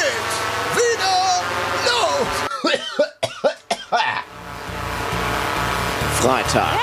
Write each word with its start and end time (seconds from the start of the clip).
geht's 0.00 0.36
wieder 0.76 1.42
los. 1.84 2.28
Freitag. 6.20 6.78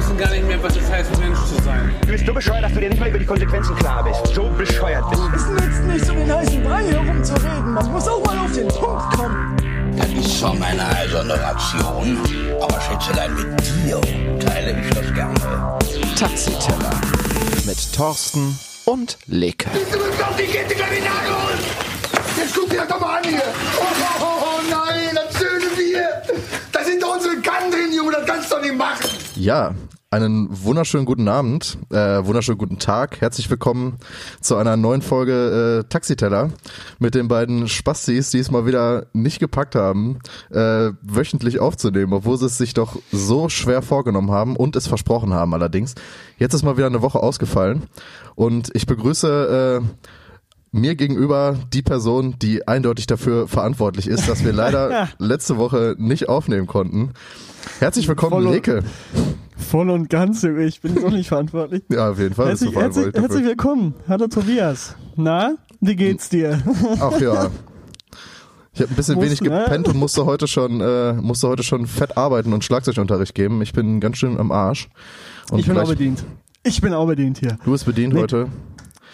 Wissen 0.00 0.16
gar 0.16 0.30
nicht 0.30 0.46
mehr, 0.46 0.62
was 0.62 0.76
es 0.76 0.90
heißt, 0.90 1.18
Mensch 1.18 1.38
zu 1.40 1.62
sein. 1.62 1.94
Du 2.00 2.06
bist 2.08 2.26
so 2.26 2.32
bescheuert, 2.32 2.64
dass 2.64 2.72
du 2.72 2.80
dir 2.80 2.88
nicht 2.88 3.00
mal 3.00 3.08
über 3.08 3.18
die 3.18 3.26
Konsequenzen 3.26 3.76
klar 3.76 4.02
bist. 4.02 4.34
So 4.34 4.48
bescheuert 4.56 5.04
bist 5.10 5.22
du. 5.22 5.36
Es 5.36 5.46
nützt 5.46 5.84
nichts, 5.84 6.10
um 6.10 6.16
den 6.16 6.34
heißen 6.34 6.62
Brei 6.62 6.84
herumzureden. 6.84 7.74
Man 7.74 7.92
muss 7.92 8.08
auch 8.08 8.24
mal 8.24 8.38
auf 8.38 8.52
den 8.52 8.68
Punkt 8.68 9.16
kommen. 9.16 9.56
Das 9.96 10.08
ist 10.08 10.38
zwar 10.38 10.54
meine 10.54 10.86
eiserne 10.96 11.34
Ration, 11.42 12.18
aber 12.60 12.80
Schätzelein, 12.80 13.34
mit 13.34 13.60
dir 13.84 14.00
teile 14.38 14.80
ich 14.80 14.94
das 14.94 15.14
gerne. 15.14 15.78
Taxiteller. 16.18 17.00
Mit 17.66 17.92
Thorsten 17.92 18.58
und 18.86 19.18
Leke. 19.26 19.68
Du 19.70 19.98
musst 19.98 20.22
auf 20.22 20.36
die 20.36 20.44
Kette 20.44 20.74
gleich 20.74 20.88
die 20.90 21.32
holen. 21.32 21.58
Jetzt 22.38 22.54
guck 22.54 22.70
dir 22.70 22.78
das 22.78 22.88
doch 22.88 23.00
mal 23.00 23.18
an 23.18 23.24
hier. 23.24 23.42
Oh, 23.78 23.82
oh, 23.82 24.22
oh, 24.22 24.44
oh 24.44 24.60
nein, 24.70 25.09
Ja, 29.40 29.74
einen 30.10 30.48
wunderschönen 30.50 31.06
guten 31.06 31.26
Abend, 31.26 31.78
äh, 31.88 31.96
wunderschönen 32.26 32.58
guten 32.58 32.78
Tag. 32.78 33.22
Herzlich 33.22 33.48
willkommen 33.48 33.96
zu 34.42 34.56
einer 34.56 34.76
neuen 34.76 35.00
Folge 35.00 35.80
äh, 35.80 35.88
Taxiteller 35.88 36.50
mit 36.98 37.14
den 37.14 37.26
beiden 37.28 37.66
Spastis, 37.66 38.30
die 38.30 38.38
es 38.38 38.50
mal 38.50 38.66
wieder 38.66 39.06
nicht 39.14 39.38
gepackt 39.38 39.76
haben, 39.76 40.18
äh, 40.50 40.90
wöchentlich 41.00 41.58
aufzunehmen, 41.58 42.12
obwohl 42.12 42.36
sie 42.36 42.44
es 42.44 42.58
sich 42.58 42.74
doch 42.74 42.98
so 43.12 43.48
schwer 43.48 43.80
vorgenommen 43.80 44.30
haben 44.30 44.56
und 44.56 44.76
es 44.76 44.86
versprochen 44.86 45.32
haben 45.32 45.54
allerdings. 45.54 45.94
Jetzt 46.36 46.52
ist 46.52 46.62
mal 46.62 46.76
wieder 46.76 46.88
eine 46.88 47.00
Woche 47.00 47.22
ausgefallen 47.22 47.84
und 48.34 48.70
ich 48.74 48.84
begrüße 48.84 49.80
äh, 49.80 50.10
mir 50.72 50.94
gegenüber 50.94 51.56
die 51.72 51.82
Person, 51.82 52.36
die 52.40 52.66
eindeutig 52.68 53.06
dafür 53.06 53.48
verantwortlich 53.48 54.06
ist, 54.06 54.28
dass 54.28 54.44
wir 54.44 54.52
leider 54.52 55.08
letzte 55.18 55.56
Woche 55.56 55.96
nicht 55.98 56.28
aufnehmen 56.28 56.66
konnten. 56.66 57.10
Herzlich 57.80 58.06
willkommen, 58.08 58.42
Voll- 58.44 58.52
Leke. 58.52 58.82
Voll 59.56 59.90
und 59.90 60.08
ganz, 60.08 60.42
Junge, 60.42 60.64
ich 60.64 60.80
bin 60.80 60.94
doch 60.94 61.10
nicht 61.10 61.28
verantwortlich. 61.28 61.82
Ja, 61.90 62.10
auf 62.10 62.18
jeden 62.18 62.34
Fall. 62.34 62.48
Herzlich, 62.48 62.74
herzlich, 62.74 63.14
herzlich 63.14 63.44
willkommen. 63.44 63.94
Hallo 64.08 64.26
Tobias. 64.26 64.96
Na, 65.16 65.54
wie 65.80 65.96
geht's 65.96 66.28
dir? 66.28 66.60
Ach 67.00 67.20
ja. 67.20 67.50
Ich 68.72 68.80
habe 68.80 68.90
ein 68.92 68.96
bisschen 68.96 69.16
Musst, 69.16 69.26
wenig 69.26 69.40
ne? 69.42 69.50
gepennt 69.64 69.88
und 69.88 69.96
musste 69.96 70.24
heute 70.24 70.46
schon 70.48 70.80
äh, 70.80 71.12
musste 71.14 71.48
heute 71.48 71.62
schon 71.62 71.86
fett 71.86 72.16
arbeiten 72.16 72.52
und 72.52 72.64
Schlagzeugunterricht 72.64 73.34
geben. 73.34 73.60
Ich 73.62 73.72
bin 73.72 74.00
ganz 74.00 74.16
schön 74.16 74.38
am 74.38 74.50
Arsch. 74.50 74.88
Und 75.50 75.58
ich 75.58 75.66
bin 75.66 75.76
auch 75.76 75.88
bedient. 75.88 76.24
Ich 76.62 76.80
bin 76.80 76.94
auch 76.94 77.06
bedient 77.06 77.38
hier. 77.38 77.58
Du 77.64 77.72
bist 77.72 77.84
bedient 77.84 78.14
Nee. 78.14 78.20
heute. 78.22 78.48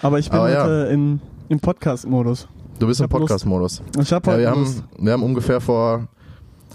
Aber 0.03 0.19
ich 0.19 0.31
bin 0.31 0.39
Aber 0.39 0.51
ja. 0.51 0.63
heute 0.65 0.91
in, 0.93 1.21
im 1.49 1.61
Podcast-Modus. 1.61 2.49
Du 2.79 2.87
bist 2.87 3.01
im. 3.01 3.09
Podcast-Modus. 3.09 3.83
Ich 4.01 4.13
hab 4.13 4.27
Ja, 4.27 4.39
wir 4.39 4.51
Lust. 4.51 4.79
haben, 4.83 5.05
wir 5.07 5.13
haben 5.13 5.23
ungefähr 5.23 5.61
vor, 5.61 6.09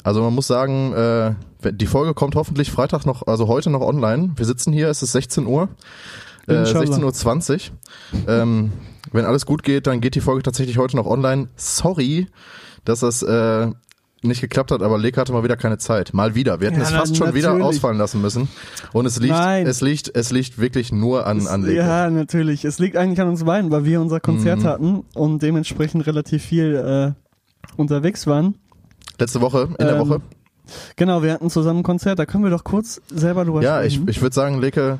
also 0.03 0.22
man 0.22 0.33
muss 0.33 0.47
sagen, 0.47 0.94
äh, 0.94 1.33
die 1.72 1.86
Folge 1.86 2.13
kommt 2.13 2.36
hoffentlich 2.36 2.72
Freitag 2.72 3.05
noch, 3.05 3.28
also 3.28 3.47
heute 3.47 3.69
noch 3.69 3.81
online. 3.81 4.31
Wir 4.36 4.45
sitzen 4.45 4.73
hier, 4.73 4.89
es 4.89 5.03
ist 5.03 5.11
16 5.11 5.45
Uhr, 5.45 5.69
äh, 6.47 6.55
Inshallah. 6.55 6.97
16.20 6.97 7.72
Uhr. 8.13 8.30
Ähm, 8.30 8.72
wenn 9.11 9.25
alles 9.25 9.45
gut 9.45 9.63
geht, 9.63 9.88
dann 9.88 10.02
geht 10.02 10.16
die 10.16 10.22
Folge 10.22 10.41
tatsächlich 10.44 10.78
heute 10.78 10.95
noch 10.95 11.06
online. 11.06 11.50
Sorry, 11.56 12.28
dass 12.85 13.02
das 13.02 13.22
äh, 13.22 13.67
nicht 14.23 14.41
geklappt 14.41 14.72
hat, 14.72 14.81
aber 14.83 14.97
Leke 15.00 15.19
hatte 15.19 15.31
mal 15.33 15.44
wieder 15.44 15.58
keine 15.58 15.77
Zeit. 15.80 16.14
Mal 16.14 16.36
wieder. 16.36 16.59
Wir 16.59 16.67
hätten 16.67 16.80
Ja, 16.80 16.86
es 16.86 16.91
fast 16.91 17.18
schon 17.18 17.34
wieder 17.34 17.50
natürlich. 17.50 17.66
ausfallen 17.68 17.97
lassen 17.97 18.22
müssen. 18.22 18.47
Und 18.94 19.06
es 19.07 19.19
liegt, 19.19 19.34
Nein. 19.34 19.66
es 19.66 19.81
liegt, 19.81 20.16
es 20.16 20.31
liegt 20.31 20.59
wirklich 20.59 20.91
nur 20.91 21.25
an, 21.25 21.47
an 21.47 21.63
Leke. 21.63 21.78
Ja, 21.78 22.09
natürlich. 22.09 22.63
Es 22.66 22.78
liegt 22.78 22.97
eigentlich 22.97 23.19
an 23.19 23.29
uns 23.29 23.44
beiden, 23.44 23.72
weil 23.72 23.84
wir 23.85 24.00
unser 24.00 24.19
Konzert 24.19 24.59
Mhm. 24.59 24.63
hatten 24.66 25.03
und 25.16 25.41
dementsprechend 25.41 26.06
relativ 26.06 26.44
viel 26.44 26.75
äh, 26.75 27.12
unterwegs 27.78 28.28
waren. 28.28 28.56
Letzte 29.19 29.41
Woche, 29.41 29.69
in 29.79 29.85
der 29.88 29.95
Ähm, 29.95 30.00
Woche. 30.07 30.22
Genau, 30.95 31.24
wir 31.24 31.34
hatten 31.34 31.50
zusammen 31.50 31.79
ein 31.79 31.84
Konzert. 31.84 32.19
Da 32.19 32.25
können 32.25 32.44
wir 32.44 32.51
doch 32.51 32.63
kurz 32.63 33.01
selber 33.13 33.44
drüber 33.44 33.62
Ja, 33.63 33.81
ich, 33.84 33.95
sprechen. 33.95 34.09
ich 34.09 34.22
würde 34.22 34.34
sagen, 34.35 34.62
Leke, 34.62 35.00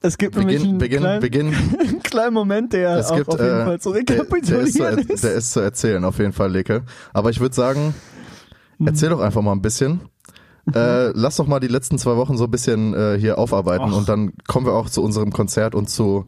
es 0.00 0.18
gibt 0.18 0.36
nämlich 0.36 0.56
beginn, 0.58 0.70
einen 0.70 0.78
beginn, 0.78 1.00
kleinen, 1.00 1.20
beginn. 1.20 1.46
einen 1.80 2.02
kleinen 2.02 2.34
Moment, 2.34 2.72
der 2.72 2.96
Es 2.96 3.12
gibt, 3.12 3.28
auf 3.28 3.38
jeden 3.38 3.60
äh, 3.60 3.64
Fall 3.64 3.80
zu 3.80 3.92
der, 3.92 4.02
der, 4.04 4.16
ist 4.16 4.24
zu, 4.74 4.82
rekapitulieren 4.82 4.98
er- 5.08 5.14
ist. 5.14 5.24
der 5.24 5.32
ist 5.34 5.52
zu 5.52 5.60
erzählen, 5.60 6.04
auf 6.04 6.18
jeden 6.18 6.32
Fall, 6.32 6.50
Leke. 6.50 6.82
Aber 7.12 7.30
ich 7.30 7.40
würde 7.40 7.54
sagen. 7.54 7.94
Erzähl 8.84 9.10
doch 9.10 9.20
einfach 9.20 9.42
mal 9.42 9.52
ein 9.52 9.62
bisschen. 9.62 10.00
Äh, 10.74 11.08
lass 11.10 11.36
doch 11.36 11.46
mal 11.46 11.60
die 11.60 11.68
letzten 11.68 11.98
zwei 11.98 12.16
Wochen 12.16 12.38
so 12.38 12.44
ein 12.44 12.50
bisschen 12.50 12.94
äh, 12.94 13.18
hier 13.18 13.38
aufarbeiten 13.38 13.92
Och. 13.92 13.98
und 13.98 14.08
dann 14.08 14.32
kommen 14.46 14.64
wir 14.66 14.72
auch 14.72 14.88
zu 14.88 15.02
unserem 15.02 15.30
Konzert 15.30 15.74
und 15.74 15.90
zu 15.90 16.24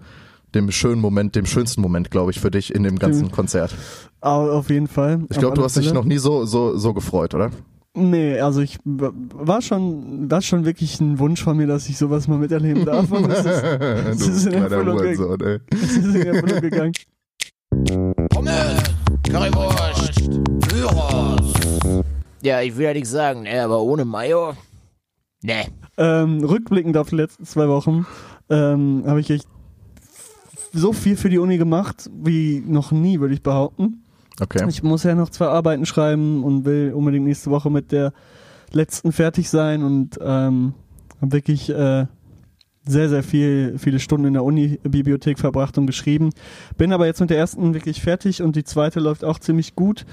dem 0.55 0.71
schönen 0.71 1.01
Moment, 1.01 1.35
dem 1.37 1.47
schönsten 1.47 1.81
Moment, 1.81 2.11
glaube 2.11 2.31
ich, 2.33 2.41
für 2.41 2.51
dich 2.51 2.75
in 2.75 2.83
dem 2.83 2.99
ganzen 2.99 3.25
Dem- 3.29 3.33
Konzert. 3.33 3.75
Au- 4.21 4.51
Auf 4.51 4.69
jeden 4.71 4.89
Fall. 4.89 5.25
Ich 5.31 5.39
glaube, 5.39 5.55
du 5.57 5.65
hast 5.65 5.77
dich 5.77 5.87
Fälle. 5.87 5.95
noch 5.99 6.05
nie 6.05 6.19
so, 6.19 6.45
so, 6.45 6.77
so 6.77 6.93
gefreut, 6.93 7.35
oder? 7.35 7.51
Nee, 7.95 8.39
also 8.39 8.61
ich 8.61 8.79
war 8.85 9.63
schon, 9.63 10.31
war 10.31 10.43
schon 10.43 10.67
wirklich 10.67 11.01
ein 11.01 11.19
Wunsch 11.19 11.43
von 11.43 11.57
mir, 11.57 11.67
dass 11.67 11.89
ich 11.89 11.97
sowas 11.97 12.29
mal 12.29 12.37
miterleben 12.39 12.85
darf. 12.85 13.11
Und 13.11 13.31
es 13.31 13.39
ist, 13.39 13.63
du 14.27 14.31
ist 14.33 14.47
in 14.49 14.53
Erfüllung 14.53 14.99
Hurensohn, 14.99 15.41
ey. 15.41 15.59
es 15.73 15.97
ist 15.97 16.15
in 16.15 16.27
Erfüllung 16.27 16.61
gegangen. 16.61 16.93
Pommes, 18.31 18.83
Currywurst, 19.29 20.21
Gyros. 20.69 21.53
Ja, 22.43 22.61
ich 22.61 22.77
will 22.77 22.85
ja 22.85 22.93
nichts 22.93 23.11
sagen, 23.11 23.43
ne, 23.43 23.63
aber 23.63 23.81
ohne 23.83 24.05
Mayo? 24.05 24.55
Ne. 25.43 25.67
Ähm, 25.97 26.45
rückblickend 26.45 26.97
auf 26.97 27.09
die 27.11 27.17
letzten 27.17 27.45
zwei 27.45 27.69
Wochen 27.69 28.07
ähm, 28.51 29.05
habe 29.07 29.21
ich 29.21 29.31
echt 29.31 29.49
so 30.73 30.93
viel 30.93 31.17
für 31.17 31.31
die 31.31 31.39
Uni 31.39 31.57
gemacht 31.57 32.11
wie 32.13 32.63
noch 32.67 32.93
nie, 32.93 33.21
würde 33.21 33.35
ich 33.35 33.43
behaupten. 33.43 34.05
Okay. 34.41 34.67
Ich 34.69 34.83
muss 34.83 35.05
ja 35.05 35.15
noch 35.15 35.31
zwei 35.31 35.47
Arbeiten 35.47 35.87
schreiben 35.87 36.45
und 36.45 36.65
will 36.65 36.93
unbedingt 36.95 37.25
nächste 37.25 37.51
Woche 37.51 37.71
mit 37.71 37.93
der 37.93 38.13
letzten 38.73 39.13
fertig 39.13 39.49
sein 39.49 39.83
und 39.83 40.19
ähm, 40.21 40.75
habe 41.21 41.33
wirklich 41.33 41.71
äh, 41.71 42.07
sehr, 42.85 43.09
sehr 43.09 43.23
viel, 43.23 43.79
viele 43.79 43.99
Stunden 43.99 44.27
in 44.27 44.35
der 44.35 44.45
Uni-Bibliothek 44.45 45.39
verbracht 45.39 45.79
und 45.79 45.87
geschrieben. 45.87 46.31
Bin 46.77 46.93
aber 46.93 47.07
jetzt 47.07 47.21
mit 47.21 47.31
der 47.31 47.39
ersten 47.39 47.75
wirklich 47.75 48.03
fertig 48.03 48.43
und 48.43 48.55
die 48.57 48.65
zweite 48.65 49.01
läuft 49.01 49.25
auch 49.25 49.39
ziemlich 49.39 49.75
gut. 49.75 50.05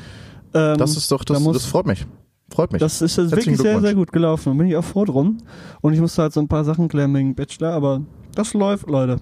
Ähm, 0.53 0.77
Das 0.77 0.95
ist 0.97 1.11
doch, 1.11 1.23
das, 1.23 1.37
da 1.37 1.43
muss- 1.43 1.53
das 1.57 1.65
freut 1.65 1.85
mich. 1.85 2.05
Freut 2.51 2.71
mich. 2.71 2.79
das 2.81 3.01
ist 3.01 3.17
jetzt 3.17 3.31
Herzlichen 3.31 3.53
wirklich 3.57 3.61
sehr, 3.61 3.81
sehr 3.81 3.95
gut 3.95 4.11
gelaufen. 4.11 4.51
Da 4.51 4.57
bin 4.57 4.67
ich 4.67 4.75
auch 4.75 4.83
froh 4.83 5.05
drum. 5.05 5.39
Und 5.81 5.93
ich 5.93 5.99
musste 5.99 6.21
halt 6.21 6.33
so 6.33 6.39
ein 6.39 6.47
paar 6.47 6.63
Sachen 6.63 6.87
klären 6.87 7.13
wegen 7.15 7.33
Bachelor, 7.35 7.71
aber 7.73 8.01
das 8.35 8.53
läuft, 8.53 8.87
Leute. 8.89 9.17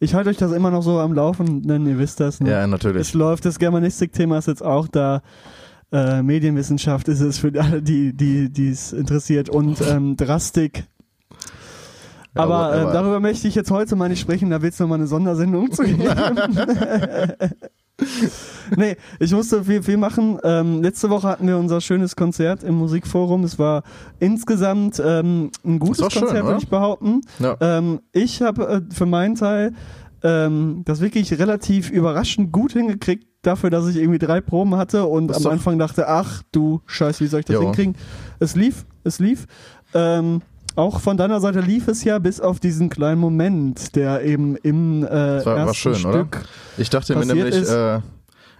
Ich 0.00 0.14
halte 0.14 0.30
euch 0.30 0.36
das 0.36 0.50
immer 0.50 0.72
noch 0.72 0.82
so 0.82 0.98
am 0.98 1.12
Laufen, 1.12 1.62
denn 1.62 1.86
ihr 1.86 1.98
wisst 1.98 2.18
das. 2.18 2.40
Ne? 2.40 2.50
ja, 2.50 2.66
natürlich. 2.66 3.02
Es 3.02 3.14
läuft, 3.14 3.44
das 3.44 3.60
Germanistik-Thema 3.60 4.38
ist 4.38 4.48
jetzt 4.48 4.64
auch 4.64 4.88
da. 4.88 5.22
Äh, 5.92 6.22
Medienwissenschaft 6.22 7.06
ist 7.08 7.20
es 7.20 7.38
für 7.38 7.52
alle, 7.62 7.82
die 7.82 8.16
die 8.16 8.50
die 8.50 8.70
es 8.70 8.92
interessiert 8.94 9.48
und 9.50 9.80
ähm, 9.82 10.16
Drastik. 10.16 10.84
Ja, 12.34 12.42
Aber, 12.44 12.54
aber- 12.72 12.90
äh, 12.90 12.92
darüber 12.94 13.20
möchte 13.20 13.46
ich 13.46 13.54
jetzt 13.54 13.70
heute 13.70 13.94
mal 13.94 14.08
nicht 14.08 14.20
sprechen, 14.20 14.48
da 14.50 14.62
wird 14.62 14.72
es 14.72 14.80
nochmal 14.80 14.98
eine 14.98 15.06
Sondersendung 15.06 15.70
zu 15.70 15.82
geben. 15.84 16.02
nee, 18.76 18.96
ich 19.20 19.32
musste 19.32 19.64
viel, 19.64 19.82
viel 19.82 19.96
machen. 19.96 20.38
Ähm, 20.42 20.82
letzte 20.82 21.10
Woche 21.10 21.28
hatten 21.28 21.46
wir 21.46 21.58
unser 21.58 21.80
schönes 21.80 22.16
Konzert 22.16 22.64
im 22.64 22.74
Musikforum. 22.74 23.44
Es 23.44 23.58
war 23.58 23.82
insgesamt 24.18 25.00
ähm, 25.04 25.50
ein 25.64 25.78
gutes 25.78 26.00
Konzert, 26.00 26.44
würde 26.44 26.58
ich 26.58 26.68
behaupten. 26.68 27.20
Ja. 27.38 27.56
Ähm, 27.60 28.00
ich 28.12 28.42
habe 28.42 28.66
äh, 28.90 28.94
für 28.94 29.06
meinen 29.06 29.34
Teil 29.34 29.74
ähm, 30.22 30.82
das 30.84 31.00
wirklich 31.00 31.38
relativ 31.38 31.90
überraschend 31.90 32.52
gut 32.52 32.72
hingekriegt, 32.72 33.26
dafür, 33.42 33.70
dass 33.70 33.88
ich 33.88 33.96
irgendwie 33.96 34.18
drei 34.20 34.40
Proben 34.40 34.76
hatte 34.76 35.04
und 35.04 35.28
Das 35.28 35.44
am 35.44 35.52
Anfang 35.52 35.78
dachte, 35.78 36.08
ach 36.08 36.42
du 36.52 36.80
Scheiße, 36.86 37.24
wie 37.24 37.28
soll 37.28 37.40
ich 37.40 37.46
das 37.46 37.54
Jo. 37.54 37.62
hinkriegen? 37.62 37.96
Es 38.38 38.54
lief, 38.54 38.86
es 39.04 39.18
lief. 39.18 39.46
Ähm, 39.94 40.42
auch 40.76 41.00
von 41.00 41.16
deiner 41.16 41.40
Seite 41.40 41.60
lief 41.60 41.88
es 41.88 42.04
ja 42.04 42.18
bis 42.18 42.40
auf 42.40 42.60
diesen 42.60 42.88
kleinen 42.88 43.20
Moment, 43.20 43.94
der 43.96 44.22
eben 44.24 44.56
im 44.56 45.04
äh, 45.04 45.08
Das 45.08 45.46
war, 45.46 45.56
ersten 45.56 45.66
war 45.66 45.74
schön, 45.74 46.06
oder? 46.06 46.18
Stück 46.18 46.42
Ich 46.78 46.90
dachte 46.90 47.16
mir 47.16 47.26
nämlich, 47.26 47.54
ist. 47.54 47.70
äh, 47.70 48.00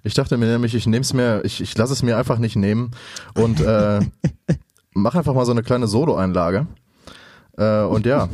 ich 0.02 0.14
dachte 0.14 0.36
mir 0.36 0.46
nämlich, 0.46 0.74
ich 0.74 0.86
nehm's 0.86 1.12
mir, 1.14 1.44
ich, 1.44 1.60
ich 1.60 1.76
lasse 1.76 1.92
es 1.92 2.02
mir 2.02 2.16
einfach 2.16 2.38
nicht 2.38 2.56
nehmen 2.56 2.90
und 3.34 3.60
äh, 3.60 4.00
mach 4.94 5.14
einfach 5.14 5.34
mal 5.34 5.44
so 5.46 5.52
eine 5.52 5.62
kleine 5.62 5.86
Solo-Einlage. 5.86 6.66
Äh, 7.56 7.82
und 7.82 8.06
ja, 8.06 8.28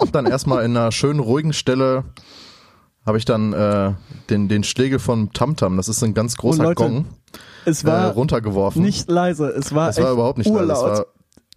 hab 0.00 0.12
dann 0.12 0.26
erstmal 0.26 0.64
in 0.64 0.76
einer 0.76 0.92
schönen 0.92 1.20
ruhigen 1.20 1.52
Stelle 1.52 2.04
habe 3.06 3.16
ich 3.16 3.24
dann 3.24 3.52
äh, 3.54 3.92
den 4.28 4.48
den 4.48 4.64
Schlägel 4.64 4.98
von 4.98 5.32
Tamtam, 5.32 5.76
das 5.78 5.88
ist 5.88 6.02
ein 6.02 6.12
ganz 6.12 6.36
großer 6.36 6.62
Leute, 6.62 6.74
Gong, 6.74 7.06
Es 7.64 7.82
äh, 7.84 7.86
war 7.86 8.10
runtergeworfen. 8.10 8.82
nicht 8.82 9.08
leise, 9.08 9.46
es 9.48 9.74
war 9.74 9.86
das 9.86 9.98
war 10.02 10.12
überhaupt 10.12 10.36
nicht 10.38 10.48
leise, 10.48 10.58
urlaut. 10.60 10.84
war 10.98 11.06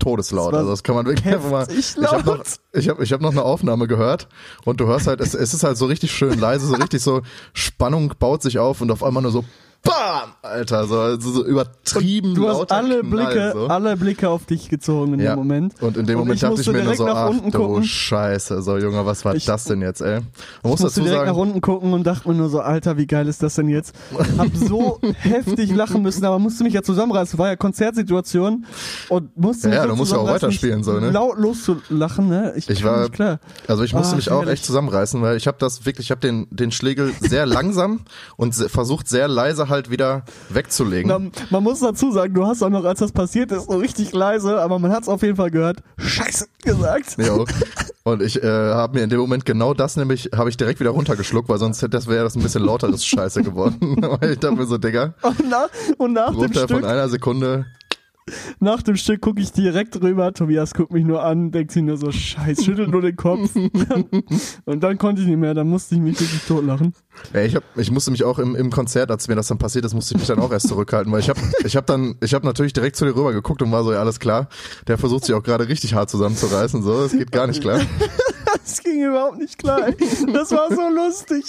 todeslaut. 0.01 0.53
Das 0.53 0.59
also 0.59 0.71
das 0.71 0.83
kann 0.83 0.95
man 0.95 1.05
wirklich 1.05 1.33
einfach 1.33 1.49
mal. 1.49 1.67
Ich 1.71 1.95
habe 1.97 2.23
noch, 2.25 2.43
ich 2.73 2.89
hab, 2.89 2.99
ich 2.99 3.13
hab 3.13 3.21
noch 3.21 3.31
eine 3.31 3.43
Aufnahme 3.43 3.87
gehört 3.87 4.27
und 4.65 4.79
du 4.79 4.87
hörst 4.87 5.07
halt, 5.07 5.21
es, 5.21 5.33
es 5.33 5.53
ist 5.53 5.63
halt 5.63 5.77
so 5.77 5.85
richtig 5.85 6.11
schön 6.11 6.39
leise, 6.39 6.67
so 6.67 6.75
richtig 6.75 7.01
so 7.01 7.21
Spannung 7.53 8.13
baut 8.19 8.41
sich 8.41 8.59
auf 8.59 8.81
und 8.81 8.91
auf 8.91 9.03
einmal 9.03 9.23
nur 9.23 9.31
so 9.31 9.45
BAM! 9.83 10.31
Alter, 10.43 10.85
so, 10.85 10.99
also 10.99 11.31
so 11.31 11.45
übertrieben 11.45 12.35
Du 12.35 12.47
hast 12.47 12.71
alle 12.71 12.99
Knall, 13.01 13.03
Blicke, 13.09 13.51
so. 13.53 13.67
alle 13.67 13.97
Blicke 13.97 14.29
auf 14.29 14.45
dich 14.45 14.69
gezogen 14.69 15.15
in 15.15 15.19
ja. 15.21 15.31
dem 15.33 15.39
Moment. 15.39 15.81
Und 15.81 15.97
in 15.97 16.05
dem 16.05 16.19
Moment 16.19 16.35
ich 16.35 16.41
dachte 16.41 16.53
ich 16.61 16.67
musste 16.67 16.71
mir 16.73 16.83
nur 16.83 16.95
so, 16.95 17.05
nach 17.05 17.15
ach 17.15 17.29
unten 17.29 17.51
du 17.51 17.57
gucken. 17.57 17.83
Scheiße, 17.83 18.61
so 18.61 18.77
Junge, 18.77 19.05
was 19.05 19.25
war 19.25 19.33
Ich- 19.35 19.45
das 19.45 19.63
denn 19.63 19.81
jetzt, 19.81 20.01
ey? 20.01 20.19
Man 20.19 20.21
muss 20.21 20.79
Ich 20.79 20.83
musste 20.83 20.83
dazu 20.85 21.01
direkt 21.01 21.21
nach 21.21 21.27
sagen, 21.35 21.39
unten 21.39 21.61
gucken 21.61 21.93
und 21.93 22.03
dachte 22.05 22.27
mir 22.29 22.35
nur 22.35 22.49
so, 22.49 22.59
Alter, 22.59 22.97
wie 22.97 23.07
geil 23.07 23.27
ist 23.27 23.41
das 23.41 23.55
denn 23.55 23.69
jetzt? 23.69 23.95
Hab 24.37 24.55
so 24.55 24.99
heftig 25.19 25.73
lachen 25.75 26.03
müssen, 26.03 26.23
aber 26.25 26.37
musste 26.37 26.63
mich 26.63 26.73
ja 26.73 26.83
zusammenreißen. 26.83 27.39
War 27.39 27.47
ja 27.47 27.55
Konzertsituation 27.55 28.65
und 29.09 29.35
musste 29.37 29.67
Ja, 29.67 29.69
mich 29.69 29.75
ja, 29.77 29.83
so 29.83 29.89
du 29.89 29.95
musst 29.95 30.11
ja 30.11 30.17
auch 30.19 30.27
weiterspielen, 30.27 30.83
so, 30.83 30.99
ne? 30.99 31.09
Laut 31.09 31.37
loszulachen, 31.39 32.27
ne? 32.27 32.53
Ich, 32.55 32.69
Ich 32.69 32.83
war- 32.83 33.09
klar. 33.09 33.39
also 33.67 33.83
ich 33.83 33.93
musste 33.93 34.13
Ah, 34.13 34.15
mich 34.17 34.29
auch 34.31 34.45
echt 34.47 34.63
zusammenreißen, 34.65 35.21
weil 35.23 35.37
ich 35.37 35.47
habe 35.47 35.57
das 35.59 35.85
wirklich, 35.85 36.07
ich 36.07 36.11
habe 36.11 36.21
den, 36.21 36.47
den 36.51 36.71
Schlegel 36.71 37.11
sehr 37.19 37.45
langsam 37.47 38.01
und 38.37 38.53
versucht 38.53 39.07
sehr 39.07 39.27
leise 39.27 39.69
halt 39.71 39.89
wieder 39.89 40.23
wegzulegen. 40.49 41.09
Na, 41.09 41.45
man 41.49 41.63
muss 41.63 41.79
dazu 41.79 42.11
sagen, 42.11 42.33
du 42.33 42.45
hast 42.45 42.61
auch 42.61 42.69
noch, 42.69 42.85
als 42.85 42.99
das 42.99 43.11
passiert 43.11 43.51
ist, 43.51 43.65
so 43.65 43.77
richtig 43.77 44.13
leise, 44.13 44.61
aber 44.61 44.77
man 44.77 44.91
hat 44.91 45.03
es 45.03 45.09
auf 45.09 45.23
jeden 45.23 45.35
Fall 45.35 45.49
gehört, 45.49 45.79
Scheiße 45.97 46.47
gesagt. 46.63 47.17
Jo. 47.31 47.45
Und 48.03 48.21
ich 48.23 48.41
äh, 48.43 48.47
habe 48.47 48.97
mir 48.97 49.03
in 49.03 49.09
dem 49.09 49.19
Moment 49.19 49.45
genau 49.45 49.73
das 49.73 49.95
nämlich, 49.95 50.29
habe 50.35 50.49
ich 50.49 50.57
direkt 50.57 50.79
wieder 50.79 50.89
runtergeschluckt, 50.89 51.47
weil 51.49 51.59
sonst 51.59 51.81
hätte 51.81 51.91
das 51.91 52.07
wäre 52.07 52.23
das 52.23 52.35
ein 52.35 52.41
bisschen 52.41 52.63
lauteres 52.63 53.05
Scheiße 53.05 53.43
geworden. 53.43 53.97
Weil 54.01 54.31
ich 54.31 54.39
dachte 54.39 54.55
mir 54.55 54.65
so, 54.65 54.77
Digga, 54.77 55.13
Und 55.21 55.49
nach, 55.49 55.69
und 55.97 56.13
nach 56.13 56.31
dem 56.31 56.39
runter 56.39 56.67
von 56.67 56.79
Stück, 56.79 56.85
einer 56.85 57.09
Sekunde. 57.09 57.65
Nach 58.59 58.81
dem 58.81 58.95
Stück 58.95 59.21
gucke 59.21 59.41
ich 59.41 59.51
direkt 59.51 60.01
rüber, 60.01 60.33
Tobias 60.33 60.73
guckt 60.73 60.91
mich 60.91 61.03
nur 61.03 61.23
an, 61.23 61.51
denkt 61.51 61.71
sich 61.71 61.83
nur 61.83 61.97
so, 61.97 62.11
Scheiß, 62.11 62.63
schüttelt 62.63 62.89
nur 62.89 63.01
den 63.01 63.15
Kopf. 63.15 63.55
und 64.65 64.83
dann 64.83 64.97
konnte 64.97 65.21
ich 65.21 65.27
nicht 65.27 65.37
mehr, 65.37 65.53
dann 65.53 65.67
musste 65.67 65.95
ich 65.95 66.01
mich 66.01 66.19
wirklich 66.19 66.41
totlachen. 66.47 66.93
Ey, 67.33 67.47
ich, 67.47 67.55
hab, 67.55 67.63
ich 67.75 67.91
musste 67.91 68.11
mich 68.11 68.23
auch 68.23 68.39
im, 68.39 68.55
im 68.55 68.69
Konzert, 68.69 69.11
als 69.11 69.27
mir 69.27 69.35
das 69.35 69.47
dann 69.47 69.57
passiert 69.57 69.85
ist, 69.85 69.93
musste 69.93 70.13
ich 70.13 70.19
mich 70.19 70.27
dann 70.27 70.39
auch 70.39 70.51
erst 70.51 70.67
zurückhalten, 70.67 71.11
weil 71.11 71.19
ich 71.19 71.29
habe 71.29 71.39
ich 71.65 71.75
hab 71.75 71.85
dann, 71.85 72.15
ich 72.21 72.33
habe 72.33 72.45
natürlich 72.45 72.73
direkt 72.73 72.95
zu 72.95 73.05
dir 73.05 73.15
rüber 73.15 73.33
geguckt 73.33 73.61
und 73.61 73.71
war 73.71 73.83
so, 73.83 73.91
ja, 73.91 73.99
alles 73.99 74.19
klar. 74.19 74.47
Der 74.87 74.97
versucht 74.97 75.25
sich 75.25 75.35
auch 75.35 75.43
gerade 75.43 75.67
richtig 75.67 75.93
hart 75.93 76.09
zusammenzureißen, 76.09 76.83
so, 76.83 77.01
das 77.01 77.11
geht 77.11 77.31
gar 77.31 77.47
nicht 77.47 77.61
klar. 77.61 77.81
Das 78.71 78.83
ging 78.83 79.03
überhaupt 79.05 79.37
nicht 79.37 79.57
klar. 79.57 79.87
Das 80.33 80.51
war 80.51 80.69
so 80.69 80.81
lustig. 80.89 81.43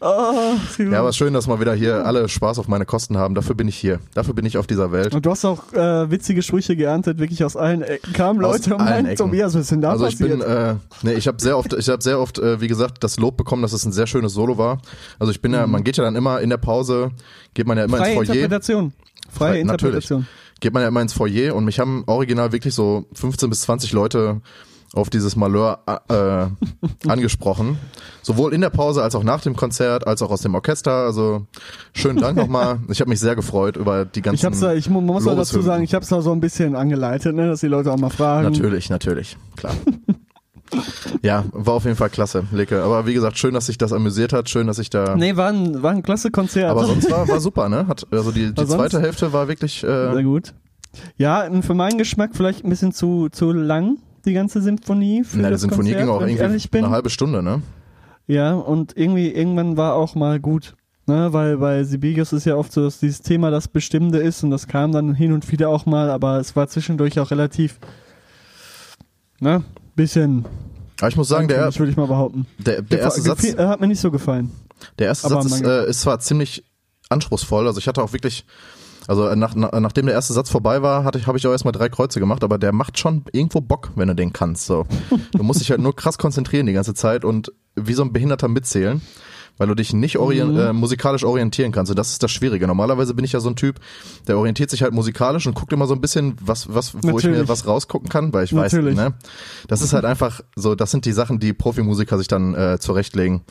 Ah, 0.00 0.54
Ja, 0.78 1.00
aber 1.00 1.12
schön, 1.12 1.32
dass 1.34 1.46
mal 1.46 1.60
wieder 1.60 1.74
hier 1.74 2.06
alle 2.06 2.28
Spaß 2.28 2.58
auf 2.58 2.68
meine 2.68 2.86
Kosten 2.86 3.18
haben. 3.18 3.34
Dafür 3.34 3.54
bin 3.54 3.68
ich 3.68 3.76
hier. 3.76 3.98
Dafür 4.14 4.32
bin 4.34 4.46
ich 4.46 4.56
auf 4.56 4.66
dieser 4.66 4.90
Welt. 4.92 5.14
und 5.14 5.26
du 5.26 5.30
hast 5.30 5.44
auch 5.44 5.72
äh, 5.72 6.10
witzige 6.10 6.42
Sprüche 6.42 6.76
geerntet, 6.76 7.18
wirklich 7.18 7.44
aus 7.44 7.56
allen 7.56 7.82
Ecken. 7.82 8.12
Kamen 8.12 8.42
Aus 8.44 8.58
Leute 8.58 8.74
und 8.76 8.80
allen 8.80 9.04
meinten. 9.04 9.16
Tobias, 9.18 9.54
was 9.54 9.62
ist 9.62 9.70
denn 9.72 9.80
da 9.82 9.90
Also 9.90 10.06
ich 10.06 10.18
passiert? 10.18 10.38
bin, 10.40 10.48
äh, 10.48 10.74
nee, 11.02 11.12
ich 11.14 11.26
habe 11.28 11.40
sehr 11.40 11.58
oft, 11.58 11.72
ich 11.74 11.88
habe 11.88 12.02
sehr 12.02 12.18
oft, 12.18 12.38
äh, 12.38 12.60
wie 12.60 12.68
gesagt, 12.68 13.04
das 13.04 13.18
Lob 13.18 13.36
bekommen, 13.36 13.62
dass 13.62 13.72
es 13.72 13.84
ein 13.84 13.92
sehr 13.92 14.06
schönes 14.06 14.32
Solo 14.32 14.56
war. 14.58 14.80
Also 15.18 15.30
ich 15.30 15.42
bin 15.42 15.52
ja, 15.52 15.66
man 15.66 15.84
geht 15.84 15.96
ja 15.96 16.04
dann 16.04 16.16
immer 16.16 16.40
in 16.40 16.50
der 16.50 16.56
Pause, 16.58 17.10
geht 17.54 17.66
man 17.66 17.76
ja 17.78 17.84
immer 17.84 17.98
Mhm. 17.98 18.02
Freie 18.02 18.14
ins 18.14 18.26
Foyer. 18.28 18.34
Interpretation. 18.36 18.92
Freie 19.30 19.50
Frei- 19.52 19.60
Interpretation. 19.60 20.18
Natürlich. 20.20 20.60
Geht 20.60 20.72
man 20.74 20.82
ja 20.82 20.88
immer 20.88 21.02
ins 21.02 21.12
Foyer 21.12 21.54
und 21.54 21.64
mich 21.64 21.78
haben 21.78 22.02
original 22.06 22.50
wirklich 22.52 22.74
so 22.74 23.04
15 23.14 23.48
bis 23.50 23.60
20 23.62 23.92
Leute 23.92 24.40
auf 24.94 25.10
dieses 25.10 25.36
Malheur 25.36 25.80
äh, 26.08 27.08
angesprochen. 27.08 27.78
Sowohl 28.22 28.52
in 28.54 28.60
der 28.60 28.70
Pause 28.70 29.02
als 29.02 29.14
auch 29.14 29.22
nach 29.22 29.40
dem 29.42 29.54
Konzert, 29.56 30.06
als 30.06 30.22
auch 30.22 30.30
aus 30.30 30.42
dem 30.42 30.54
Orchester. 30.54 30.92
Also 30.92 31.46
schönen 31.92 32.18
Dank 32.18 32.36
nochmal. 32.36 32.78
Ich 32.88 33.00
habe 33.00 33.10
mich 33.10 33.20
sehr 33.20 33.36
gefreut 33.36 33.76
über 33.76 34.04
die 34.04 34.22
ganzen 34.22 34.36
Ich 34.36 34.44
hab's 34.44 34.60
da, 34.60 34.72
ich 34.74 34.88
mu- 34.90 35.00
muss 35.00 35.24
mal 35.24 35.36
dazu 35.36 35.60
sagen, 35.62 35.82
ich 35.84 35.94
hab's 35.94 36.08
da 36.08 36.20
so 36.20 36.32
ein 36.32 36.40
bisschen 36.40 36.74
angeleitet, 36.76 37.34
ne, 37.34 37.48
dass 37.48 37.60
die 37.60 37.68
Leute 37.68 37.92
auch 37.92 37.98
mal 37.98 38.10
fragen. 38.10 38.44
Natürlich, 38.50 38.90
natürlich, 38.90 39.36
klar. 39.56 39.74
ja, 41.22 41.44
war 41.52 41.74
auf 41.74 41.84
jeden 41.84 41.96
Fall 41.96 42.10
klasse, 42.10 42.44
Leke. 42.52 42.82
Aber 42.82 43.06
wie 43.06 43.14
gesagt, 43.14 43.38
schön, 43.38 43.54
dass 43.54 43.66
sich 43.66 43.78
das 43.78 43.92
amüsiert 43.92 44.32
hat. 44.32 44.48
Schön, 44.50 44.66
dass 44.66 44.78
ich 44.78 44.90
da. 44.90 45.16
Nee, 45.16 45.36
war 45.36 45.48
ein, 45.48 45.82
war 45.82 45.92
ein 45.92 46.02
klasse 46.02 46.30
Konzert. 46.30 46.70
Aber 46.70 46.84
sonst 46.86 47.10
war, 47.10 47.26
war 47.28 47.40
super, 47.40 47.68
ne? 47.68 47.86
Hat, 47.88 48.06
also 48.10 48.32
die, 48.32 48.52
die 48.52 48.66
zweite 48.66 49.00
Hälfte 49.00 49.32
war 49.32 49.48
wirklich. 49.48 49.80
Sehr 49.80 50.12
Äh, 50.14 50.22
gut. 50.22 50.54
Ja, 51.16 51.48
für 51.62 51.74
meinen 51.74 51.98
Geschmack 51.98 52.30
vielleicht 52.34 52.64
ein 52.64 52.70
bisschen 52.70 52.92
zu, 52.92 53.28
zu 53.30 53.52
lang, 53.52 53.98
die 54.24 54.32
ganze 54.32 54.62
Symphonie. 54.62 55.24
Für 55.24 55.38
na, 55.38 55.50
die 55.50 55.56
Sinfonie 55.56 55.90
Konzert, 55.92 56.00
ging 56.00 56.08
auch 56.08 56.20
irgendwie 56.20 56.78
eine 56.78 56.90
halbe 56.90 57.10
Stunde, 57.10 57.42
ne? 57.42 57.62
Ja, 58.26 58.54
und 58.54 58.96
irgendwie, 58.96 59.28
irgendwann 59.28 59.76
war 59.76 59.94
auch 59.94 60.14
mal 60.14 60.40
gut. 60.40 60.74
Ne, 61.06 61.32
weil 61.32 61.56
bei 61.56 61.84
Sibelius 61.84 62.34
ist 62.34 62.44
ja 62.44 62.54
oft 62.54 62.70
so, 62.70 62.82
dass 62.82 63.00
dieses 63.00 63.22
Thema 63.22 63.50
das 63.50 63.66
Bestimmende 63.66 64.18
ist 64.18 64.44
und 64.44 64.50
das 64.50 64.66
kam 64.68 64.92
dann 64.92 65.14
hin 65.14 65.32
und 65.32 65.50
wieder 65.50 65.70
auch 65.70 65.86
mal, 65.86 66.10
aber 66.10 66.38
es 66.38 66.54
war 66.54 66.68
zwischendurch 66.68 67.18
auch 67.18 67.30
relativ, 67.30 67.78
ne, 69.40 69.64
bisschen, 69.96 70.44
Aber 71.00 71.08
ich 71.08 71.16
muss 71.16 71.28
sagen, 71.28 71.48
der, 71.48 71.74
würde 71.78 71.90
ich 71.90 71.96
mal 71.96 72.08
behaupten. 72.08 72.46
der, 72.58 72.82
der 72.82 73.00
erste 73.00 73.22
Satz, 73.22 73.42
äh, 73.44 73.56
hat 73.56 73.80
mir 73.80 73.86
nicht 73.86 74.00
so 74.00 74.10
gefallen. 74.10 74.50
der 74.98 75.06
erste 75.06 75.28
aber 75.28 75.42
Satz 75.42 75.60
ist, 75.60 75.64
äh, 75.64 75.88
ist 75.88 76.00
zwar 76.02 76.20
ziemlich 76.20 76.62
anspruchsvoll. 77.08 77.66
Also 77.66 77.78
ich 77.78 77.88
hatte 77.88 78.02
auch 78.02 78.12
wirklich, 78.12 78.44
also 79.08 79.34
nach, 79.34 79.54
nach, 79.54 79.72
nachdem 79.72 80.06
der 80.06 80.14
erste 80.14 80.34
Satz 80.34 80.50
vorbei 80.50 80.82
war, 80.82 81.02
hatte 81.02 81.18
ich, 81.18 81.26
habe 81.26 81.38
ich 81.38 81.46
auch 81.46 81.50
erstmal 81.50 81.72
drei 81.72 81.88
Kreuze 81.88 82.20
gemacht, 82.20 82.44
aber 82.44 82.58
der 82.58 82.72
macht 82.72 82.98
schon 82.98 83.24
irgendwo 83.32 83.62
Bock, 83.62 83.90
wenn 83.96 84.08
du 84.08 84.14
den 84.14 84.34
kannst. 84.34 84.66
So, 84.66 84.86
du 85.32 85.42
musst 85.42 85.60
dich 85.60 85.70
halt 85.70 85.80
nur 85.80 85.96
krass 85.96 86.18
konzentrieren 86.18 86.66
die 86.66 86.74
ganze 86.74 86.92
Zeit 86.92 87.24
und 87.24 87.50
wie 87.74 87.94
so 87.94 88.02
ein 88.02 88.12
Behinderter 88.12 88.48
mitzählen. 88.48 89.00
Weil 89.58 89.66
du 89.66 89.74
dich 89.74 89.92
nicht 89.92 90.18
orient, 90.18 90.54
Mhm. 90.54 90.60
äh, 90.60 90.72
musikalisch 90.72 91.24
orientieren 91.24 91.72
kannst. 91.72 91.90
Und 91.90 91.98
das 91.98 92.10
ist 92.12 92.22
das 92.22 92.30
Schwierige. 92.30 92.66
Normalerweise 92.66 93.14
bin 93.14 93.24
ich 93.24 93.32
ja 93.32 93.40
so 93.40 93.50
ein 93.50 93.56
Typ, 93.56 93.80
der 94.26 94.38
orientiert 94.38 94.70
sich 94.70 94.82
halt 94.82 94.94
musikalisch 94.94 95.46
und 95.46 95.54
guckt 95.54 95.72
immer 95.72 95.86
so 95.86 95.94
ein 95.94 96.00
bisschen, 96.00 96.36
was, 96.40 96.72
was, 96.72 96.94
wo 96.94 97.18
ich 97.18 97.24
mir 97.24 97.30
Natürlich. 97.32 97.48
was 97.48 97.66
rausgucken 97.66 98.08
kann, 98.08 98.32
weil 98.32 98.44
ich 98.44 98.52
Natürlich. 98.52 98.96
weiß, 98.96 99.04
ne? 99.08 99.14
Das 99.66 99.82
ist 99.82 99.92
halt 99.92 100.04
einfach 100.04 100.40
so, 100.56 100.74
das 100.74 100.90
sind 100.90 101.04
die 101.04 101.12
Sachen, 101.12 101.38
die 101.40 101.52
Profimusiker 101.52 102.16
sich 102.18 102.28
dann 102.28 102.54
äh, 102.54 102.78
zurechtlegen. 102.78 103.42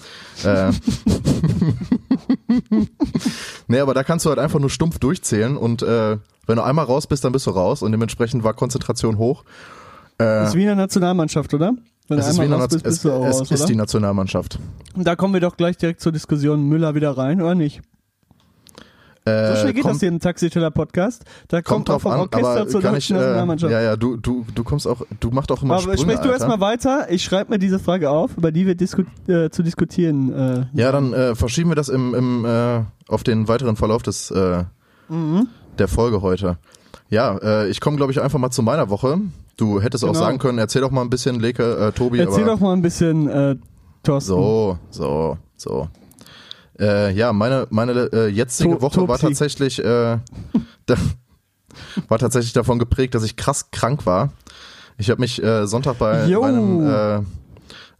Äh, 0.44 0.72
nee, 3.68 3.80
aber 3.80 3.94
da 3.94 4.04
kannst 4.04 4.26
du 4.26 4.30
halt 4.30 4.40
einfach 4.40 4.60
nur 4.60 4.70
stumpf 4.70 5.00
durchzählen 5.00 5.58
und 5.58 5.82
äh, 5.82 6.18
wenn 6.46 6.56
du 6.56 6.64
einmal 6.64 6.86
raus 6.86 7.08
bist, 7.08 7.24
dann 7.26 7.34
bist 7.34 7.46
du 7.48 7.52
raus 7.52 7.82
und 7.82 7.92
dementsprechend 7.92 8.44
war 8.44 8.54
Konzentration 8.54 9.18
hoch. 9.18 9.44
Das 10.18 10.50
ist 10.50 10.56
wie 10.56 10.62
in 10.62 10.68
der 10.68 10.76
Nationalmannschaft, 10.76 11.54
oder? 11.54 11.74
Wenn 12.08 12.20
Es 12.20 12.28
ist, 12.30 12.40
wie 12.42 12.48
bist, 12.48 12.74
es, 12.76 12.84
bist 12.84 13.06
es 13.06 13.12
raus, 13.12 13.52
ist 13.52 13.68
die? 13.70 13.76
Nationalmannschaft. 13.76 14.60
Und 14.96 15.06
da 15.06 15.16
kommen 15.16 15.34
wir 15.34 15.42
doch 15.42 15.58
gleich 15.58 15.78
direkt 15.78 16.00
zur 16.02 16.12
Diskussion 16.12 16.64
Müller 16.64 16.96
wieder 16.96 17.18
rein, 17.18 17.42
oder 17.42 17.54
nicht? 17.56 17.82
Äh, 19.26 19.50
So 19.56 19.62
schnell 19.62 19.74
geht 19.74 19.84
kommt, 19.84 19.96
das 19.96 20.00
hier 20.00 20.08
im 20.10 20.20
Taxiteller-Podcast. 20.22 21.26
Da 21.50 21.62
kommt, 21.62 21.88
kommt 21.88 21.90
auch 21.90 21.94
drauf 21.96 22.02
vom 22.04 22.12
an, 22.14 22.20
Orchester 22.20 22.48
aber 22.62 22.68
zur 22.70 22.82
deutschen 22.82 23.16
äh, 23.18 23.20
Nationalmannschaft. 23.20 23.72
ja, 23.74 23.82
ja, 23.82 23.96
du, 23.98 24.16
du, 24.16 24.46
du 24.56 24.64
kommst 24.64 24.88
auch, 24.88 25.02
du 25.20 25.32
machst 25.32 25.52
auch 25.52 25.62
immer 25.62 25.74
Aber 25.74 25.84
Sprünge, 25.84 26.00
sprich 26.14 26.20
du 26.20 26.30
erstmal 26.30 26.62
weiter. 26.62 27.08
Ich 27.10 27.24
schreibe 27.26 27.52
mir 27.52 27.60
diese 27.60 27.78
Frage 27.80 28.10
auf, 28.10 28.38
über 28.38 28.54
die 28.54 28.66
wir 28.66 28.76
disku 28.76 29.04
äh, 29.28 29.50
zu 29.50 29.64
diskutieren. 29.64 30.32
Äh, 30.34 30.66
Ja, 30.74 30.94
dann 30.94 31.12
äh, 31.12 31.36
verschieben 31.36 31.72
wir 31.72 31.76
das 31.76 31.90
im, 31.90 32.16
im 32.16 32.46
äh, 32.46 32.84
auf 33.10 33.24
den 33.24 33.50
weiteren 33.50 33.76
Verlauf 33.76 34.02
des 34.02 34.32
äh, 34.32 34.64
Mhm. 35.10 35.48
der 35.78 35.88
Folge 35.88 36.22
heute. 36.22 36.58
Ja, 37.10 37.38
äh, 37.38 37.70
ich 37.70 37.80
komme 37.80 37.96
glaube 37.98 38.12
ich 38.12 38.22
einfach 38.22 38.40
mal 38.40 38.52
zu 38.52 38.62
meiner 38.62 38.90
Woche. 38.90 39.20
Du 39.58 39.82
hättest 39.82 40.04
auch 40.04 40.10
Genau. 40.10 40.20
sagen 40.20 40.38
können, 40.38 40.60
erzähl 40.60 40.82
doch 40.82 40.92
mal 40.92 41.02
ein 41.02 41.10
bisschen, 41.10 41.40
Leke, 41.40 41.64
äh, 41.88 41.92
Tobi. 41.92 42.20
Erzähl 42.20 42.46
doch 42.46 42.60
mal 42.60 42.74
ein 42.74 42.82
bisschen, 42.82 43.28
äh, 43.28 43.56
Thorsten. 44.04 44.30
So, 44.30 44.78
so, 44.92 45.38
so. 45.56 45.90
Äh, 46.80 47.12
ja, 47.14 47.34
meine 47.34 47.66
meine 47.72 47.92
äh, 48.14 48.28
jetzige 48.28 48.76
To- 48.76 48.82
Woche 48.82 49.02
war 49.08 49.18
Topsi. 49.18 49.26
tatsächlich 49.28 49.80
äh, 49.80 50.20
da, 50.86 50.96
war 52.08 52.20
tatsächlich 52.20 52.54
davon 52.54 52.78
geprägt, 52.78 53.16
dass 53.16 53.24
ich 53.24 53.36
krass 53.36 53.72
krank 53.72 54.06
war. 54.06 54.32
Ich 55.00 55.10
habe 55.10 55.20
mich 55.22 55.42
äh, 55.44 55.66
Sonntag 55.68 55.98
bei, 55.98 56.28
bei 56.28 56.48
einem 56.48 56.88
äh, 56.88 57.20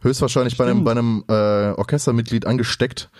höchstwahrscheinlich 0.00 0.56
bei 0.56 0.64
einem, 0.64 0.84
Stimmt. 0.84 0.84
bei 0.84 0.90
einem 0.92 1.72
äh, 1.74 1.74
Orchestermitglied 1.76 2.46
angesteckt. 2.46 3.10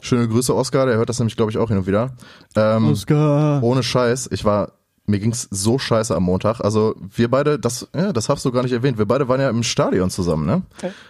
Schöne 0.00 0.28
Grüße, 0.28 0.54
Oscar, 0.54 0.86
der 0.86 0.96
hört 0.96 1.08
das 1.08 1.18
nämlich, 1.18 1.36
glaube 1.36 1.50
ich, 1.50 1.58
auch 1.58 1.68
hin 1.68 1.78
und 1.78 1.86
wieder. 1.88 2.12
Ähm, 2.56 2.90
Oscar. 2.90 3.62
ohne 3.62 3.82
Scheiß, 3.82 4.28
ich 4.32 4.44
war, 4.44 4.72
mir 5.06 5.18
ging's 5.18 5.48
so 5.50 5.78
scheiße 5.78 6.14
am 6.14 6.22
Montag. 6.22 6.60
Also 6.60 6.94
wir 7.14 7.30
beide, 7.30 7.58
das, 7.58 7.88
ja, 7.94 8.12
das 8.12 8.28
hast 8.28 8.44
du 8.44 8.52
gar 8.52 8.62
nicht 8.62 8.72
erwähnt, 8.72 8.96
wir 8.96 9.06
beide 9.06 9.28
waren 9.28 9.40
ja 9.40 9.50
im 9.50 9.62
Stadion 9.62 10.08
zusammen, 10.10 10.46
ne? 10.46 10.62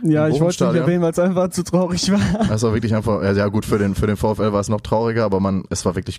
Ja, 0.02 0.26
im 0.26 0.34
ich 0.34 0.40
wollte 0.40 0.64
es 0.64 0.72
nicht 0.72 0.80
erwähnen, 0.80 1.02
weil 1.02 1.12
es 1.12 1.18
einfach 1.18 1.50
zu 1.50 1.62
traurig 1.62 2.10
war. 2.10 2.50
Es 2.50 2.62
war 2.62 2.72
wirklich 2.72 2.94
einfach, 2.94 3.22
ja, 3.22 3.46
gut, 3.48 3.64
für 3.64 3.78
den, 3.78 3.94
für 3.94 4.06
den 4.06 4.16
VfL 4.16 4.52
war 4.52 4.60
es 4.60 4.68
noch 4.68 4.80
trauriger, 4.80 5.24
aber 5.24 5.38
man, 5.38 5.64
es 5.70 5.84
war 5.84 5.94
wirklich 5.94 6.18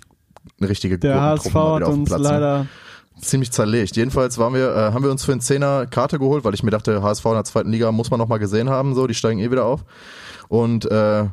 eine 0.58 0.68
richtige 0.70 0.98
Der 0.98 1.20
HSV 1.20 1.54
hat 1.54 1.82
uns 1.82 2.08
Platz, 2.08 2.22
ne? 2.22 2.28
leider. 2.28 2.66
Ziemlich 3.20 3.50
zerlegt. 3.50 3.96
Jedenfalls 3.96 4.36
waren 4.38 4.52
wir, 4.54 4.74
äh, 4.74 4.92
haben 4.92 5.02
wir 5.02 5.10
uns 5.10 5.24
für 5.24 5.32
einen 5.32 5.40
Zehner 5.40 5.86
Karte 5.86 6.18
geholt, 6.18 6.44
weil 6.44 6.54
ich 6.54 6.62
mir 6.62 6.70
dachte, 6.70 7.02
HSV 7.02 7.24
in 7.26 7.32
der 7.32 7.44
zweiten 7.44 7.70
Liga 7.70 7.90
muss 7.92 8.10
man 8.10 8.18
noch 8.18 8.28
mal 8.28 8.38
gesehen 8.38 8.68
haben, 8.68 8.94
so, 8.94 9.06
die 9.06 9.14
steigen 9.14 9.38
eh 9.40 9.50
wieder 9.50 9.64
auf. 9.64 9.84
Und 10.48 10.90
äh, 10.90 11.24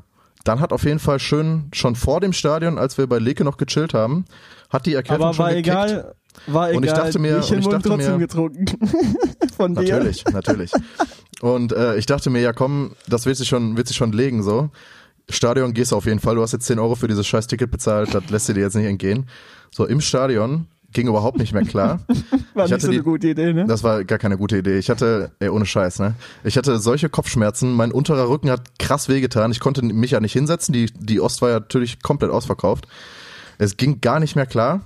dann 0.43 0.59
hat 0.59 0.73
auf 0.73 0.83
jeden 0.83 1.00
Fall 1.00 1.19
schön, 1.19 1.69
schon 1.73 1.95
vor 1.95 2.19
dem 2.19 2.33
Stadion, 2.33 2.77
als 2.77 2.97
wir 2.97 3.07
bei 3.07 3.19
Leke 3.19 3.43
noch 3.43 3.57
gechillt 3.57 3.93
haben, 3.93 4.25
hat 4.69 4.85
die 4.85 4.93
Erkältung 4.93 5.25
Aber 5.25 5.33
schon 5.33 5.45
war 5.45 5.51
gekickt. 5.51 5.67
egal. 5.67 6.15
War 6.48 6.70
egal. 6.70 6.78
Und 6.78 6.86
ich 6.86 6.92
dachte 6.94 7.20
mir- 7.20 7.34
Bierchen 7.34 7.56
und 7.58 7.62
ich 7.63 7.68
dachte 7.70 7.90
trotzdem 7.90 8.13
mir- 8.13 8.20
getrunken. 8.20 8.66
Von 9.58 9.75
dir. 9.75 9.82
Natürlich, 9.82 10.25
natürlich. 10.32 10.72
Und 11.42 11.72
äh, 11.74 11.96
ich 11.98 12.06
dachte 12.06 12.30
mir, 12.30 12.42
ja 12.42 12.54
komm, 12.54 12.92
das 13.08 13.25
wird 13.25 13.38
sich 13.38 13.48
schon, 13.48 13.78
wird 13.78 13.88
sich 13.88 13.98
schon 13.98 14.12
legen 14.13 14.44
so. 14.44 14.70
Stadion 15.30 15.74
gehst 15.74 15.92
du 15.92 15.96
auf 15.96 16.06
jeden 16.06 16.20
Fall. 16.20 16.36
Du 16.36 16.42
hast 16.42 16.52
jetzt 16.54 16.66
10 16.66 16.80
Euro 16.80 16.96
für 16.96 17.08
dieses 17.08 17.25
scheiß 17.28 17.48
Ticket 17.48 17.72
bezahlt, 17.72 18.13
das 18.13 18.30
lässt 18.30 18.50
dir 18.50 18.54
dir 18.56 18.62
jetzt 18.62 18.75
nicht 18.75 18.86
entgehen. 18.88 19.28
So, 19.72 19.86
im 19.86 20.02
Stadion 20.02 20.68
ging 20.92 21.08
überhaupt 21.08 21.38
nicht 21.38 21.54
mehr 21.54 21.63
klar. 21.63 22.02
War 22.54 22.66
Ich 22.66 22.72
nicht 22.72 22.72
hatte 22.74 22.80
so 22.82 22.88
eine 22.90 22.98
die- 22.98 23.04
gute 23.04 23.28
Idee, 23.30 23.54
ne? 23.54 23.66
Das 23.66 23.84
war 23.84 24.04
gar 24.04 24.20
keine 24.20 24.38
gute 24.38 24.58
Idee. 24.58 24.78
Ich 24.78 24.90
hatte, 24.90 25.32
ey, 25.40 25.50
ohne 25.50 25.66
Scheiß, 25.66 26.00
ne? 26.00 26.16
Ich 26.44 26.58
hatte 26.58 26.78
solche 26.80 27.10
Kopfschmerzen, 27.10 27.74
mein 27.74 27.92
unterer 27.92 28.28
Rücken 28.30 28.50
hat 28.52 28.78
krass 28.80 29.08
wehgetan. 29.10 29.52
Ich 29.52 29.60
konnte 29.60 29.82
mich 29.84 30.12
ja 30.12 30.20
nicht 30.20 30.34
hinsetzen. 30.34 30.74
Die, 30.74 30.86
die 30.88 31.20
Ost 31.20 31.42
war 31.42 31.50
ja 31.50 31.60
natürlich 31.60 32.02
komplett 32.04 32.32
ausverkauft. 32.32 32.88
es 33.58 33.78
ging 33.78 34.02
gar 34.02 34.20
nicht 34.20 34.36
mehr 34.36 34.46
klar. 34.46 34.82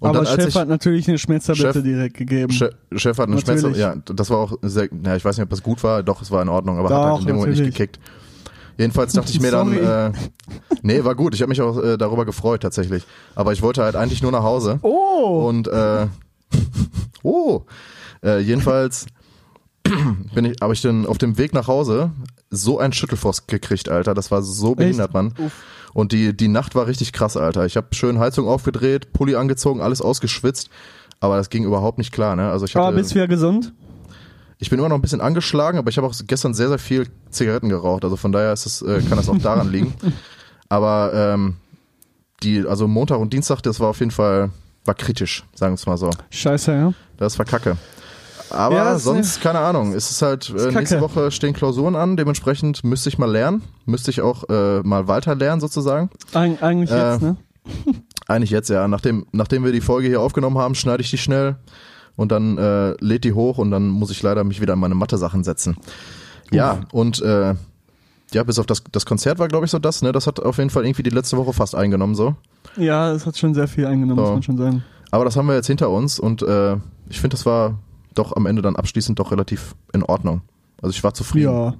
Und 0.00 0.08
aber 0.10 0.24
dann, 0.24 0.38
Chef 0.38 0.48
ich, 0.48 0.54
hat 0.56 0.68
natürlich 0.68 1.08
eine 1.08 1.18
Schmerztablette 1.18 1.74
Chef- 1.74 1.82
direkt 1.82 2.16
gegeben. 2.16 2.52
Chef, 2.52 2.74
Chef 2.96 3.18
hat 3.18 3.28
eine 3.28 3.36
Natürlich. 3.36 3.60
Schmerz, 3.62 3.78
ja, 3.78 3.94
das 4.14 4.30
war 4.30 4.38
auch 4.38 4.52
sehr, 4.62 4.88
ja, 5.04 5.16
ich 5.16 5.24
weiß 5.24 5.36
nicht, 5.36 5.44
ob 5.44 5.50
das 5.50 5.62
gut 5.62 5.82
war, 5.82 6.02
doch, 6.02 6.20
es 6.22 6.30
war 6.30 6.42
in 6.42 6.48
Ordnung, 6.48 6.78
aber 6.78 6.88
hat 6.90 6.96
Doch, 6.96 7.10
halt 7.12 7.20
in 7.22 7.26
dem 7.26 7.36
Moment 7.36 7.56
nicht 7.56 7.64
gekickt. 7.64 7.98
Jedenfalls 8.78 9.12
dachte 9.12 9.30
ich 9.30 9.40
mir 9.40 9.50
dann, 9.50 9.76
äh, 9.76 10.12
nee, 10.82 11.04
war 11.04 11.14
gut, 11.14 11.34
ich 11.34 11.42
habe 11.42 11.50
mich 11.50 11.60
auch 11.60 11.82
äh, 11.82 11.98
darüber 11.98 12.24
gefreut 12.24 12.62
tatsächlich. 12.62 13.04
Aber 13.34 13.52
ich 13.52 13.60
wollte 13.60 13.82
halt 13.82 13.94
eigentlich 13.94 14.22
nur 14.22 14.32
nach 14.32 14.42
Hause. 14.42 14.78
Oh! 14.82 15.46
Und 15.48 15.68
äh, 15.68 16.06
oh, 17.22 17.62
äh, 18.24 18.38
jedenfalls 18.40 19.04
bin 20.34 20.46
ich, 20.46 20.56
habe 20.62 20.72
ich 20.72 20.80
dann 20.80 21.04
auf 21.04 21.18
dem 21.18 21.36
Weg 21.36 21.52
nach 21.52 21.68
Hause 21.68 22.10
so 22.50 22.78
einen 22.78 22.92
Schüttelfrost 22.92 23.48
gekriegt, 23.48 23.88
Alter. 23.88 24.14
Das 24.14 24.30
war 24.30 24.42
so 24.42 24.74
behindert, 24.74 25.14
Mann. 25.14 25.34
Und 25.92 26.12
die 26.12 26.36
die 26.36 26.48
Nacht 26.48 26.74
war 26.74 26.86
richtig 26.86 27.12
krass, 27.12 27.36
Alter. 27.36 27.64
Ich 27.64 27.76
habe 27.76 27.88
schön 27.92 28.18
Heizung 28.18 28.48
aufgedreht, 28.48 29.12
Pulli 29.12 29.36
angezogen, 29.36 29.80
alles 29.80 30.02
ausgeschwitzt, 30.02 30.68
aber 31.20 31.36
das 31.36 31.50
ging 31.50 31.64
überhaupt 31.64 31.98
nicht 31.98 32.12
klar, 32.12 32.36
ne? 32.36 32.50
Also 32.50 32.66
ich 32.66 32.76
Aber 32.76 32.86
hatte, 32.86 32.96
bist 32.96 33.14
wieder 33.14 33.28
gesund? 33.28 33.72
ich 34.58 34.68
bin 34.68 34.78
immer 34.78 34.88
noch 34.88 34.96
ein 34.96 35.02
bisschen 35.02 35.20
angeschlagen, 35.22 35.78
aber 35.78 35.88
ich 35.90 35.96
habe 35.96 36.06
auch 36.06 36.14
gestern 36.26 36.52
sehr 36.54 36.68
sehr 36.68 36.78
viel 36.78 37.06
Zigaretten 37.30 37.68
geraucht, 37.68 38.04
also 38.04 38.16
von 38.16 38.30
daher 38.30 38.52
ist 38.52 38.66
es, 38.66 38.82
äh, 38.82 39.00
kann 39.08 39.16
das 39.16 39.28
auch 39.28 39.38
daran 39.38 39.68
liegen. 39.72 39.94
Aber 40.68 41.12
ähm, 41.14 41.56
die 42.42 42.64
also 42.66 42.86
Montag 42.86 43.18
und 43.18 43.32
Dienstag, 43.32 43.62
das 43.62 43.80
war 43.80 43.88
auf 43.88 44.00
jeden 44.00 44.10
Fall 44.12 44.50
war 44.84 44.94
kritisch, 44.94 45.44
sagen 45.54 45.72
wir 45.72 45.76
es 45.76 45.86
mal 45.86 45.96
so. 45.96 46.10
Scheiße, 46.30 46.72
ja. 46.72 46.92
Das 47.16 47.38
war 47.38 47.44
kacke. 47.44 47.76
Aber 48.50 48.74
Ja, 48.74 48.98
sonst, 48.98 49.40
keine 49.40 49.60
Ahnung, 49.60 49.92
ist 49.92 50.10
es 50.10 50.22
halt, 50.22 50.50
äh, 50.50 50.54
Ist 50.68 50.74
nächste 50.74 50.96
kacke. 50.98 51.00
Woche 51.14 51.30
stehen 51.30 51.52
Klausuren 51.54 51.94
an, 51.96 52.16
dementsprechend 52.16 52.82
müsste 52.84 53.08
ich 53.08 53.18
mal 53.18 53.30
lernen, 53.30 53.62
müsste 53.86 54.10
ich 54.10 54.20
auch 54.20 54.44
äh, 54.48 54.80
mal 54.80 55.08
weiter 55.08 55.34
lernen 55.34 55.60
sozusagen. 55.60 56.10
Eig 56.34 56.62
eigentlich 56.62 56.90
Äh, 56.90 57.12
jetzt, 57.12 57.22
ne? 57.22 57.36
Eigentlich 58.26 58.50
jetzt, 58.50 58.70
ja. 58.70 58.86
Nachdem, 58.88 59.26
nachdem 59.32 59.64
wir 59.64 59.72
die 59.72 59.80
Folge 59.80 60.06
hier 60.08 60.20
aufgenommen 60.20 60.56
haben, 60.58 60.74
schneide 60.76 61.02
ich 61.02 61.10
die 61.10 61.18
schnell 61.18 61.56
und 62.16 62.30
dann 62.30 62.58
äh, 62.58 62.90
lädt 63.00 63.24
die 63.24 63.32
hoch 63.32 63.58
und 63.58 63.70
dann 63.72 63.88
muss 63.88 64.10
ich 64.10 64.22
leider 64.22 64.44
mich 64.44 64.60
wieder 64.60 64.74
an 64.74 64.78
meine 64.78 64.94
Mathe-Sachen 64.94 65.42
setzen. 65.42 65.76
Ja, 66.52 66.80
und 66.92 67.20
äh, 67.22 67.54
ja, 68.32 68.42
bis 68.44 68.58
auf 68.60 68.66
das, 68.66 68.82
das 68.92 69.04
Konzert 69.06 69.38
war, 69.40 69.48
glaube 69.48 69.64
ich, 69.64 69.70
so 69.72 69.78
das, 69.80 70.02
ne? 70.02 70.12
Das 70.12 70.26
hat 70.28 70.38
auf 70.40 70.58
jeden 70.58 70.70
Fall 70.70 70.84
irgendwie 70.86 71.02
die 71.02 71.10
letzte 71.10 71.36
Woche 71.36 71.52
fast 71.52 71.74
eingenommen, 71.74 72.14
so. 72.14 72.36
Ja, 72.76 73.10
es 73.12 73.26
hat 73.26 73.36
schon 73.36 73.54
sehr 73.54 73.66
viel 73.66 73.86
eingenommen, 73.86 74.18
So. 74.18 74.22
muss 74.26 74.32
man 74.34 74.42
schon 74.44 74.58
sagen. 74.58 74.84
Aber 75.10 75.24
das 75.24 75.36
haben 75.36 75.46
wir 75.48 75.56
jetzt 75.56 75.66
hinter 75.66 75.90
uns 75.90 76.20
und 76.20 76.42
äh, 76.42 76.76
ich 77.08 77.20
finde, 77.20 77.36
das 77.36 77.44
war 77.46 77.78
doch 78.14 78.34
am 78.36 78.46
Ende 78.46 78.62
dann 78.62 78.76
abschließend 78.76 79.18
doch 79.18 79.30
relativ 79.32 79.74
in 79.92 80.02
Ordnung. 80.02 80.42
Also 80.82 80.90
ich 80.94 81.02
war 81.04 81.14
zufrieden. 81.14 81.52
Ja. 81.52 81.74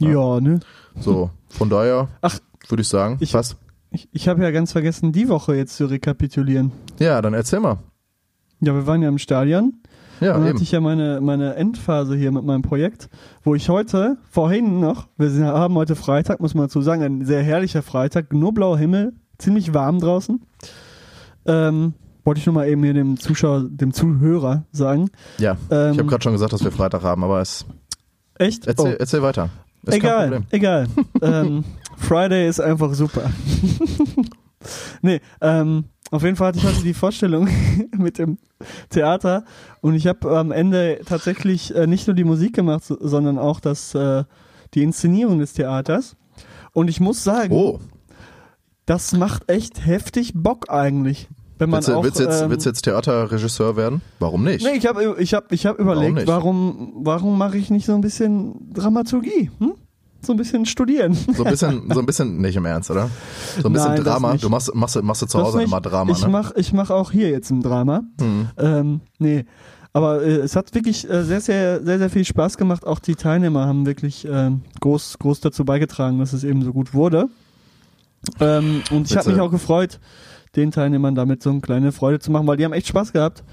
Ja, 0.00 0.40
ne? 0.40 0.60
So, 1.00 1.30
von 1.48 1.68
daher 1.70 2.08
Ach, 2.20 2.38
würde 2.68 2.82
ich 2.82 2.88
sagen, 2.88 3.16
ich- 3.20 3.34
was? 3.34 3.56
ich, 3.90 4.08
ich 4.12 4.28
habe 4.28 4.42
ja 4.42 4.50
ganz 4.52 4.70
vergessen, 4.72 5.10
die 5.12 5.28
Woche 5.28 5.56
jetzt 5.56 5.76
zu 5.76 5.86
rekapitulieren. 5.86 6.70
Ja, 7.00 7.20
dann 7.20 7.34
erzähl 7.34 7.58
mal. 7.60 7.78
Ja, 8.60 8.74
wir 8.74 8.86
waren 8.86 9.02
ja 9.02 9.08
im 9.08 9.18
Stadion. 9.18 9.74
Ja, 10.20 10.32
dann 10.32 10.42
eben. 10.42 10.54
hatte 10.54 10.62
ich 10.64 10.72
ja 10.72 10.80
meine, 10.80 11.20
meine 11.20 11.54
Endphase 11.54 12.16
hier 12.16 12.32
mit 12.32 12.44
meinem 12.44 12.62
Projekt, 12.62 13.08
wo 13.44 13.54
ich 13.54 13.68
heute, 13.68 14.18
vorhin 14.30 14.80
noch, 14.80 15.06
wir 15.16 15.30
sind, 15.30 15.44
haben 15.46 15.74
heute 15.74 15.94
Freitag, 15.94 16.40
muss 16.40 16.54
man 16.54 16.64
dazu 16.66 16.80
sagen, 16.82 17.02
ein 17.02 17.24
sehr 17.24 17.42
herrlicher 17.42 17.82
Freitag, 17.82 18.32
nur 18.32 18.52
blauer 18.52 18.78
Himmel, 18.78 19.12
ziemlich 19.38 19.74
warm 19.74 20.00
draußen. 20.00 20.40
Ähm, 21.46 21.94
wollte 22.28 22.40
ich 22.40 22.46
nur 22.46 22.54
mal 22.54 22.68
eben 22.68 22.82
hier 22.84 22.92
dem 22.92 23.18
Zuschauer, 23.18 23.64
dem 23.70 23.94
Zuhörer 23.94 24.64
sagen. 24.70 25.10
Ja, 25.38 25.52
Ähm, 25.70 25.92
ich 25.92 25.98
habe 25.98 26.04
gerade 26.10 26.22
schon 26.22 26.32
gesagt, 26.34 26.52
dass 26.52 26.62
wir 26.62 26.70
Freitag 26.70 27.02
haben, 27.02 27.24
aber 27.24 27.40
es, 27.40 27.64
Echt? 28.38 28.66
erzähl, 28.66 28.92
Oh. 28.92 28.96
erzähl 28.98 29.22
weiter. 29.22 29.48
Ist 29.84 29.94
egal, 29.94 30.42
egal. 30.50 30.86
ähm, 31.22 31.64
Friday 31.96 32.46
ist 32.46 32.60
einfach 32.60 32.92
super. 32.92 33.30
nee, 35.02 35.20
ähm, 35.40 35.84
auf 36.10 36.22
jeden 36.22 36.36
Fall 36.36 36.48
hatte 36.48 36.58
ich 36.58 36.64
heute 36.66 36.82
die 36.82 36.94
Vorstellung 36.94 37.48
mit 37.96 38.18
dem 38.18 38.36
Theater 38.90 39.44
und 39.80 39.94
ich 39.94 40.06
habe 40.06 40.36
am 40.38 40.52
Ende 40.52 41.00
tatsächlich 41.06 41.74
äh, 41.74 41.86
nicht 41.86 42.06
nur 42.06 42.14
die 42.14 42.24
Musik 42.24 42.54
gemacht, 42.54 42.84
so- 42.84 42.98
sondern 43.00 43.38
auch 43.38 43.60
das, 43.60 43.94
äh, 43.94 44.24
die 44.74 44.82
Inszenierung 44.82 45.38
des 45.38 45.54
Theaters. 45.54 46.16
Und 46.72 46.88
ich 46.88 47.00
muss 47.00 47.24
sagen, 47.24 47.54
Oh, 47.54 47.78
das 48.86 49.12
macht 49.12 49.50
echt 49.50 49.86
heftig 49.86 50.32
Bock 50.34 50.70
eigentlich. 50.70 51.28
Wenn 51.58 51.70
man 51.70 51.78
willst 51.78 51.88
du, 51.88 51.94
auch, 51.96 52.04
willst, 52.04 52.20
jetzt, 52.20 52.40
ähm, 52.40 52.50
willst 52.50 52.66
jetzt 52.66 52.82
Theaterregisseur 52.82 53.76
werden? 53.76 54.00
Warum 54.20 54.44
nicht? 54.44 54.64
Nee, 54.64 54.76
ich 54.76 54.86
habe 54.86 55.16
ich 55.18 55.34
hab, 55.34 55.52
ich 55.52 55.66
hab 55.66 55.78
überlegt, 55.78 56.14
nicht? 56.14 56.26
warum, 56.28 56.92
warum 57.00 57.36
mache 57.36 57.58
ich 57.58 57.70
nicht 57.70 57.86
so 57.86 57.94
ein 57.94 58.00
bisschen 58.00 58.72
Dramaturgie? 58.72 59.50
Hm? 59.58 59.74
So 60.20 60.32
ein 60.32 60.36
bisschen 60.36 60.66
studieren. 60.66 61.14
So 61.14 61.44
ein 61.44 61.50
bisschen, 61.50 61.90
so 61.92 62.00
ein 62.00 62.06
bisschen, 62.06 62.40
nicht 62.40 62.56
im 62.56 62.64
Ernst, 62.64 62.90
oder? 62.90 63.10
So 63.60 63.68
ein 63.68 63.72
bisschen 63.72 63.94
Nein, 63.94 64.04
Drama. 64.04 64.36
Du 64.36 64.48
machst, 64.48 64.74
machst, 64.74 65.02
machst 65.02 65.22
du 65.22 65.26
zu 65.26 65.38
Hause 65.38 65.62
immer 65.62 65.80
Drama, 65.80 66.12
ich 66.12 66.22
ne? 66.22 66.28
mach, 66.28 66.52
ich 66.56 66.72
mach 66.72 66.90
auch 66.90 67.10
hier 67.10 67.30
jetzt 67.30 67.50
ein 67.50 67.62
Drama. 67.62 68.02
Ähm, 68.56 69.00
nee. 69.18 69.44
Aber 69.92 70.22
äh, 70.22 70.36
es 70.36 70.54
hat 70.54 70.74
wirklich 70.74 71.08
äh, 71.08 71.24
sehr, 71.24 71.40
sehr, 71.40 71.82
sehr, 71.82 71.98
sehr 71.98 72.10
viel 72.10 72.24
Spaß 72.24 72.56
gemacht. 72.56 72.86
Auch 72.86 72.98
die 72.98 73.14
Teilnehmer 73.14 73.66
haben 73.66 73.86
wirklich 73.86 74.26
ähm, 74.30 74.62
groß, 74.80 75.18
groß 75.18 75.40
dazu 75.40 75.64
beigetragen, 75.64 76.18
dass 76.18 76.32
es 76.32 76.44
eben 76.44 76.62
so 76.62 76.72
gut 76.72 76.94
wurde. 76.94 77.28
Ähm, 78.40 78.82
und 78.90 79.10
ich 79.10 79.16
habe 79.16 79.24
Bitte. 79.24 79.36
mich 79.36 79.40
auch 79.40 79.50
gefreut, 79.50 79.98
den 80.58 80.70
Teilnehmern 80.70 81.14
damit 81.14 81.42
so 81.42 81.50
eine 81.50 81.60
kleine 81.60 81.92
Freude 81.92 82.18
zu 82.18 82.30
machen, 82.30 82.46
weil 82.46 82.56
die 82.56 82.64
haben 82.64 82.72
echt 82.72 82.88
Spaß 82.88 83.12
gehabt. 83.12 83.44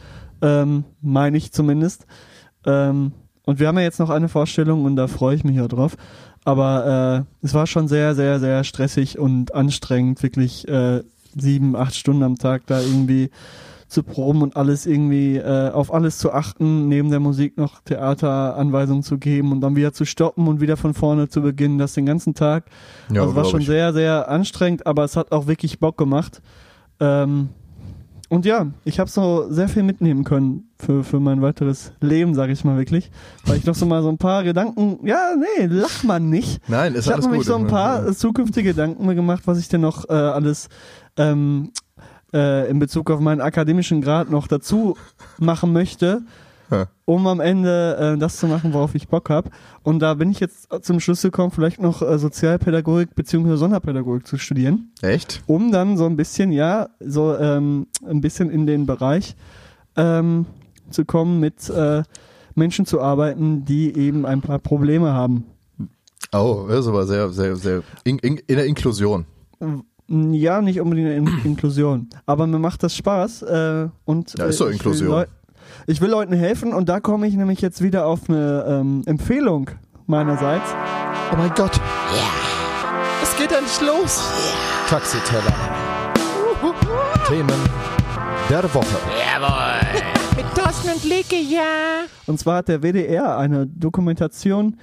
Ähm, 0.41 0.83
Meine 1.01 1.37
ich 1.37 1.51
zumindest. 1.51 2.05
Ähm, 2.65 3.13
und 3.45 3.59
wir 3.59 3.67
haben 3.67 3.77
ja 3.77 3.83
jetzt 3.83 3.99
noch 3.99 4.09
eine 4.09 4.27
Vorstellung 4.27 4.85
und 4.85 4.95
da 4.95 5.07
freue 5.07 5.35
ich 5.35 5.43
mich 5.43 5.61
auch 5.61 5.67
drauf. 5.67 5.95
Aber 6.43 7.25
äh, 7.41 7.45
es 7.45 7.53
war 7.53 7.67
schon 7.67 7.87
sehr, 7.87 8.15
sehr, 8.15 8.39
sehr 8.39 8.63
stressig 8.63 9.17
und 9.17 9.53
anstrengend, 9.55 10.21
wirklich 10.23 10.67
äh, 10.67 11.03
sieben, 11.35 11.75
acht 11.75 11.95
Stunden 11.95 12.23
am 12.23 12.37
Tag 12.37 12.63
da 12.67 12.79
irgendwie 12.81 13.29
zu 13.87 14.03
proben 14.03 14.41
und 14.41 14.55
alles 14.55 14.85
irgendwie 14.85 15.37
äh, 15.37 15.69
auf 15.69 15.93
alles 15.93 16.17
zu 16.17 16.31
achten, 16.33 16.87
neben 16.87 17.11
der 17.11 17.19
Musik 17.19 17.57
noch 17.57 17.81
Theateranweisungen 17.81 19.03
zu 19.03 19.17
geben 19.17 19.51
und 19.51 19.61
dann 19.61 19.75
wieder 19.75 19.93
zu 19.93 20.05
stoppen 20.05 20.47
und 20.47 20.59
wieder 20.59 20.75
von 20.75 20.93
vorne 20.93 21.29
zu 21.29 21.41
beginnen, 21.41 21.77
das 21.77 21.93
den 21.93 22.05
ganzen 22.05 22.33
Tag. 22.33 22.65
Ja, 23.11 23.21
also 23.21 23.35
war 23.35 23.45
schon 23.45 23.61
ich. 23.61 23.67
sehr, 23.67 23.93
sehr 23.93 24.27
anstrengend, 24.29 24.87
aber 24.87 25.03
es 25.03 25.15
hat 25.15 25.31
auch 25.31 25.47
wirklich 25.47 25.79
Bock 25.79 25.97
gemacht. 25.97 26.41
Ähm, 26.99 27.49
und 28.27 28.45
ja, 28.45 28.67
ich 28.85 28.99
habe 28.99 29.09
so 29.09 29.45
sehr 29.49 29.69
viel 29.69 29.83
mitnehmen 29.83 30.23
können 30.23 30.69
für, 30.79 31.03
für 31.03 31.19
mein 31.19 31.41
weiteres 31.41 31.91
Leben, 32.01 32.33
sage 32.33 32.53
ich 32.53 32.63
mal 32.63 32.77
wirklich. 32.77 33.11
Weil 33.45 33.57
ich 33.57 33.65
noch 33.65 33.75
so 33.75 33.85
mal 33.85 34.01
so 34.01 34.09
ein 34.09 34.17
paar 34.17 34.43
Gedanken, 34.43 35.05
ja, 35.05 35.35
nee, 35.37 35.67
lach 35.67 36.03
man 36.03 36.29
nicht. 36.29 36.67
Nein, 36.67 36.95
ist 36.95 37.05
Ich 37.05 37.11
habe 37.11 37.15
alles 37.15 37.25
nämlich 37.25 37.41
gut. 37.41 37.47
so 37.47 37.55
ein 37.55 37.67
paar 37.67 38.11
zukünftige 38.13 38.69
Gedanken 38.71 39.07
gemacht, 39.15 39.43
was 39.45 39.59
ich 39.59 39.67
denn 39.67 39.81
noch 39.81 40.09
äh, 40.09 40.13
alles 40.13 40.69
ähm, 41.17 41.71
äh, 42.33 42.69
in 42.69 42.79
Bezug 42.79 43.11
auf 43.11 43.19
meinen 43.19 43.41
akademischen 43.41 44.01
Grad 44.01 44.31
noch 44.31 44.47
dazu 44.47 44.97
machen 45.37 45.71
möchte. 45.71 46.23
um 47.05 47.27
am 47.27 47.39
Ende 47.39 48.15
äh, 48.15 48.17
das 48.17 48.37
zu 48.37 48.47
machen, 48.47 48.73
worauf 48.73 48.95
ich 48.95 49.07
Bock 49.07 49.29
habe. 49.29 49.49
Und 49.83 49.99
da 49.99 50.13
bin 50.15 50.31
ich 50.31 50.39
jetzt 50.39 50.67
zum 50.83 50.99
Schluss 50.99 51.21
gekommen, 51.21 51.51
vielleicht 51.51 51.81
noch 51.81 52.01
äh, 52.01 52.17
Sozialpädagogik 52.17 53.15
bzw. 53.15 53.55
Sonderpädagogik 53.55 54.27
zu 54.27 54.37
studieren, 54.37 54.91
Echt? 55.01 55.43
um 55.47 55.71
dann 55.71 55.97
so 55.97 56.05
ein 56.05 56.15
bisschen, 56.15 56.51
ja, 56.51 56.89
so 56.99 57.35
ähm, 57.37 57.87
ein 58.07 58.21
bisschen 58.21 58.49
in 58.49 58.65
den 58.65 58.85
Bereich 58.85 59.35
ähm, 59.95 60.45
zu 60.89 61.05
kommen, 61.05 61.39
mit 61.39 61.69
äh, 61.69 62.03
Menschen 62.55 62.85
zu 62.85 63.01
arbeiten, 63.01 63.65
die 63.65 63.95
eben 63.97 64.25
ein 64.25 64.41
paar 64.41 64.59
Probleme 64.59 65.13
haben. 65.13 65.45
Oh, 66.31 66.65
das 66.67 66.79
ist 66.81 66.87
aber 66.87 67.05
sehr, 67.05 67.29
sehr, 67.29 67.55
sehr, 67.55 67.83
in, 68.03 68.17
in, 68.19 68.37
in 68.47 68.55
der 68.55 68.65
Inklusion. 68.65 69.25
Ja, 70.07 70.61
nicht 70.61 70.79
unbedingt 70.79 71.09
in 71.09 71.27
Inklusion. 71.43 72.09
Aber 72.25 72.45
mir 72.45 72.59
macht 72.59 72.83
das 72.83 72.95
Spaß. 72.95 73.41
Äh, 73.43 73.87
und, 74.05 74.37
Ja, 74.37 74.45
ist 74.45 74.61
doch 74.61 74.69
äh, 74.69 74.73
Inklusion. 74.73 75.25
Ich 75.87 76.01
will 76.01 76.09
Leuten 76.09 76.33
helfen 76.33 76.73
und 76.73 76.89
da 76.89 76.99
komme 76.99 77.27
ich 77.27 77.35
nämlich 77.35 77.61
jetzt 77.61 77.83
wieder 77.83 78.07
auf 78.07 78.27
eine 78.27 78.65
ähm, 78.67 79.03
Empfehlung 79.05 79.69
meinerseits. 80.07 80.65
Oh 81.31 81.35
mein 81.37 81.51
Gott. 81.53 81.79
Es 83.21 83.37
geht 83.37 83.51
endlich 83.51 83.81
los. 83.81 84.19
Taxiteller. 84.89 85.53
Themen 87.27 87.59
der 88.49 88.63
Woche. 88.73 88.97
Jawohl. 89.31 90.03
Mit 90.35 90.55
Thorsten 90.55 90.89
und 90.89 91.03
Leke, 91.03 91.35
ja. 91.35 92.05
Und 92.25 92.39
zwar 92.39 92.57
hat 92.57 92.67
der 92.67 92.81
WDR 92.81 93.37
eine 93.37 93.67
Dokumentation 93.67 94.77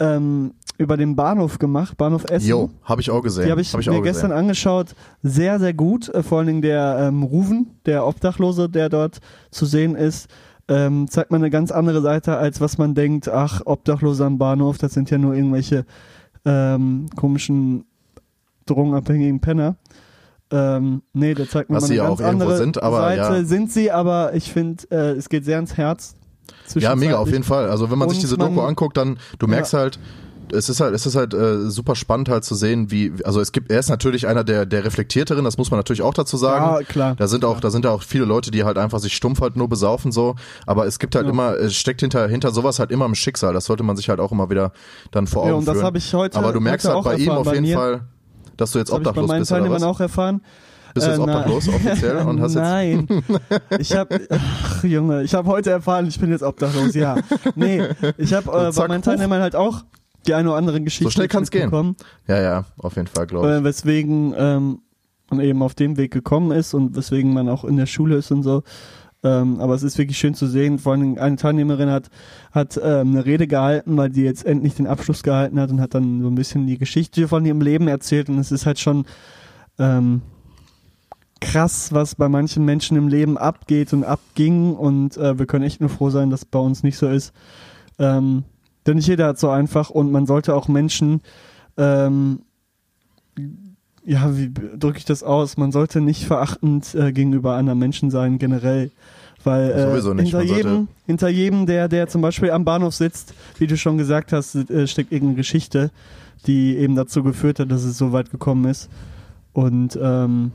ähm, 0.00 0.54
über 0.76 0.96
den 0.96 1.14
Bahnhof 1.14 1.60
gemacht, 1.60 1.96
Bahnhof 1.96 2.24
Essen. 2.24 2.48
Jo, 2.48 2.70
habe 2.82 3.00
ich 3.00 3.10
auch 3.10 3.22
gesehen. 3.22 3.44
Die 3.44 3.50
habe 3.52 3.60
ich, 3.60 3.72
Hab 3.72 3.84
mir 3.84 3.92
auch 3.92 4.02
gestern 4.02 4.30
gesehen. 4.30 4.32
angeschaut. 4.32 4.96
Sehr, 5.22 5.60
sehr 5.60 5.74
gut. 5.74 6.08
Äh, 6.08 6.24
vor 6.24 6.38
allen 6.38 6.48
Dingen 6.48 6.62
der 6.62 6.98
ähm, 7.08 7.22
Ruven, 7.22 7.78
der 7.86 8.04
Obdachlose, 8.06 8.68
der 8.68 8.88
dort 8.88 9.18
zu 9.52 9.66
sehen 9.66 9.94
ist, 9.94 10.28
ähm, 10.68 11.08
zeigt 11.08 11.30
mal 11.30 11.38
eine 11.38 11.50
ganz 11.50 11.70
andere 11.70 12.02
Seite, 12.02 12.36
als 12.36 12.60
was 12.60 12.78
man 12.78 12.94
denkt. 12.94 13.28
Ach, 13.28 13.62
Obdachlose 13.64 14.24
am 14.24 14.38
Bahnhof, 14.38 14.78
das 14.78 14.92
sind 14.92 15.10
ja 15.10 15.18
nur 15.18 15.34
irgendwelche 15.34 15.84
ähm, 16.44 17.08
komischen, 17.16 17.84
drogenabhängigen 18.66 19.40
Penner. 19.40 19.76
Ähm, 20.50 21.02
nee, 21.12 21.34
der 21.34 21.48
zeigt 21.48 21.68
mir 21.70 21.76
Was 21.76 21.82
mal 21.84 21.88
eine 21.88 21.96
ja 21.96 22.08
ganz 22.08 22.20
andere 22.22 22.56
sind, 22.56 22.82
aber 22.82 23.00
Seite. 23.00 23.20
ja. 23.36 23.44
Sind 23.44 23.70
sie, 23.70 23.90
aber 23.90 24.34
ich 24.34 24.50
finde, 24.52 24.84
äh, 24.90 25.10
es 25.12 25.28
geht 25.28 25.44
sehr 25.44 25.58
ins 25.58 25.76
Herz. 25.76 26.14
Ja, 26.74 26.96
mega, 26.96 27.16
auf 27.18 27.30
jeden 27.30 27.44
Fall. 27.44 27.68
Also 27.68 27.90
wenn 27.90 27.98
man 27.98 28.08
sich 28.08 28.18
Und 28.18 28.22
diese 28.22 28.38
Doku 28.38 28.52
man- 28.52 28.66
anguckt, 28.66 28.96
dann, 28.96 29.18
du 29.38 29.46
merkst 29.46 29.74
halt, 29.74 29.98
es 30.52 30.68
ist 30.68 30.80
halt, 30.80 30.94
es 30.94 31.06
ist 31.06 31.14
halt 31.16 31.34
äh, 31.34 31.70
super 31.70 31.94
spannend 31.94 32.28
halt 32.28 32.44
zu 32.44 32.54
sehen, 32.54 32.90
wie, 32.90 33.12
also 33.24 33.40
es 33.40 33.52
gibt, 33.52 33.70
er 33.70 33.78
ist 33.80 33.88
natürlich 33.88 34.26
einer 34.26 34.44
der, 34.44 34.66
der 34.66 34.84
reflektierteren, 34.84 35.44
das 35.44 35.58
muss 35.58 35.70
man 35.70 35.78
natürlich 35.78 36.02
auch 36.02 36.14
dazu 36.14 36.36
sagen. 36.36 36.64
Ja, 36.64 36.82
klar. 36.82 37.14
Da 37.16 37.26
sind 37.28 37.44
auch, 37.44 37.60
da 37.60 37.70
sind 37.70 37.86
auch 37.86 38.02
viele 38.02 38.24
Leute, 38.24 38.50
die 38.50 38.64
halt 38.64 38.78
einfach 38.78 38.98
sich 38.98 39.14
stumpf 39.14 39.40
halt 39.40 39.56
nur 39.56 39.68
besaufen 39.68 40.12
so. 40.12 40.34
Aber 40.66 40.86
es 40.86 40.98
gibt 40.98 41.14
halt 41.14 41.26
Ja. 41.26 41.32
immer, 41.32 41.54
es 41.56 41.74
steckt 41.74 42.00
hinter, 42.00 42.28
hinter 42.28 42.50
sowas 42.50 42.78
halt 42.78 42.90
immer 42.90 43.06
im 43.06 43.14
Schicksal. 43.14 43.52
Das 43.54 43.64
sollte 43.66 43.82
man 43.82 43.96
sich 43.96 44.08
halt 44.08 44.20
auch 44.20 44.32
immer 44.32 44.50
wieder 44.50 44.72
dann 45.10 45.26
vor 45.26 45.42
Augen 45.42 45.50
Ja, 45.50 45.56
und 45.56 45.68
das 45.68 45.74
führen. 45.74 45.86
habe 45.86 45.98
ich 45.98 46.14
heute- 46.14 46.38
Aber 46.38 46.52
du 46.52 46.60
merkst 46.60 46.88
halt 46.88 47.04
bei 47.04 47.16
ihm 47.16 47.30
auf 47.30 47.44
bei 47.46 47.54
jeden 47.54 47.66
mir. 47.66 47.76
Fall, 47.76 48.00
dass 48.56 48.72
du 48.72 48.78
jetzt 48.78 48.88
Das 48.88 48.94
habe 48.94 49.02
ich 49.02 49.04
bei 49.04 49.10
obdachlos 49.10 49.28
meinen 49.28 49.40
bist 49.40 49.52
oder 49.52 49.60
Teilnehmern 49.60 49.82
was? 49.82 49.88
auch 49.96 50.00
erfahren. 50.00 50.40
Bist 50.94 51.06
du 51.06 51.10
jetzt 51.10 51.18
Äh, 51.18 51.22
obdachlos 51.22 51.68
offiziell 51.68 52.16
und 52.16 52.40
hast 52.40 52.54
jetzt 52.54 52.62
Nein. 52.62 53.06
Ich 53.78 53.94
habe, 53.94 54.20
ach 54.30 54.82
Junge, 54.84 55.22
ich 55.22 55.34
habe 55.34 55.48
heute 55.48 55.70
erfahren, 55.70 56.06
ich 56.06 56.18
bin 56.18 56.30
jetzt 56.30 56.42
obdachlos, 56.42 56.94
ja. 56.94 57.16
Nee, 57.54 57.82
ich 58.16 58.32
habe 58.32 58.50
äh, 58.50 58.72
bei 58.74 58.88
meinen. 58.88 59.02
Teilnehmern 59.02 59.40
halt 59.42 59.54
auch 59.54 59.84
die 60.28 60.34
eine 60.34 60.48
oder 60.50 60.58
andere 60.58 60.80
Geschichte 60.80 61.04
So 61.04 61.10
schnell 61.10 61.28
kann's 61.28 61.50
gehen. 61.50 61.62
mitbekommen, 61.62 61.96
Ja, 62.26 62.40
ja, 62.40 62.64
auf 62.76 62.96
jeden 62.96 63.08
Fall, 63.08 63.26
glaube 63.26 63.48
ich. 63.48 63.54
Äh, 63.54 63.64
weswegen 63.64 64.34
ähm, 64.36 64.80
man 65.30 65.40
eben 65.40 65.62
auf 65.62 65.74
dem 65.74 65.96
Weg 65.96 66.12
gekommen 66.12 66.52
ist 66.52 66.74
und 66.74 66.96
weswegen 66.96 67.32
man 67.32 67.48
auch 67.48 67.64
in 67.64 67.76
der 67.76 67.86
Schule 67.86 68.16
ist 68.16 68.30
und 68.30 68.42
so. 68.42 68.62
Ähm, 69.24 69.60
aber 69.60 69.74
es 69.74 69.82
ist 69.82 69.98
wirklich 69.98 70.16
schön 70.16 70.34
zu 70.34 70.46
sehen. 70.46 70.78
Vor 70.78 70.92
allem 70.92 71.18
eine 71.18 71.36
Teilnehmerin 71.36 71.90
hat, 71.90 72.08
hat 72.52 72.78
ähm, 72.82 73.08
eine 73.10 73.26
Rede 73.26 73.48
gehalten, 73.48 73.96
weil 73.96 74.10
die 74.10 74.22
jetzt 74.22 74.46
endlich 74.46 74.74
den 74.74 74.86
Abschluss 74.86 75.22
gehalten 75.22 75.58
hat 75.58 75.70
und 75.70 75.80
hat 75.80 75.94
dann 75.94 76.22
so 76.22 76.28
ein 76.28 76.36
bisschen 76.36 76.66
die 76.66 76.78
Geschichte 76.78 77.26
von 77.26 77.44
ihrem 77.44 77.60
Leben 77.60 77.88
erzählt. 77.88 78.28
Und 78.28 78.38
es 78.38 78.52
ist 78.52 78.64
halt 78.64 78.78
schon 78.78 79.06
ähm, 79.78 80.22
krass, 81.40 81.92
was 81.92 82.14
bei 82.14 82.28
manchen 82.28 82.64
Menschen 82.64 82.96
im 82.96 83.08
Leben 83.08 83.36
abgeht 83.38 83.92
und 83.92 84.04
abging. 84.04 84.74
Und 84.74 85.16
äh, 85.16 85.36
wir 85.36 85.46
können 85.46 85.64
echt 85.64 85.80
nur 85.80 85.90
froh 85.90 86.10
sein, 86.10 86.30
dass 86.30 86.42
es 86.42 86.46
bei 86.46 86.60
uns 86.60 86.84
nicht 86.84 86.96
so 86.96 87.08
ist. 87.08 87.32
Ähm, 87.98 88.44
denn 88.88 88.96
nicht 88.96 89.06
jeder 89.06 89.28
hat 89.28 89.38
so 89.38 89.50
einfach 89.50 89.90
und 89.90 90.10
man 90.10 90.26
sollte 90.26 90.54
auch 90.54 90.66
Menschen 90.66 91.20
ähm, 91.76 92.40
ja, 94.08 94.34
wie 94.34 94.50
drücke 94.50 94.96
ich 94.96 95.04
das 95.04 95.22
aus? 95.22 95.58
Man 95.58 95.70
sollte 95.70 96.00
nicht 96.00 96.24
verachtend 96.24 96.94
äh, 96.94 97.12
gegenüber 97.12 97.56
anderen 97.56 97.78
Menschen 97.78 98.10
sein, 98.10 98.38
generell. 98.38 98.90
Weil 99.44 99.70
äh, 99.70 100.14
nicht. 100.14 100.32
hinter 100.32 100.42
jedem, 100.42 100.88
hinter 101.06 101.28
jedem, 101.28 101.66
der, 101.66 101.88
der 101.88 102.08
zum 102.08 102.22
Beispiel 102.22 102.50
am 102.50 102.64
Bahnhof 102.64 102.94
sitzt, 102.94 103.34
wie 103.58 103.66
du 103.66 103.76
schon 103.76 103.98
gesagt 103.98 104.32
hast, 104.32 104.54
äh, 104.54 104.86
steckt 104.86 105.12
irgendeine 105.12 105.36
Geschichte, 105.36 105.90
die 106.46 106.76
eben 106.76 106.96
dazu 106.96 107.22
geführt 107.22 107.60
hat, 107.60 107.70
dass 107.70 107.84
es 107.84 107.98
so 107.98 108.12
weit 108.12 108.30
gekommen 108.30 108.64
ist. 108.64 108.88
Und 109.52 109.98
ähm, 110.02 110.52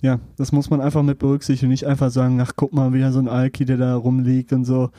ja, 0.00 0.20
das 0.36 0.52
muss 0.52 0.70
man 0.70 0.80
einfach 0.80 1.02
mit 1.02 1.18
berücksichtigen 1.18 1.70
nicht 1.70 1.86
einfach 1.86 2.10
sagen, 2.10 2.40
ach 2.40 2.52
guck 2.54 2.72
mal, 2.72 2.92
wieder 2.92 3.10
so 3.10 3.18
ein 3.18 3.28
Alki, 3.28 3.64
der 3.64 3.76
da 3.76 3.96
rumliegt 3.96 4.52
und 4.52 4.64
so. 4.64 4.90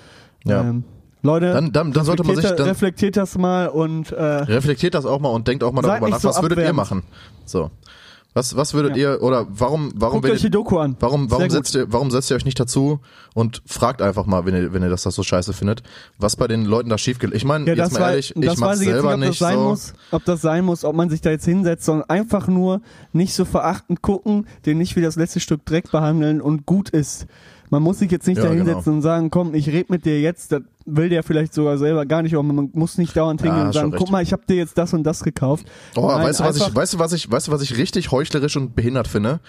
Ja. 0.43 0.61
Ähm, 0.61 0.83
Leute, 1.23 1.53
Dann, 1.53 1.71
dann, 1.71 1.91
dann 1.93 2.05
sollte 2.05 2.23
man 2.23 2.35
sich 2.35 2.45
dann, 2.51 2.67
reflektiert 2.67 3.15
das 3.17 3.37
mal 3.37 3.67
und 3.69 4.11
äh, 4.11 4.21
reflektiert 4.21 4.93
das 4.93 5.05
auch 5.05 5.19
mal 5.19 5.29
und 5.29 5.47
denkt 5.47 5.63
auch 5.63 5.71
mal 5.71 5.81
darüber 5.81 6.09
nach, 6.09 6.19
so 6.19 6.27
was 6.29 6.41
würdet 6.41 6.59
ihr 6.59 6.73
machen? 6.73 7.03
So. 7.45 7.71
Was, 8.35 8.55
was 8.55 8.73
würdet 8.73 8.97
Ja. 8.97 9.13
ihr, 9.13 9.21
oder 9.21 9.45
warum, 9.49 9.91
warum, 9.95 10.19
guckt 10.21 10.33
euch 10.33 10.41
die 10.41 10.49
Doku 10.49 10.79
an. 10.79 10.97
warum, 10.99 11.29
warum 11.29 11.41
Sehr 11.41 11.49
gut. 11.49 11.55
setzt 11.67 11.75
ihr, 11.75 11.93
warum 11.93 12.09
setzt 12.09 12.31
ihr 12.31 12.35
euch 12.35 12.45
nicht 12.45 12.59
dazu 12.59 12.99
und 13.35 13.61
fragt 13.67 14.01
einfach 14.01 14.25
mal, 14.25 14.43
wenn 14.47 14.55
ihr, 14.55 14.73
wenn 14.73 14.81
ihr 14.81 14.89
das, 14.89 15.03
das 15.03 15.13
so 15.13 15.21
scheiße 15.21 15.53
findet, 15.53 15.83
was 16.17 16.35
bei 16.35 16.47
den 16.47 16.65
Leuten 16.65 16.89
da 16.89 16.97
schief 16.97 17.19
geht? 17.19 17.31
Ich 17.35 17.45
meine, 17.45 17.65
Ja, 17.67 17.75
jetzt 17.75 17.93
mal 17.93 17.99
war, 18.01 18.09
ehrlich, 18.09 18.35
ich 18.35 18.57
mach's 18.57 18.81
ich 18.81 18.87
selber 18.87 19.15
nicht, 19.17 19.27
ob 19.29 19.31
das 19.33 19.37
sein 19.39 19.57
so. 19.59 19.63
muss, 19.69 19.93
ob 20.11 20.25
das 20.25 20.41
sein 20.41 20.65
muss, 20.65 20.83
ob 20.83 20.95
man 20.95 21.09
sich 21.11 21.21
da 21.21 21.29
jetzt 21.29 21.45
hinsetzt, 21.45 21.85
sondern 21.85 22.09
einfach 22.09 22.47
nur 22.47 22.81
nicht 23.11 23.35
so 23.35 23.45
verachtend 23.45 24.01
gucken, 24.01 24.47
den 24.65 24.79
nicht 24.79 24.95
wie 24.95 25.01
das 25.03 25.15
letzte 25.15 25.39
Stück 25.39 25.63
Dreck 25.65 25.91
behandeln 25.91 26.41
und 26.41 26.65
gut 26.65 26.89
ist. 26.89 27.27
Man 27.69 27.81
muss 27.83 27.99
sich 27.99 28.11
jetzt 28.11 28.27
nicht 28.27 28.37
Ja, 28.37 28.43
da 28.45 28.49
genau. 28.53 28.65
hinsetzen 28.65 28.93
und 28.93 29.01
sagen, 29.03 29.29
komm, 29.31 29.53
ich 29.55 29.67
red 29.69 29.89
mit 29.91 30.05
dir 30.05 30.19
jetzt, 30.19 30.51
das 30.51 30.61
will 30.85 31.09
der 31.09 31.23
vielleicht 31.23 31.53
sogar 31.53 31.77
selber 31.77 32.05
gar 32.05 32.21
nicht, 32.21 32.33
aber 32.33 32.43
man 32.43 32.69
muss 32.73 32.97
nicht 32.97 33.15
dauernd 33.15 33.41
hingehen 33.41 33.59
Ja, 33.59 33.65
und 33.67 33.73
sagen, 33.73 33.93
guck 33.97 34.11
mal, 34.11 34.21
ich 34.21 34.31
habe 34.33 34.43
dir 34.47 34.55
jetzt 34.55 34.77
das 34.77 34.93
und 34.93 35.03
das 35.03 35.23
gekauft. 35.23 35.65
Oh, 35.95 36.07
Nein, 36.07 36.25
weißt 36.27 36.39
du, 36.39 36.43
was 36.43 36.57
ich, 36.57 36.75
weißt 36.75 36.93
du, 36.93 36.99
was 36.99 37.13
ich, 37.13 37.31
weißt 37.31 37.47
du, 37.47 37.51
was 37.51 37.61
ich 37.61 37.77
richtig 37.77 38.11
heuchlerisch 38.11 38.57
und 38.57 38.75
behindert 38.75 39.07
finde? 39.07 39.39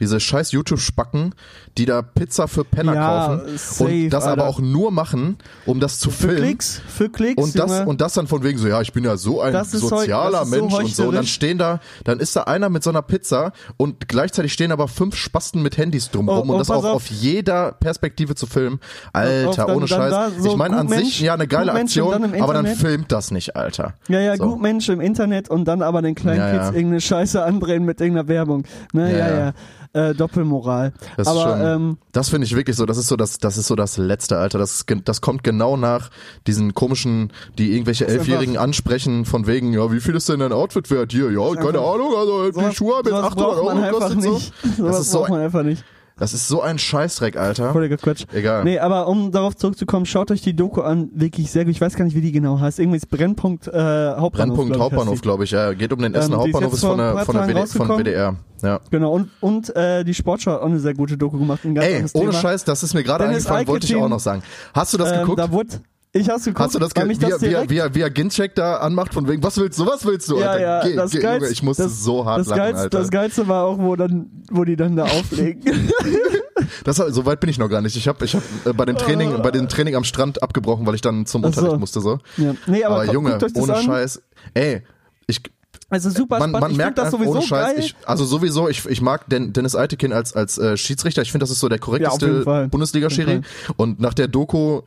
Diese 0.00 0.20
scheiß 0.20 0.52
YouTube-Spacken, 0.52 1.34
die 1.78 1.86
da 1.86 2.02
Pizza 2.02 2.48
für 2.48 2.64
Penner 2.64 2.94
Ja, 2.94 3.26
kaufen 3.38 3.58
safe, 3.58 3.84
und 3.84 4.10
das 4.10 4.24
aber 4.24 4.44
Alter. 4.44 4.46
auch 4.48 4.60
nur 4.60 4.90
machen, 4.90 5.36
um 5.66 5.80
das 5.80 5.98
zu 5.98 6.10
Für 6.10 6.28
filmen. 6.28 6.42
Klicks, 6.44 6.80
für 6.88 7.08
Klicks, 7.10 7.42
Und 7.42 7.58
das, 7.58 7.70
Junge. 7.70 7.86
und 7.86 8.00
das 8.00 8.14
dann 8.14 8.26
von 8.26 8.42
wegen 8.42 8.58
so, 8.58 8.68
ja, 8.68 8.80
ich 8.80 8.92
bin 8.92 9.04
ja 9.04 9.16
so 9.16 9.40
ein 9.40 9.52
Das 9.52 9.72
sozialer 9.72 10.42
ist 10.42 10.50
so 10.50 10.56
Mensch 10.60 10.74
und 10.74 10.94
so. 10.94 11.08
Und 11.08 11.14
dann 11.14 11.26
stehen 11.26 11.58
da, 11.58 11.80
dann 12.04 12.20
ist 12.20 12.36
da 12.36 12.42
einer 12.44 12.68
mit 12.70 12.82
so 12.82 12.90
einer 12.90 13.02
Pizza 13.02 13.52
und 13.76 14.08
gleichzeitig 14.08 14.52
stehen 14.52 14.72
aber 14.72 14.88
fünf 14.88 15.16
Spasten 15.16 15.62
mit 15.62 15.76
Handys 15.76 16.10
drumrum 16.10 16.38
Oh, 16.38 16.42
und 16.42 16.50
oh, 16.50 16.58
das 16.58 16.70
auch 16.70 16.84
auf. 16.84 16.94
auf 16.96 17.06
jeder 17.10 17.72
Perspektive 17.72 18.34
zu 18.34 18.46
filmen. 18.46 18.78
Alter, 19.12 19.66
dann- 19.66 19.76
ohne 19.76 19.86
dann 19.86 20.10
Scheiß. 20.10 20.32
so 20.42 20.50
ich 20.50 20.56
meine 20.56 20.76
an 20.92 20.98
Gutmensch- 20.98 21.04
sich 21.04 21.20
ja 21.20 21.34
eine 21.34 21.46
geile 21.46 21.72
Aktion, 21.72 22.22
dann 22.22 22.40
aber 22.40 22.54
dann 22.54 22.66
filmt 22.66 23.10
das 23.12 23.30
nicht, 23.30 23.56
Alter. 23.56 23.94
Ja, 24.08 24.20
ja, 24.20 24.36
So. 24.36 24.50
gut 24.50 24.60
Mensch 24.62 24.88
im 24.88 25.00
Internet 25.00 25.48
und 25.48 25.66
dann 25.66 25.82
aber 25.82 26.02
den 26.02 26.14
kleinen 26.14 26.38
Ja, 26.40 26.50
Kids 26.52 26.64
ja. 26.70 26.72
irgendeine 26.74 27.00
Scheiße 27.00 27.42
andrehen 27.44 27.84
mit 27.84 28.00
irgendeiner 28.00 28.28
Werbung. 28.28 28.64
Ne, 28.92 29.12
Ja, 29.12 29.18
ja, 29.28 29.38
ja. 29.38 29.52
Äh, 29.96 30.12
Doppelmoral. 30.12 30.92
Das 31.16 31.28
ist 31.28 31.32
aber 31.32 31.42
schon, 31.56 31.60
ähm, 31.64 31.98
das 32.10 32.28
finde 32.28 32.46
ich 32.46 32.56
wirklich 32.56 32.74
so, 32.74 32.84
das 32.84 32.98
ist 32.98 33.06
so 33.06 33.14
das, 33.14 33.38
das 33.38 33.56
ist 33.56 33.68
so 33.68 33.76
das 33.76 33.96
letzte, 33.96 34.38
Alter. 34.38 34.58
Das, 34.58 34.84
das 35.04 35.20
kommt 35.20 35.44
genau 35.44 35.76
nach 35.76 36.10
diesen 36.48 36.74
komischen, 36.74 37.32
die 37.58 37.72
irgendwelche 37.74 38.08
Elfjährigen 38.08 38.56
ansprechen 38.58 39.24
von 39.24 39.46
wegen, 39.46 39.72
ja, 39.72 39.92
wie 39.92 40.00
viel 40.00 40.16
ist 40.16 40.28
denn 40.28 40.40
dein 40.40 40.50
Outfit 40.50 40.90
wert 40.90 41.12
hier? 41.12 41.30
Ja, 41.30 41.54
keine 41.54 41.78
Ahnung, 41.78 42.12
also 42.18 42.46
die 42.50 42.54
sowas, 42.54 42.74
Schuhe 42.74 43.02
sowas 43.04 43.22
800 43.22 43.36
braucht 43.36 43.64
man 43.66 43.84
Euro 43.84 43.92
gekostet 43.92 44.22
so. 44.22 44.32
nicht. 44.32 44.52
Das 44.78 44.98
ist 45.00 45.10
so, 45.12 45.18
braucht 45.20 45.30
man 45.30 45.40
einfach 45.42 45.62
nicht. 45.62 45.84
Das 46.16 46.32
ist 46.32 46.46
so 46.46 46.60
ein 46.62 46.78
Scheißdreck, 46.78 47.36
Alter. 47.36 47.72
Völliger 47.72 47.96
Quatsch. 47.96 48.24
Egal. 48.32 48.62
Nee, 48.64 48.78
aber 48.78 49.08
um 49.08 49.32
darauf 49.32 49.56
zurückzukommen, 49.56 50.06
schaut 50.06 50.30
euch 50.30 50.42
die 50.42 50.54
Doku 50.54 50.80
an, 50.82 51.10
wirklich 51.12 51.50
sehr 51.50 51.64
gut. 51.64 51.72
Ich 51.72 51.80
weiß 51.80 51.96
gar 51.96 52.04
nicht, 52.04 52.14
wie 52.16 52.20
die 52.20 52.30
genau 52.32 52.60
heißt. 52.60 52.78
Irgendwie 52.78 52.98
ist 52.98 53.10
Brennpunkt 53.10 53.66
äh, 53.66 53.70
Hauptbahnhof. 53.72 54.56
Brennpunkt 54.56 54.78
Hauptbahnhof, 54.78 55.20
glaube 55.22 55.44
ich, 55.44 55.50
ja. 55.50 55.72
Geht 55.72 55.92
um 55.92 56.00
den 56.00 56.14
Essener 56.14 56.36
Ähm, 56.36 56.40
ist 56.40 56.54
Hauptbahnhof, 56.54 56.72
jetzt 56.72 56.82
ist 56.82 56.88
von 56.88 56.98
der, 56.98 57.18
von 57.18 57.34
der 57.34 57.48
WD, 57.48 57.68
von. 57.68 57.98
WDR. 57.98 58.36
Ja. 58.62 58.80
Genau, 58.90 59.12
und, 59.12 59.30
und 59.40 59.74
äh, 59.76 60.04
die 60.04 60.14
Sportschau 60.14 60.52
hat 60.52 60.60
auch 60.60 60.66
eine 60.66 60.78
sehr 60.80 60.94
gute 60.94 61.16
Doku 61.18 61.38
gemacht. 61.38 61.64
Ein 61.64 61.74
ganz 61.74 61.86
Ey, 61.86 62.20
ohne 62.20 62.30
Thema. 62.30 62.40
Scheiß, 62.40 62.64
das 62.64 62.82
ist 62.82 62.94
mir 62.94 63.02
gerade 63.02 63.24
eingefallen, 63.24 63.66
wollte 63.66 63.86
ich 63.86 63.96
auch 63.96 64.08
noch 64.08 64.20
sagen. 64.20 64.42
Hast 64.72 64.94
du 64.94 64.98
das 64.98 65.10
Ähm, 65.12 65.20
geguckt? 65.20 65.38
da 65.40 65.50
wurde, 65.50 65.68
ich 66.14 66.28
hab's 66.30 66.44
geguckt, 66.44 66.60
Hast 66.64 66.74
du 66.74 66.78
das, 66.78 66.90
weil 66.94 67.06
mich 67.06 67.20
wie, 67.20 67.26
das 67.26 67.42
wie, 67.42 67.48
direkt 67.48 67.70
wie, 67.70 67.78
er- 67.78 67.94
wie 67.94 68.00
er 68.00 68.08
Gincheck 68.10 68.54
da 68.54 68.76
anmacht 68.76 69.12
von 69.12 69.28
wegen, 69.28 69.42
was 69.42 69.56
willst 69.58 69.78
du, 69.78 69.86
was 69.86 70.04
willst 70.06 70.30
du, 70.30 70.38
Ja, 70.38 70.50
Alter? 70.52 70.62
ja, 70.62 70.82
Geh, 70.82 70.96
das 70.96 71.10
geh, 71.10 71.18
Geilste, 71.18 71.44
Junge, 71.44 71.52
ich 71.52 71.62
musste 71.62 71.82
das, 71.82 72.02
so 72.02 72.24
hart 72.24 72.40
das 72.40 72.46
lachen, 72.46 72.58
Geilste, 72.58 72.80
Alter. 72.82 72.98
Das 73.00 73.10
Geilste 73.10 73.48
war 73.48 73.64
auch, 73.64 73.78
wo 73.78 73.96
dann, 73.96 74.30
wo 74.50 74.64
die 74.64 74.76
dann 74.76 74.96
da 74.96 75.04
auflegen. 75.18 75.62
Das, 76.84 76.96
so 76.96 77.26
weit 77.26 77.40
bin 77.40 77.50
ich 77.50 77.58
noch 77.58 77.68
gar 77.68 77.80
nicht. 77.80 77.96
Ich 77.96 78.06
habe 78.08 78.24
ich 78.24 78.34
hab, 78.34 78.42
äh, 78.64 78.72
bei 78.72 78.84
dem 78.84 78.96
Training, 78.96 79.42
bei 79.42 79.50
dem 79.50 79.68
Training 79.68 79.96
am 79.96 80.04
Strand 80.04 80.42
abgebrochen, 80.42 80.86
weil 80.86 80.94
ich 80.94 81.00
dann 81.00 81.26
zum 81.26 81.44
Ach 81.44 81.52
so. 81.52 81.60
Unterricht 81.60 81.80
musste 81.80 82.00
so. 82.00 82.18
ja. 82.36 82.54
Nee, 82.66 82.84
aber, 82.84 82.96
Aber, 82.96 83.06
gu- 83.06 83.12
Junge, 83.12 83.38
ohne 83.54 83.74
an. 83.74 83.82
Scheiß. 83.84 84.22
Ey, 84.54 84.82
ich, 85.26 85.40
Also 85.90 86.10
super 86.10 86.38
man, 86.38 86.50
spannend. 86.50 86.60
man 86.60 86.70
ich 86.72 86.76
merkt 86.76 86.98
das 86.98 87.10
sowieso 87.10 87.30
ohne 87.32 87.42
Scheiß. 87.42 87.74
geil. 87.74 87.76
Ich, 87.80 87.96
also 88.06 88.24
sowieso, 88.24 88.68
ich, 88.68 88.86
ich 88.86 89.00
mag 89.00 89.28
Den, 89.28 89.52
Dennis 89.52 89.74
Eitekin 89.74 90.12
als 90.12 90.34
als 90.34 90.56
äh, 90.58 90.76
Schiedsrichter. 90.76 91.22
Ich 91.22 91.32
finde, 91.32 91.42
das 91.44 91.50
ist 91.50 91.60
so 91.60 91.68
der 91.68 91.78
Ja, 91.78 91.84
korrekteste 91.84 92.42
Fall. 92.42 92.68
Bundesliga-Schiri. 92.68 93.40
Und 93.76 94.00
nach 94.00 94.14
der 94.14 94.28
Doku 94.28 94.82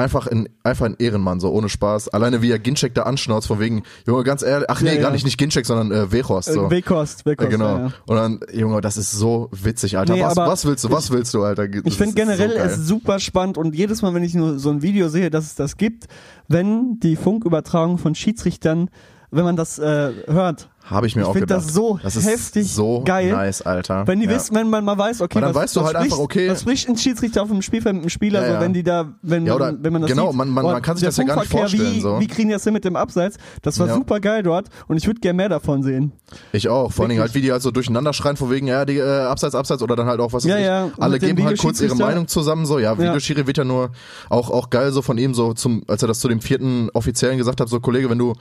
einfach 0.00 0.26
ein, 0.26 0.48
einfach 0.64 0.86
ein 0.86 0.96
Ehrenmann, 0.98 1.40
so 1.40 1.50
ohne 1.50 1.68
Spaß. 1.68 2.08
Alleine 2.08 2.42
wie 2.42 2.50
er 2.50 2.58
Ginczek 2.58 2.94
da 2.94 3.02
anschnauzt, 3.02 3.46
von 3.46 3.60
wegen, 3.60 3.82
Junge, 4.06 4.24
ganz 4.24 4.42
ehrlich, 4.42 4.68
ach 4.68 4.80
nee, 4.80 4.88
Ja, 4.88 4.94
ja. 4.94 5.00
gar 5.02 5.10
nicht, 5.12 5.24
nicht 5.24 5.38
Ginczek, 5.38 5.66
sondern 5.66 5.92
äh, 5.92 6.10
Wechhorst, 6.10 6.52
so. 6.52 6.66
Äh, 6.66 6.70
Wekost, 6.70 7.20
Ja, 7.20 7.32
Wekost, 7.32 7.50
genau. 7.50 7.76
ja. 7.78 7.92
Und 8.06 8.16
dann, 8.16 8.40
Junge, 8.52 8.80
das 8.80 8.96
ist 8.96 9.12
so 9.12 9.48
witzig, 9.52 9.98
Alter. 9.98 10.14
Nee, 10.14 10.22
was, 10.22 10.36
was 10.36 10.64
willst 10.64 10.84
du, 10.84 10.90
was 10.90 11.10
willst 11.10 11.34
du, 11.34 11.42
Alter? 11.42 11.68
Das 11.68 11.82
Ich 11.84 11.96
finde 11.96 12.14
generell 12.14 12.50
so 12.50 12.56
es 12.56 12.76
super 12.86 13.18
spannend 13.18 13.58
und 13.58 13.74
jedes 13.74 14.02
Mal, 14.02 14.14
wenn 14.14 14.24
ich 14.24 14.34
nur 14.34 14.58
so 14.58 14.70
ein 14.70 14.82
Video 14.82 15.08
sehe, 15.08 15.30
dass 15.30 15.44
es 15.44 15.54
das 15.54 15.76
gibt, 15.76 16.06
wenn 16.48 16.98
die 17.00 17.16
Funkübertragung 17.16 17.98
von 17.98 18.14
Schiedsrichtern, 18.14 18.90
wenn 19.30 19.44
man 19.44 19.56
das 19.56 19.78
äh, 19.78 20.12
hört, 20.26 20.68
Habe 20.90 21.06
ich 21.06 21.14
mir 21.16 21.22
Ich 21.22 21.28
auch 21.28 21.34
gedacht. 21.34 21.50
das 21.64 21.72
so 21.72 21.98
das 22.02 22.16
ist 22.16 22.26
heftig 22.26 22.72
so 22.72 23.02
geil. 23.04 23.30
nice, 23.32 23.62
Alter. 23.62 24.06
wenn 24.06 24.18
die 24.20 24.26
ja. 24.26 24.32
wissen, 24.32 24.54
wenn 24.56 24.68
man 24.68 24.84
mal 24.84 24.98
weiß, 24.98 25.20
okay, 25.20 25.38
Und 25.38 25.42
dann 25.42 25.54
was, 25.54 25.62
weißt 25.62 25.76
du 25.76 25.80
was 25.80 25.86
halt 25.86 25.96
spricht, 25.98 26.12
einfach, 26.12 26.24
okay- 26.24 26.50
was 26.50 26.60
spricht 26.62 26.88
ein 26.88 26.96
Schiedsrichter 26.96 27.42
auf 27.42 27.48
dem 27.48 27.62
Spielfeld 27.62 27.94
mit 27.94 28.04
dem 28.04 28.10
Spieler, 28.10 28.46
Ja, 28.46 28.54
so 28.56 28.60
wenn 28.60 28.72
die 28.72 28.82
da, 28.82 29.14
wenn, 29.22 29.46
Ja, 29.46 29.54
oder- 29.54 29.74
wenn 29.80 29.92
man 29.92 30.02
das 30.02 30.10
genau, 30.10 30.28
sieht, 30.28 30.36
man- 30.36 30.48
man- 30.50 30.64
man 30.64 30.82
kann 30.82 30.96
sich 30.96 31.06
das 31.06 31.16
ja 31.16 31.24
gar 31.24 31.40
nicht 31.40 31.50
vorstellen, 31.50 31.94
Wie, 31.94 32.00
so. 32.00 32.18
wie 32.20 32.26
kriegen 32.26 32.48
die 32.48 32.54
das 32.54 32.64
hin 32.64 32.72
mit 32.72 32.84
dem 32.84 32.96
Abseits? 32.96 33.36
Das 33.62 33.78
war 33.78 33.88
super 33.88 34.20
geil 34.20 34.42
dort 34.42 34.68
und 34.88 34.96
ich 34.96 35.06
würde 35.06 35.20
gerne 35.20 35.36
mehr 35.36 35.48
davon 35.48 35.82
sehen. 35.82 36.12
Ich 36.52 36.68
auch. 36.68 36.92
Vor 36.92 37.04
allen 37.04 37.10
Dingen 37.10 37.20
halt, 37.20 37.34
wie 37.34 37.40
die 37.40 37.52
halt 37.52 37.62
so 37.62 37.70
durcheinander 37.70 38.12
schreien, 38.12 38.36
von 38.36 38.50
wegen, 38.50 38.66
ja, 38.66 38.84
die 38.84 38.96
äh, 38.98 39.20
Abseits, 39.20 39.54
Abseits 39.54 39.82
oder 39.82 39.96
dann 39.96 40.06
halt 40.06 40.20
auch, 40.20 40.32
was 40.32 40.44
Ja, 40.44 40.58
ich. 40.58 40.64
ja, 40.64 40.90
Alle 40.98 41.18
geben 41.18 41.44
halt 41.44 41.58
kurz 41.58 41.80
ihre. 41.80 41.94
Meinung 41.94 42.26
zusammen, 42.28 42.66
so, 42.66 42.78
ja, 42.78 42.96
Videoschiri 42.98 43.46
wird 43.46 43.58
ja 43.58 43.64
nur 43.64 43.90
auch, 44.28 44.50
auch 44.50 44.70
geil 44.70 44.90
so 44.92 45.02
von 45.02 45.18
ihm, 45.18 45.34
so 45.34 45.52
zum, 45.52 45.82
als 45.86 46.02
er 46.02 46.08
das 46.08 46.20
zu 46.20 46.28
dem 46.28 46.40
vierten 46.40 46.88
Offiziellen 46.94 47.36
gesagt 47.38 47.60
hat, 47.60 47.68
so, 47.68 47.78
Kollege, 47.80 48.08
wenn 48.08 48.18
du, 48.18 48.32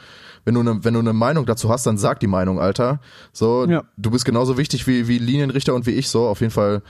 wenn 0.45 0.53
du 0.55 0.61
eine, 0.61 0.83
wenn 0.83 0.93
du 0.93 0.99
eine 0.99 1.13
Meinung 1.13 1.45
dazu 1.45 1.69
hast, 1.69 1.85
dann 1.85 1.97
sag 1.97 2.19
die 2.19 2.27
Meinung, 2.27 2.59
Alter. 2.59 2.99
So, 3.33 3.65
Ja. 3.65 3.83
du 3.97 4.11
bist 4.11 4.25
genauso 4.25 4.57
wichtig 4.57 4.87
wie, 4.87 5.07
wie 5.07 5.17
Linienrichter 5.19 5.73
und 5.73 5.85
wie 5.85 5.91
ich, 5.91 6.09
so, 6.09 6.27
auf 6.27 6.41
jeden 6.41 6.51
Fall. 6.51 6.81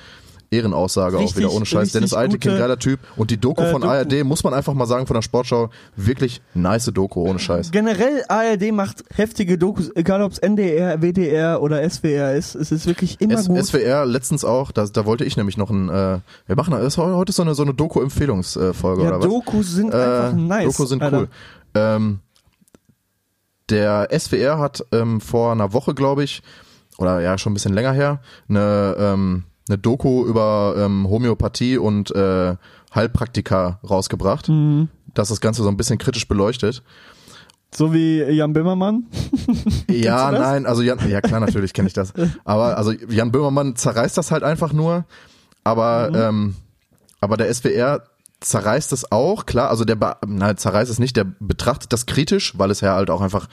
Ehrenaussage 0.52 1.18
auch 1.18 1.22
Richtig, 1.22 1.38
wieder 1.38 1.52
ohne 1.52 1.64
Scheiß. 1.68 1.92
Dennis 1.92 2.10
gute, 2.10 2.40
geiler 2.40 2.80
Typ. 2.80 3.00
Und 3.18 3.30
die 3.30 3.38
Doku 3.40 3.62
äh, 3.62 3.70
von 3.72 3.82
Doku. 3.82 3.94
ARD, 3.94 4.24
muss 4.24 4.44
man 4.44 4.56
einfach 4.56 4.74
mal 4.74 4.88
sagen, 4.88 5.06
von 5.06 5.14
der 5.14 5.22
Sportschau, 5.22 5.70
wirklich 5.96 6.42
nice 6.56 6.86
Doku, 6.92 7.22
ohne 7.22 7.38
Scheiß. 7.38 7.70
Generell 7.70 8.24
ARD 8.28 8.72
macht 8.72 9.04
heftige 9.14 9.60
Dokus, 9.60 9.92
egal 9.96 10.24
ob 10.24 10.32
es 10.32 10.40
NDR, 10.40 11.04
WDR 11.04 11.62
oder 11.62 11.88
SWR 11.88 12.34
ist, 12.34 12.56
es 12.56 12.72
ist 12.72 12.88
wirklich 12.88 13.22
immer 13.22 13.36
S 13.36 13.48
gut. 13.48 13.64
SWR 13.64 14.08
letztens 14.08 14.44
auch, 14.44 14.72
da, 14.72 14.86
da 14.88 15.06
wollte 15.06 15.24
ich 15.24 15.38
nämlich 15.38 15.56
noch 15.58 15.70
ein, 15.70 15.88
äh, 15.88 16.18
wir 16.48 16.56
machen, 16.56 16.72
das 16.72 16.84
ist 16.84 16.98
heute 16.98 17.32
so 17.32 17.44
eine, 17.44 17.54
so 17.54 17.62
eine 17.62 17.76
Doku-Empfehlungsfolge 17.76 19.04
ja, 19.04 19.10
oder 19.10 19.20
was? 19.20 19.26
Dokus 19.26 19.72
sind 19.72 19.94
Äh, 19.94 19.98
einfach 19.98 20.34
nice. 20.34 20.66
Doku 20.66 20.86
sind 20.88 21.04
Alter. 21.04 21.18
cool. 21.20 21.28
Ähm, 21.76 22.20
der 23.70 24.10
SWR 24.18 24.58
hat 24.58 24.86
ähm, 24.92 25.22
vor 25.22 25.52
einer 25.52 25.74
Woche, 25.74 25.94
glaube 25.94 26.24
ich, 26.24 26.42
oder 26.98 27.22
ja 27.22 27.38
schon 27.38 27.52
ein 27.52 27.56
bisschen 27.56 27.74
länger 27.74 27.94
her, 27.94 28.22
eine, 28.50 28.96
ähm, 29.00 29.44
eine 29.68 29.78
Doku 29.78 30.26
über 30.26 30.76
ähm, 30.78 31.08
Homöopathie 31.10 31.78
und 31.78 32.14
äh, 32.16 32.56
Heilpraktika 32.94 33.80
rausgebracht, 33.88 34.52
das 35.14 35.30
das 35.30 35.42
Ganze 35.42 35.64
so 35.64 35.70
ein 35.70 35.78
bisschen 35.78 35.98
kritisch 36.00 36.28
beleuchtet. 36.28 36.84
So 37.74 37.94
wie 37.94 38.24
Jan 38.24 38.54
Böhmermann. 38.54 39.06
Ja, 39.90 40.32
nein, 40.32 40.66
also 40.66 40.82
Jan, 40.82 40.98
ja 41.10 41.22
klar, 41.22 41.40
natürlich 41.40 41.74
kenne 41.74 41.88
ich 41.88 41.94
das. 41.94 42.14
Aber 42.46 42.78
also 42.78 42.92
Jan 42.92 43.32
Böhmermann 43.32 43.76
zerreißt 43.76 44.18
das 44.18 44.32
halt 44.32 44.44
einfach 44.44 44.74
nur. 44.74 45.06
Aber 45.64 46.10
ähm, 46.14 46.56
aber 47.22 47.38
der 47.38 47.54
SWR 47.54 48.04
zerreißt 48.42 48.94
es 48.94 49.12
auch, 49.12 49.46
klar. 49.46 49.70
Also 49.70 49.86
der 49.86 49.98
nein, 50.28 50.58
zerreißt 50.58 50.90
es 50.90 51.00
nicht, 51.00 51.16
der 51.18 51.26
betrachtet 51.40 51.92
das 51.94 52.06
kritisch, 52.06 52.58
weil 52.58 52.72
es 52.72 52.82
ja 52.82 52.96
halt 52.96 53.10
auch 53.10 53.22
einfach 53.22 53.48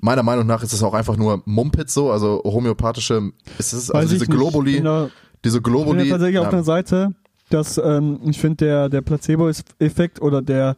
meiner 0.00 0.22
Meinung 0.22 0.46
nach 0.46 0.62
ist 0.62 0.72
es 0.72 0.82
auch 0.82 0.94
einfach 0.94 1.16
nur 1.16 1.42
Mumpitz 1.44 1.92
so, 1.92 2.10
also 2.10 2.40
homöopathische, 2.44 3.32
ist 3.58 3.72
es 3.72 3.90
also 3.90 4.12
diese. 4.14 4.26
Globuli, 4.26 4.80
da- 4.82 5.10
diese 5.44 5.58
Ich 5.58 5.62
bin 5.62 5.72
Globuli. 5.72 6.04
ja 6.04 6.10
tatsächlich 6.12 6.38
auf 6.38 6.48
der 6.50 6.62
Seite, 6.64 7.14
dass 7.50 7.76
ähm, 7.78 8.20
ich 8.24 8.38
finde, 8.38 8.64
der, 8.64 8.88
der 8.88 9.00
Placebo-Effekt 9.02 10.22
oder 10.22 10.40
der, 10.42 10.76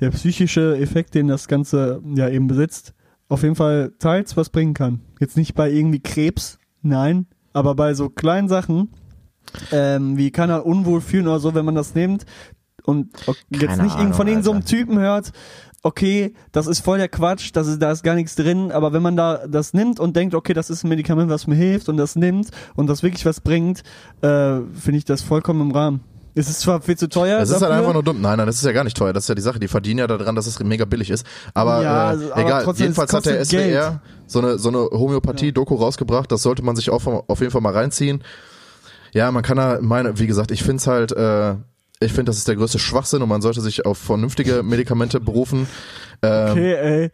der 0.00 0.10
psychische 0.10 0.76
Effekt, 0.78 1.14
den 1.14 1.28
das 1.28 1.48
Ganze 1.48 2.00
ja 2.14 2.28
eben 2.28 2.46
besitzt, 2.46 2.94
auf 3.28 3.42
jeden 3.42 3.56
Fall 3.56 3.92
teils 3.98 4.36
was 4.36 4.48
bringen 4.50 4.74
kann. 4.74 5.00
Jetzt 5.18 5.36
nicht 5.36 5.54
bei 5.54 5.70
irgendwie 5.70 6.00
Krebs, 6.00 6.58
nein, 6.82 7.26
aber 7.52 7.74
bei 7.74 7.92
so 7.94 8.08
kleinen 8.08 8.48
Sachen, 8.48 8.88
ähm, 9.72 10.16
wie 10.16 10.30
kann 10.30 10.50
er 10.50 10.66
unwohl 10.66 11.00
fühlen 11.00 11.26
oder 11.28 11.40
so, 11.40 11.54
wenn 11.54 11.64
man 11.64 11.74
das 11.74 11.94
nimmt 11.94 12.24
und 12.84 13.08
jetzt 13.50 13.66
Keine 13.66 13.82
nicht 13.82 13.98
irgend 13.98 14.16
von 14.16 14.26
Ahnung, 14.26 14.38
irgendeinem 14.38 14.56
Alter. 14.56 14.66
Typen 14.66 14.98
hört, 14.98 15.32
okay, 15.82 16.34
das 16.52 16.66
ist 16.66 16.80
voll 16.80 16.98
der 16.98 17.08
Quatsch, 17.08 17.50
das 17.52 17.66
ist, 17.66 17.80
da 17.80 17.90
ist 17.92 18.02
gar 18.02 18.14
nichts 18.14 18.34
drin, 18.34 18.70
aber 18.72 18.92
wenn 18.92 19.02
man 19.02 19.16
da 19.16 19.46
das 19.46 19.72
nimmt 19.74 19.98
und 20.00 20.16
denkt, 20.16 20.34
okay, 20.34 20.52
das 20.52 20.70
ist 20.70 20.84
ein 20.84 20.88
Medikament, 20.88 21.30
was 21.30 21.46
mir 21.46 21.54
hilft 21.54 21.88
und 21.88 21.96
das 21.96 22.16
nimmt 22.16 22.48
und 22.76 22.86
das 22.86 23.02
wirklich 23.02 23.24
was 23.26 23.40
bringt, 23.40 23.82
äh, 24.22 24.60
finde 24.74 24.98
ich 24.98 25.04
das 25.04 25.22
vollkommen 25.22 25.60
im 25.62 25.70
Rahmen. 25.70 26.00
Es 26.34 26.48
ist 26.48 26.60
zwar 26.60 26.80
viel 26.80 26.96
zu 26.96 27.08
teuer. 27.08 27.40
Das 27.40 27.48
ist 27.48 27.54
halt 27.54 27.64
dafür, 27.64 27.78
einfach 27.78 27.92
nur 27.92 28.04
dumm. 28.04 28.20
Nein, 28.20 28.38
nein, 28.38 28.46
das 28.46 28.56
ist 28.56 28.64
ja 28.64 28.70
gar 28.70 28.84
nicht 28.84 28.96
teuer. 28.96 29.12
Das 29.12 29.24
ist 29.24 29.28
ja 29.28 29.34
die 29.34 29.42
Sache. 29.42 29.58
Die 29.58 29.66
verdienen 29.66 29.98
ja 29.98 30.06
daran, 30.06 30.36
dass 30.36 30.46
es 30.46 30.60
mega 30.60 30.84
billig 30.84 31.10
ist. 31.10 31.26
Aber, 31.54 31.82
Ja, 31.82 32.04
äh, 32.04 32.08
also, 32.10 32.32
aber 32.32 32.40
egal. 32.40 32.64
trotzdem, 32.64 32.84
Jedenfalls 32.84 33.12
hat 33.12 33.26
der 33.26 33.44
SWR 33.44 34.00
so 34.28 34.38
eine, 34.38 34.58
so 34.58 34.68
eine 34.68 34.78
Homöopathie-Doku 34.78 35.74
rausgebracht. 35.74 36.30
Das 36.30 36.42
sollte 36.42 36.62
man 36.62 36.76
sich 36.76 36.88
auch 36.90 37.04
auf 37.04 37.40
jeden 37.40 37.50
Fall 37.50 37.60
mal 37.60 37.72
reinziehen. 37.72 38.22
Ja, 39.12 39.30
man 39.32 39.42
kann 39.42 39.56
da 39.56 39.78
meine, 39.80 40.18
wie 40.18 40.26
gesagt, 40.26 40.50
ich 40.50 40.62
finde 40.62 40.76
es 40.76 40.86
halt, 40.86 41.12
äh, 41.12 41.54
ich 42.00 42.12
finde, 42.12 42.24
das 42.30 42.38
ist 42.38 42.48
der 42.48 42.56
größte 42.56 42.78
Schwachsinn 42.78 43.22
und 43.22 43.28
man 43.28 43.42
sollte 43.42 43.60
sich 43.60 43.84
auf 43.86 43.98
vernünftige 43.98 44.62
Medikamente 44.62 45.20
berufen. 45.20 45.66
Ähm, 46.22 46.50
Okay, 46.52 46.74
ey. 46.74 47.10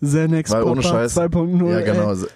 Xanax 0.00 0.50
weil 0.50 0.60
Popper 0.62 0.72
ohne 0.72 0.82
Scheiß. 0.82 1.16
2.0. 1.16 1.70
Ja, 1.70 1.80
genau. 1.80 2.12
Ey. 2.12 2.26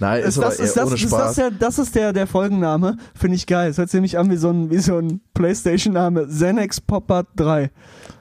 Nein, 0.00 0.20
ist, 0.22 0.28
Ist 0.28 0.38
das, 0.42 0.58
ist, 0.60 0.76
das, 0.76 0.86
ohne 0.86 0.94
ist 0.96 1.04
das, 1.04 1.10
Spaß. 1.10 1.34
der, 1.36 1.50
das 1.52 1.78
ist 1.78 1.94
der, 1.94 2.12
der 2.12 2.26
Folgenname. 2.26 2.96
Finde 3.14 3.36
ich 3.36 3.46
geil. 3.46 3.70
Es 3.70 3.78
hört 3.78 3.88
sich 3.88 3.94
nämlich 3.98 4.18
an 4.18 4.30
wie 4.30 4.36
so 4.36 4.50
ein, 4.50 4.70
wie 4.70 4.78
so 4.78 4.98
ein 4.98 5.20
Playstation-Name. 5.32 6.26
Xanax 6.26 6.80
Popper 6.80 7.24
3. 7.36 7.70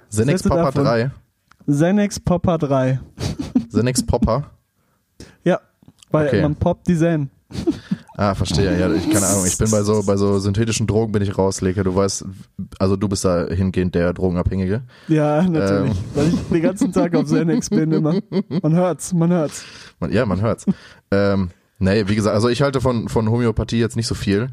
Xenex 0.09 0.43
Sätze 0.43 0.49
Popper 0.49 0.63
davon. 0.63 0.83
3. 0.85 1.11
Xanax 1.67 2.19
Popper 2.19 2.57
3. 2.59 2.99
Xenex 3.69 4.05
Popper. 4.05 4.51
Ja, 5.43 5.59
weil 6.11 6.27
Okay. 6.27 6.41
man 6.41 6.55
poppt 6.55 6.87
die 6.87 6.95
Zen. 6.97 7.29
Ah, 8.17 8.33
verstehe. 8.33 8.79
Ja, 8.79 8.91
ich 8.93 9.09
keine 9.09 9.27
Ahnung. 9.27 9.45
Ich 9.45 9.57
bin 9.57 9.69
bei 9.69 9.83
so 9.83 10.01
bei 10.03 10.15
so 10.15 10.39
synthetischen 10.39 10.87
Drogen 10.87 11.11
bin 11.11 11.21
ich 11.21 11.37
raus, 11.37 11.59
Leke. 11.59 11.83
Du 11.83 11.95
weißt, 11.95 12.23
also 12.79 12.95
du 12.95 13.09
bist 13.09 13.25
da 13.25 13.47
hingehend 13.47 13.93
der 13.93 14.13
Drogenabhängige. 14.13 14.83
Ja, 15.09 15.41
natürlich. 15.41 15.97
Ähm. 15.97 16.03
Weil 16.13 16.27
ich 16.29 16.47
den 16.49 16.61
ganzen 16.61 16.93
Tag 16.93 17.13
auf 17.13 17.25
Xanax 17.25 17.69
bin 17.69 17.91
immer. 17.91 18.15
Man 18.61 18.73
hört's, 18.73 19.13
man 19.13 19.31
hört's. 19.31 19.65
Man, 19.99 20.13
ja, 20.13 20.25
man 20.25 20.39
hört's. 20.39 20.65
ähm, 21.11 21.49
nee, 21.79 22.07
wie 22.07 22.15
gesagt, 22.15 22.33
also 22.33 22.47
ich 22.47 22.61
halte 22.61 22.79
von 22.79 23.09
von 23.09 23.29
Homöopathie 23.29 23.79
jetzt 23.79 23.97
nicht 23.97 24.07
so 24.07 24.15
viel, 24.15 24.47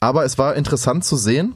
aber 0.00 0.24
es 0.24 0.36
war 0.36 0.56
interessant 0.56 1.04
zu 1.04 1.14
sehen, 1.14 1.54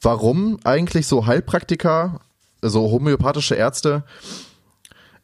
warum 0.00 0.58
eigentlich 0.64 1.06
so 1.06 1.26
Heilpraktiker, 1.26 2.20
so 2.62 2.90
homöopathische 2.90 3.56
Ärzte, 3.56 4.04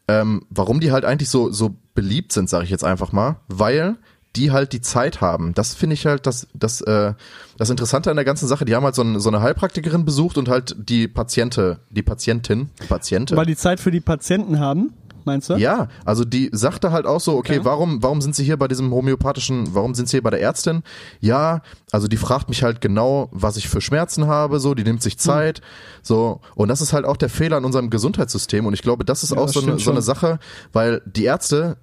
ähm, 0.09 0.43
warum 0.51 0.81
die 0.81 0.93
halt 0.93 1.07
eigentlich 1.07 1.31
so 1.31 1.51
so 1.51 1.75
beliebt 1.95 2.33
sind, 2.33 2.51
sage 2.51 2.65
ich 2.65 2.71
jetzt 2.71 2.85
einfach 2.85 3.13
mal, 3.13 3.37
weil 3.49 3.97
die 4.37 4.53
halt 4.53 4.73
die 4.73 4.81
Zeit 4.81 5.21
haben. 5.21 5.55
Das 5.55 5.75
finde 5.75 5.95
ich 5.95 6.07
halt 6.07 6.27
das, 6.27 6.47
das, 6.55 6.81
äh, 6.83 7.15
das 7.59 7.71
Interessante 7.71 8.11
an 8.11 8.17
der 8.17 8.25
ganzen 8.25 8.47
Sache. 8.47 8.65
Die 8.65 8.75
haben 8.77 8.85
halt 8.85 8.95
so, 8.95 9.03
ein, 9.03 9.19
so 9.19 9.29
eine 9.29 9.41
Heilpraktikerin 9.43 10.05
besucht 10.05 10.39
und 10.39 10.49
halt 10.49 10.77
die 10.79 11.09
Patiente, 11.09 11.81
die 11.91 12.03
Patientin, 12.03 12.71
Patiente. 12.89 13.37
Weil 13.37 13.47
die 13.47 13.57
Zeit 13.57 13.81
für 13.81 13.91
die 13.91 14.01
Patienten 14.01 14.61
haben, 14.61 14.93
meinst 15.25 15.51
du? 15.51 15.55
Ja, 15.55 15.89
also 16.05 16.25
die 16.25 16.49
sagte 16.53 16.93
halt 16.93 17.07
auch 17.07 17.21
so, 17.21 17.37
okay, 17.37 17.57
Okay. 17.59 17.65
warum, 17.65 18.03
warum 18.05 18.21
sind 18.23 18.37
sie 18.37 18.45
hier 18.45 18.57
bei 18.57 18.69
diesem 18.69 18.93
homöopathischen, 18.93 19.75
warum 19.75 19.95
sind 19.95 20.09
sie 20.09 20.13
hier 20.19 20.23
bei 20.23 20.31
der 20.31 20.41
Ärztin? 20.41 20.85
Ja, 21.19 21.63
also 21.91 22.07
die 22.07 22.17
fragt 22.17 22.49
mich 22.49 22.63
halt 22.63 22.81
genau, 22.81 23.29
was 23.33 23.57
ich 23.57 23.69
für 23.69 23.81
Schmerzen 23.81 24.29
habe, 24.29 24.61
so, 24.61 24.75
die 24.75 24.85
nimmt 24.85 25.03
sich 25.03 25.19
Zeit, 25.19 25.61
so, 26.03 26.41
und 26.55 26.69
das 26.69 26.81
ist 26.81 26.93
halt 26.93 27.05
auch 27.05 27.17
der 27.17 27.29
Fehler 27.29 27.59
in 27.59 27.65
unserem 27.65 27.91
Gesundheitssystem 27.91 28.65
und 28.65 28.75
ich 28.75 28.83
glaube, 28.83 29.05
das 29.05 29.25
ist 29.25 29.31
Ja, 29.33 29.39
auch 29.39 29.47
das 29.47 29.55
so 29.55 29.61
eine, 29.61 29.79
so 29.81 29.91
eine. 29.91 30.03
Sache, 30.03 30.39
weil 30.73 31.03
die 31.05 31.25
Ärzte, 31.25 31.77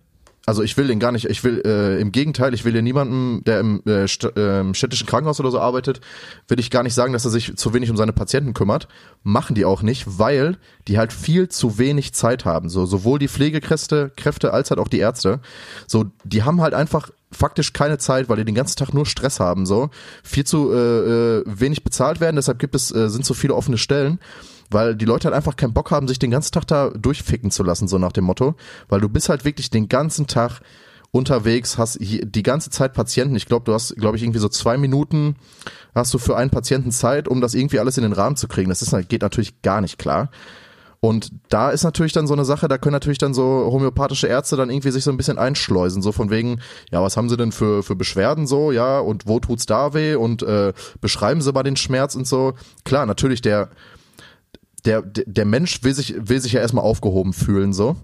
also 0.47 0.63
ich 0.63 0.77
will 0.77 0.88
den 0.88 0.99
gar 0.99 1.12
nicht, 1.12 1.25
ich 1.25 1.43
will 1.43 1.62
äh, 1.65 1.99
im 1.99 2.13
Gegenteil, 2.13 2.53
ich 2.53 2.63
will 2.63 2.71
hier 2.71 2.81
niemanden, 2.81 3.43
der 3.43 3.60
im 3.60 3.81
äh, 3.86 4.07
st 4.07 4.29
ähm, 4.38 4.73
städtischen 4.73 5.05
Krankenhaus 5.05 5.41
oder 5.41 5.51
so 5.51 5.60
arbeitet, 5.60 5.99
will 6.47 6.57
ich 6.57 6.71
gar 6.71 6.83
nicht 6.83 6.93
sagen, 6.93 7.12
dass 7.12 7.25
er 7.25 7.31
sich 7.31 7.57
zu 7.57 7.73
wenig 7.73 7.91
um 7.91 7.97
seine 7.97 8.13
Patienten 8.13 8.53
kümmert. 8.53 8.88
Machen 9.23 9.55
die 9.55 9.65
auch 9.65 9.81
nicht, 9.81 10.05
weil 10.19 10.57
die 10.88 10.97
halt 10.97 11.12
viel 11.12 11.49
zu 11.49 11.77
wenig 11.77 12.13
Zeit 12.13 12.45
haben. 12.45 12.69
So 12.69 12.86
sowohl 12.86 13.19
die 13.19 13.27
Pflegekräfte, 13.27 14.13
Kräfte 14.15 14.53
als 14.53 14.69
halt 14.69 14.79
auch 14.79 14.88
die 14.88 14.99
Ärzte. 14.99 15.41
So 15.86 16.05
die 16.23 16.43
haben 16.43 16.62
halt 16.62 16.73
einfach 16.73 17.10
faktisch 17.29 17.73
keine 17.73 17.97
Zeit, 17.97 18.29
weil 18.29 18.38
die 18.38 18.45
den 18.45 18.55
ganzen 18.55 18.77
Tag 18.77 18.93
nur 18.93 19.05
Stress 19.05 19.41
haben. 19.41 19.65
So 19.65 19.89
viel 20.23 20.45
zu 20.45 20.71
äh, 20.71 20.77
äh, 21.39 21.43
wenig 21.45 21.83
bezahlt 21.83 22.21
werden. 22.21 22.38
Deshalb 22.38 22.60
gibt 22.60 22.73
es 22.73 22.89
äh, 22.95 23.10
sind 23.10 23.25
so 23.25 23.33
viele 23.33 23.53
offene 23.53 23.77
Stellen 23.77 24.17
weil 24.69 24.95
die 24.95 25.06
Leute 25.06 25.25
halt 25.25 25.36
einfach 25.36 25.56
keinen 25.56 25.73
Bock 25.73 25.91
haben, 25.91 26.08
sich 26.08 26.19
den 26.19 26.32
ganzen 26.32 26.51
Tag 26.51 26.67
da 26.67 26.89
durchficken 26.89 27.51
zu 27.51 27.63
lassen, 27.63 27.88
so 27.88 27.97
nach 27.97 28.12
dem 28.12 28.25
Motto, 28.25 28.56
weil 28.89 29.01
du 29.01 29.10
bist 29.10 29.30
halt 29.30 29.45
wirklich 29.45 29.69
den 29.69 29.89
ganzen 29.89 30.27
Tag 30.27 30.62
unterwegs, 31.12 31.77
hast 31.77 31.97
die 31.99 32.43
ganze 32.43 32.69
Zeit 32.69 32.93
Patienten. 32.93 33.36
Ich 33.36 33.45
glaube, 33.45 33.65
du 33.65 33.73
hast, 33.73 33.95
glaube 33.95 34.17
ich, 34.17 34.23
irgendwie 34.23 34.39
so 34.39 34.49
zwei 34.49 34.77
Minuten 34.77 35.36
hast 35.95 36.13
du 36.13 36.17
für 36.17 36.38
einen 36.38 36.51
Patienten 36.51 36.91
Zeit, 36.91 37.27
um 37.27 37.41
das 37.41 37.53
irgendwie 37.53 37.80
alles 37.80 37.97
in 37.97 38.03
den 38.03 38.13
Rahmen 38.13 38.36
zu 38.36 38.47
kriegen. 38.47 38.69
Das 38.69 38.82
ist, 38.82 38.93
geht 39.10 39.21
natürlich 39.21 39.62
gar 39.62 39.82
nicht 39.82 39.97
klar. 39.97 40.30
Und 40.99 41.32
da 41.49 41.69
ist 41.69 41.84
natürlich 41.84 42.12
dann 42.12 42.27
so 42.27 42.34
eine 42.34 42.43
Sache, 42.43 42.67
da 42.67 42.77
können 42.77 42.93
natürlich 42.93 43.19
dann 43.19 43.34
so 43.34 43.43
homöopathische 43.43 44.27
Ärzte 44.27 44.56
dann 44.56 44.71
irgendwie 44.71 44.91
sich 44.91 45.03
so 45.03 45.12
ein 45.12 45.17
bisschen 45.17 45.38
einschleusen, 45.38 46.01
so 46.01 46.12
von 46.12 46.32
wegen, 46.32 46.60
ja, 46.91 47.03
was 47.03 47.17
haben 47.17 47.30
sie 47.30 47.38
denn 47.38 47.51
für, 47.51 47.84
für 47.84 47.95
Beschwerden 47.95 48.47
so, 48.47 48.71
ja, 48.71 48.99
und 48.99 49.27
wo 49.27 49.39
tut's 49.39 49.67
da 49.67 49.93
weh 49.93 50.15
und 50.15 50.41
äh, 50.41 50.73
beschreiben 50.99 51.41
sie 51.41 51.53
mal 51.53 51.63
den 51.63 51.77
Schmerz 51.77 52.15
und 52.15 52.25
so. 52.25 52.53
Klar, 52.84 53.06
natürlich 53.06 53.41
der, 53.41 53.69
der, 54.88 55.02
der 55.02 55.45
Mensch 55.45 55.84
will 55.84 55.93
sich, 55.93 56.15
will 56.17 56.39
sich 56.39 56.54
ja 56.54 56.62
erstmal 56.62 56.86
aufgehoben 56.86 57.34
fühlen, 57.34 57.73
so. 57.73 57.97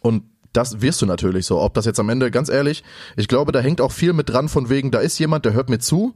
Und 0.00 0.22
das 0.52 0.80
wirst 0.80 1.02
du 1.02 1.06
natürlich 1.06 1.46
so. 1.46 1.60
Ob 1.60 1.74
das 1.74 1.86
jetzt 1.86 1.98
am 1.98 2.08
Ende, 2.08 2.30
ganz 2.30 2.48
ehrlich, 2.48 2.84
ich 3.16 3.28
glaube, 3.28 3.52
da 3.52 3.60
hängt 3.60 3.80
auch 3.80 3.92
viel 3.92 4.12
mit 4.12 4.28
dran 4.28 4.48
von 4.48 4.68
wegen, 4.68 4.90
da 4.90 5.00
ist 5.00 5.18
jemand, 5.18 5.44
der 5.44 5.54
hört 5.54 5.70
mir 5.70 5.78
zu 5.78 6.14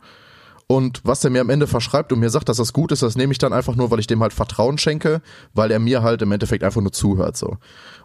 und 0.69 1.01
was 1.05 1.21
der 1.21 1.31
mir 1.31 1.41
am 1.41 1.51
Ende 1.51 1.67
verschreibt 1.67 2.13
und 2.13 2.21
mir 2.21 2.31
sagt, 2.31 2.49
dass 2.49 2.59
das 2.59 2.73
gut 2.73 2.93
ist, 2.93 3.03
das 3.03 3.17
nehme 3.17 3.33
ich 3.33 3.39
dann 3.39 3.53
einfach 3.53 3.77
nur, 3.77 3.91
weil 3.91 4.01
ich 4.01 4.07
dem 4.07 4.23
halt 4.23 4.33
Vertrauen 4.33 4.79
schenke, 4.79 5.21
weil 5.53 5.71
er 5.71 5.79
mir 5.79 6.03
halt 6.03 6.23
im 6.23 6.33
Endeffekt 6.33 6.65
einfach 6.65 6.81
nur 6.81 6.93
zuhört, 6.93 7.37
so. 7.37 7.57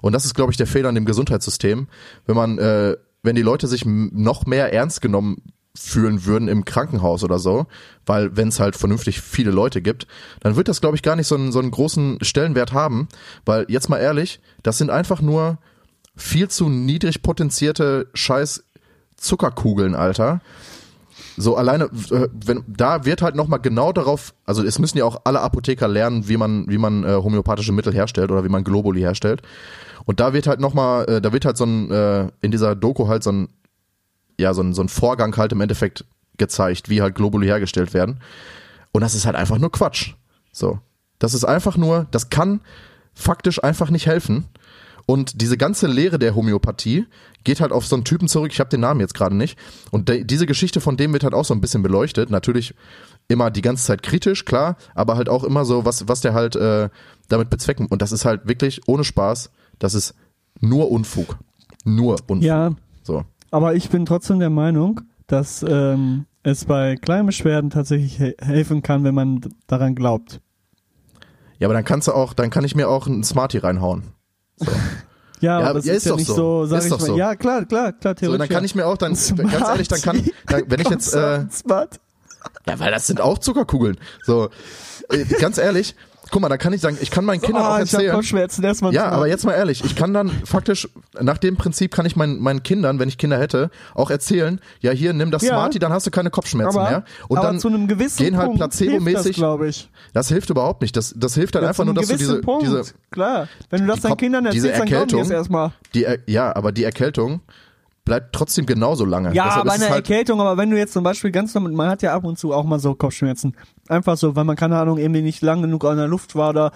Und 0.02 0.14
das 0.14 0.26
ist, 0.26 0.34
glaube 0.34 0.52
ich, 0.52 0.58
der 0.58 0.68
Fehler 0.68 0.90
an 0.90 0.96
dem 0.96 1.06
Gesundheitssystem, 1.06 1.88
wenn 2.26 2.36
man, 2.36 2.58
äh, 2.58 2.98
wenn 3.24 3.36
die 3.36 3.42
Leute 3.44 3.68
sich 3.68 3.86
noch 3.86 4.46
mehr 4.46 4.74
ernst 4.74 5.02
genommen 5.02 5.44
fühlen 5.76 6.26
würden 6.26 6.48
im 6.48 6.66
Krankenhaus 6.66 7.24
oder 7.24 7.40
so, 7.40 7.66
weil 8.06 8.36
wenn 8.36 8.50
es 8.50 8.60
halt 8.60 8.76
vernünftig 8.76 9.22
viele 9.22 9.52
Leute 9.52 9.82
gibt, 9.82 10.06
dann 10.42 10.56
wird 10.56 10.68
das, 10.68 10.82
glaube 10.82 10.96
ich, 10.96 11.04
gar 11.04 11.16
nicht 11.16 11.28
so 11.28 11.36
einen, 11.36 11.52
so 11.52 11.60
einen 11.60 11.72
großen 11.72 12.18
Stellenwert 12.22 12.74
haben, 12.74 13.08
weil 13.46 13.66
jetzt 13.70 13.90
mal 13.90 13.98
ehrlich, 13.98 14.42
das 14.64 14.78
sind 14.78 14.90
einfach 14.90 15.22
nur 15.22 15.60
viel 16.16 16.50
zu 16.50 16.70
niedrig 16.70 17.22
potenzierte 17.22 18.08
scheiß 18.14 18.64
Zuckerkugeln, 19.16 19.96
Alter. 19.96 20.42
So 21.38 21.56
alleine, 21.56 21.86
äh, 21.86 22.28
wenn 22.34 22.64
da 22.68 23.06
wird 23.06 23.22
halt 23.22 23.36
nochmal 23.36 23.60
genau 23.60 23.94
darauf, 23.94 24.34
also 24.46 24.64
es 24.64 24.80
müssen 24.80 24.98
ja 24.98 25.06
auch 25.06 25.22
alle 25.24 25.42
Apotheker 25.42 25.88
lernen, 25.88 26.28
wie 26.28 26.38
man, 26.38 26.66
wie 26.68 26.78
man 26.78 27.04
äh, 27.04 27.16
homöopathische 27.16 27.72
Mittel 27.72 27.94
herstellt 27.94 28.32
oder 28.32 28.44
wie 28.44 28.50
man 28.50 28.64
Globuli 28.64 29.00
herstellt. 29.00 29.42
Und 30.06 30.20
da 30.20 30.34
wird 30.34 30.48
halt 30.48 30.60
nochmal, 30.60 31.06
äh, 31.08 31.22
da 31.22 31.32
wird 31.32 31.46
halt 31.46 31.58
so 31.58 31.66
ein, 31.66 31.92
äh, 31.92 32.28
in 32.42 32.52
dieser 32.52 32.76
Doku 32.76 33.08
halt 33.08 33.24
so 33.24 33.32
ein, 33.32 33.48
ja, 34.42 34.54
so 34.54 34.62
ein, 34.62 34.74
so 34.74 34.82
ein 34.82 34.90
Vorgang 34.90 35.36
halt 35.38 35.52
im 35.52 35.62
Endeffekt 35.62 36.06
gezeigt, 36.38 36.90
wie 36.90 37.02
halt 37.02 37.16
Globuli 37.16 37.48
hergestellt 37.48 37.94
werden. 37.94 38.20
Und 38.92 39.02
das 39.02 39.16
ist 39.16 39.26
halt 39.26 39.36
einfach 39.36 39.58
nur 39.58 39.72
Quatsch. 39.72 40.14
So. 40.52 40.80
Das 41.20 41.34
ist 41.34 41.46
einfach 41.46 41.78
nur, 41.78 42.08
das 42.12 42.30
kann 42.30 42.62
faktisch 43.14 43.64
einfach 43.64 43.90
nicht 43.90 44.08
helfen. 44.08 44.46
Und 45.06 45.42
diese 45.42 45.58
ganze 45.58 45.88
Lehre 45.88 46.20
der 46.20 46.36
Homöopathie 46.36 47.06
geht 47.44 47.60
halt 47.60 47.72
auf 47.72 47.86
so 47.86 47.96
einen 47.96 48.06
Typen 48.06 48.28
zurück, 48.28 48.52
ich 48.52 48.60
habe 48.60 48.70
den 48.70 48.82
Namen 48.82 49.00
jetzt 49.00 49.14
gerade 49.14 49.36
nicht. 49.36 49.58
Und 49.92 50.10
de 50.10 50.24
diese 50.24 50.46
Geschichte 50.46 50.80
von 50.80 50.98
dem 50.98 51.12
wird 51.14 51.24
halt 51.24 51.34
auch 51.34 51.46
so 51.46 51.54
ein 51.54 51.62
bisschen 51.62 51.84
beleuchtet. 51.84 52.30
Natürlich 52.30 52.74
immer 53.28 53.52
die 53.52 53.62
ganze 53.62 53.86
Zeit 53.86 54.04
kritisch, 54.04 54.46
klar, 54.46 54.78
aber 54.96 55.16
halt 55.16 55.30
auch 55.30 55.44
immer 55.44 55.66
so, 55.66 55.86
was, 55.86 56.08
was 56.08 56.22
der 56.22 56.34
halt 56.34 56.56
äh, 56.56 56.90
damit 57.30 57.50
bezwecken. 57.50 57.88
Und 57.88 58.02
das 58.02 58.12
ist 58.12 58.26
halt 58.26 58.48
wirklich 58.48 58.82
ohne 58.88 59.04
Spaß, 59.04 59.52
das 59.80 59.94
ist 59.94 60.14
nur 60.60 60.92
Unfug. 60.92 61.38
Nur 61.84 62.18
Unfug. 62.28 62.44
Ja. 62.44 62.72
Aber 63.52 63.76
ich 63.76 63.90
bin 63.90 64.06
trotzdem 64.06 64.40
der 64.40 64.50
Meinung, 64.50 65.02
dass 65.28 65.64
ähm, 65.68 66.26
es 66.44 66.66
bei 66.66 66.96
kleinen 66.96 67.28
Beschwerden 67.28 67.70
tatsächlich 67.70 68.18
he 68.18 68.36
helfen 68.42 68.82
kann, 68.82 69.04
wenn 69.04 69.14
man 69.16 69.42
daran 69.68 69.94
glaubt. 69.96 70.42
Ja, 71.60 71.68
aber 71.68 71.74
dann 71.76 71.84
kannst 71.86 72.08
du 72.08 72.14
auch, 72.14 72.34
dann 72.34 72.50
kann 72.50 72.64
ich 72.64 72.76
mir 72.76 72.90
auch 72.90 73.06
einen 73.08 73.24
Smarty 73.24 73.60
reinhauen. 73.60 74.04
Ja, 75.42 75.60
Ja, 75.60 75.70
aber 75.70 75.80
das 75.80 75.86
ja, 75.86 75.94
ist, 75.94 75.98
ist 75.98 76.06
ja 76.06 76.12
doch 76.12 76.18
nicht 76.20 76.28
so. 76.28 76.36
so, 76.36 76.66
sag 76.68 76.84
ich 76.84 76.90
doch 76.90 77.00
mal. 77.00 77.06
so. 77.08 77.18
Ja, 77.18 77.36
klar, 77.36 77.66
klar, 77.66 77.94
klar, 77.94 78.14
So, 78.14 78.20
theoretisch. 78.20 78.48
dann 78.48 78.56
kann 78.56 78.64
ich 78.64 78.76
mir 78.76 78.86
auch 78.86 78.96
dann, 78.98 79.14
ganz 79.14 79.34
ehrlich, 79.68 79.88
dann 79.88 80.02
kann, 80.02 80.24
dann, 80.46 80.64
wenn 80.68 80.80
ich 80.82 80.90
jetzt, 80.90 81.16
äh, 81.16 81.50
Smart. 81.50 82.00
ja, 82.68 82.80
weil 82.80 82.92
das 82.92 83.08
sind 83.08 83.22
auch 83.22 83.40
Zuckerkugeln. 83.40 83.98
So, 84.24 84.50
äh, 85.10 85.26
ganz 85.40 85.58
ehrlich, 85.58 85.96
guck 86.32 86.42
mal, 86.42 86.50
da 86.50 86.58
kann 86.58 86.74
ich 86.74 86.82
sagen, 86.82 86.98
ich 87.02 87.12
kann 87.12 87.26
meinen 87.26 87.42
Kindern 87.42 87.62
auch 87.64 87.68
Ah, 87.72 87.82
ich 87.84 87.94
hab 87.94 88.00
erzählen. 88.00 88.16
Kopfschmerzen 88.16 88.64
erstmal. 88.64 88.94
Ja, 88.94 89.10
aber 89.10 89.28
jetzt 89.28 89.46
mal 89.46 89.54
ehrlich, 89.54 89.84
ich 89.84 89.96
kann 89.96 90.14
dann 90.14 90.30
faktisch, 90.46 90.88
nach 91.20 91.38
dem 91.38 91.58
Prinzip 91.58 91.94
kann 91.94 92.06
ich 92.06 92.16
meinen, 92.16 92.40
meinen 92.40 92.64
Kindern, 92.64 92.98
wenn 93.00 93.10
ich 93.10 93.18
Kinder 93.18 93.38
hätte, 93.38 93.70
auch 93.94 94.10
erzählen, 94.10 94.60
ja 94.80 94.92
hier, 94.92 95.14
nimm 95.14 95.30
das 95.30 95.44
Ja. 95.44 95.50
Smarty, 95.50 95.78
dann 95.80 95.92
hast 95.94 96.08
du 96.08 96.12
keine 96.12 96.30
Kopfschmerzen 96.32 96.80
aber, 96.80 96.90
mehr. 96.90 97.04
Und 97.28 97.38
aber 97.38 97.48
dann 97.48 97.60
zu 97.60 97.68
einem 97.68 97.88
gewissen 97.88 98.24
gehen 98.24 98.38
halt 98.38 98.50
das, 98.60 98.78
placebo-mäßig, 98.78 99.36
glaube 99.36 99.68
ich. 99.68 99.90
das 100.14 100.30
hilft 100.30 100.50
überhaupt 100.50 100.82
nicht. 100.82 100.96
Das, 100.98 101.14
das 101.16 101.36
hilft 101.36 101.56
halt 101.56 101.64
Ja, 101.64 101.70
einfach 101.70 101.86
nur, 101.86 101.94
dass 101.94 102.08
du 102.08 102.16
diese, 102.18 102.40
Punkt. 102.42 102.64
diese, 102.64 102.84
Klar, 103.12 103.48
wenn 103.70 103.82
du 103.82 103.88
das 103.88 104.02
deinen 104.02 104.18
Kindern 104.18 104.46
erzählst, 104.46 104.80
dann 104.80 104.88
glauben 104.88 105.08
die 105.10 105.20
es 105.20 105.30
erstmal. 105.30 105.72
die, 105.94 106.08
ja, 106.28 106.56
aber 106.56 106.72
die 106.72 106.84
Erkältung 106.86 107.42
bleibt 108.06 108.34
trotzdem 108.34 108.66
genauso 108.66 109.06
lange. 109.06 109.34
Ja, 109.34 109.46
Deshalb 109.46 109.66
bei 109.66 109.74
einer 109.74 109.90
halt, 109.90 110.10
Erkältung, 110.10 110.42
aber 110.42 110.58
wenn 110.58 110.70
du 110.70 110.78
jetzt 110.78 110.94
zum 110.94 111.04
Beispiel 111.04 111.32
ganz 111.32 111.54
normal, 111.54 111.72
man 111.72 111.90
hat 111.90 112.02
ja 112.02 112.14
ab 112.14 112.24
und 112.24 112.38
zu 112.38 112.54
auch 112.54 112.64
mal 112.64 112.80
so 112.80 112.96
Kopfschmerzen. 112.96 113.56
Einfach 113.88 114.18
so, 114.18 114.36
weil 114.36 114.44
man, 114.44 114.56
keine 114.56 114.78
Ahnung, 114.78 114.98
irgendwie 114.98 115.22
nicht 115.22 115.42
lang 115.42 115.62
genug 115.62 115.86
an 115.86 115.98
der 115.98 116.08
Luft 116.08 116.36
war 116.36 116.50
oder 116.50 116.72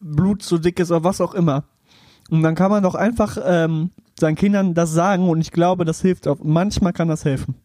Blut 0.00 0.42
zu 0.42 0.58
dick 0.58 0.78
ist 0.78 0.90
oder 0.90 1.04
was 1.04 1.20
auch 1.20 1.34
immer. 1.34 1.64
Und 2.30 2.42
dann 2.42 2.54
kann 2.54 2.70
man 2.70 2.82
doch 2.82 2.94
einfach 2.94 3.38
ähm, 3.44 3.90
seinen 4.18 4.36
Kindern 4.36 4.74
das 4.74 4.92
sagen 4.92 5.28
und 5.28 5.40
ich 5.40 5.50
glaube, 5.50 5.84
das 5.84 6.00
hilft 6.00 6.28
auch. 6.28 6.38
Manchmal 6.42 6.92
kann 6.92 7.08
das 7.08 7.24
helfen. 7.24 7.56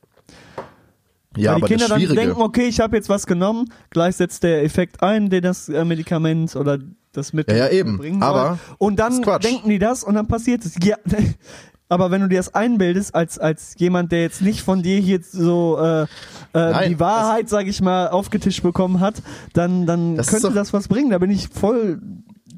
ja, 1.36 1.52
Weil 1.52 1.58
die 1.58 1.64
aber 1.64 1.68
Kinder 1.68 1.88
dann 1.90 2.16
denken, 2.16 2.42
okay, 2.42 2.68
ich 2.68 2.80
habe 2.80 2.96
jetzt 2.96 3.10
was 3.10 3.28
genommen, 3.28 3.70
gleich 3.90 4.16
setzt 4.16 4.44
der 4.44 4.64
Effekt 4.64 5.04
ein, 5.04 5.30
der 5.30 5.42
das 5.42 5.70
äh, 5.70 5.84
Medikament 5.86 6.56
oder 6.56 6.80
das 7.12 7.34
Mittel 7.34 7.56
Ja, 7.56 7.66
ja, 7.66 7.72
eben. 7.72 7.98
bringen 7.98 8.22
soll. 8.22 8.30
Aber 8.30 8.60
und 8.78 8.98
dann 8.98 9.22
denken 9.44 9.70
die 9.70 9.80
das 9.80 10.04
und 10.04 10.16
dann 10.16 10.28
passiert 10.28 10.66
es. 10.66 10.76
Ja, 10.82 10.98
aber 11.94 12.12
wenn 12.12 12.22
du 12.22 12.28
dir 12.28 12.38
das 12.38 12.54
einbildest 12.56 13.16
als 13.16 13.40
als 13.40 13.76
jemand, 13.78 14.12
der 14.12 14.22
jetzt 14.22 14.42
nicht 14.42 14.62
von 14.62 14.82
dir 14.84 15.00
hier 15.00 15.20
so 15.24 15.78
äh, 15.80 16.02
äh, 16.04 16.06
Nein, 16.54 16.90
die 16.90 17.00
Wahrheit, 17.00 17.50
sag 17.50 17.68
ich 17.68 17.82
mal, 17.82 18.10
aufgetischt 18.10 18.64
bekommen 18.64 19.00
hat, 19.00 19.16
dann 19.54 19.86
dann 19.86 20.16
Das 20.16 20.28
könnte 20.28 20.48
doch- 20.48 20.54
das 20.54 20.74
was 20.74 20.88
bringen. 20.88 21.10
Da 21.12 21.18
bin 21.20 21.32
ich 21.32 21.48
voll. 21.50 22.00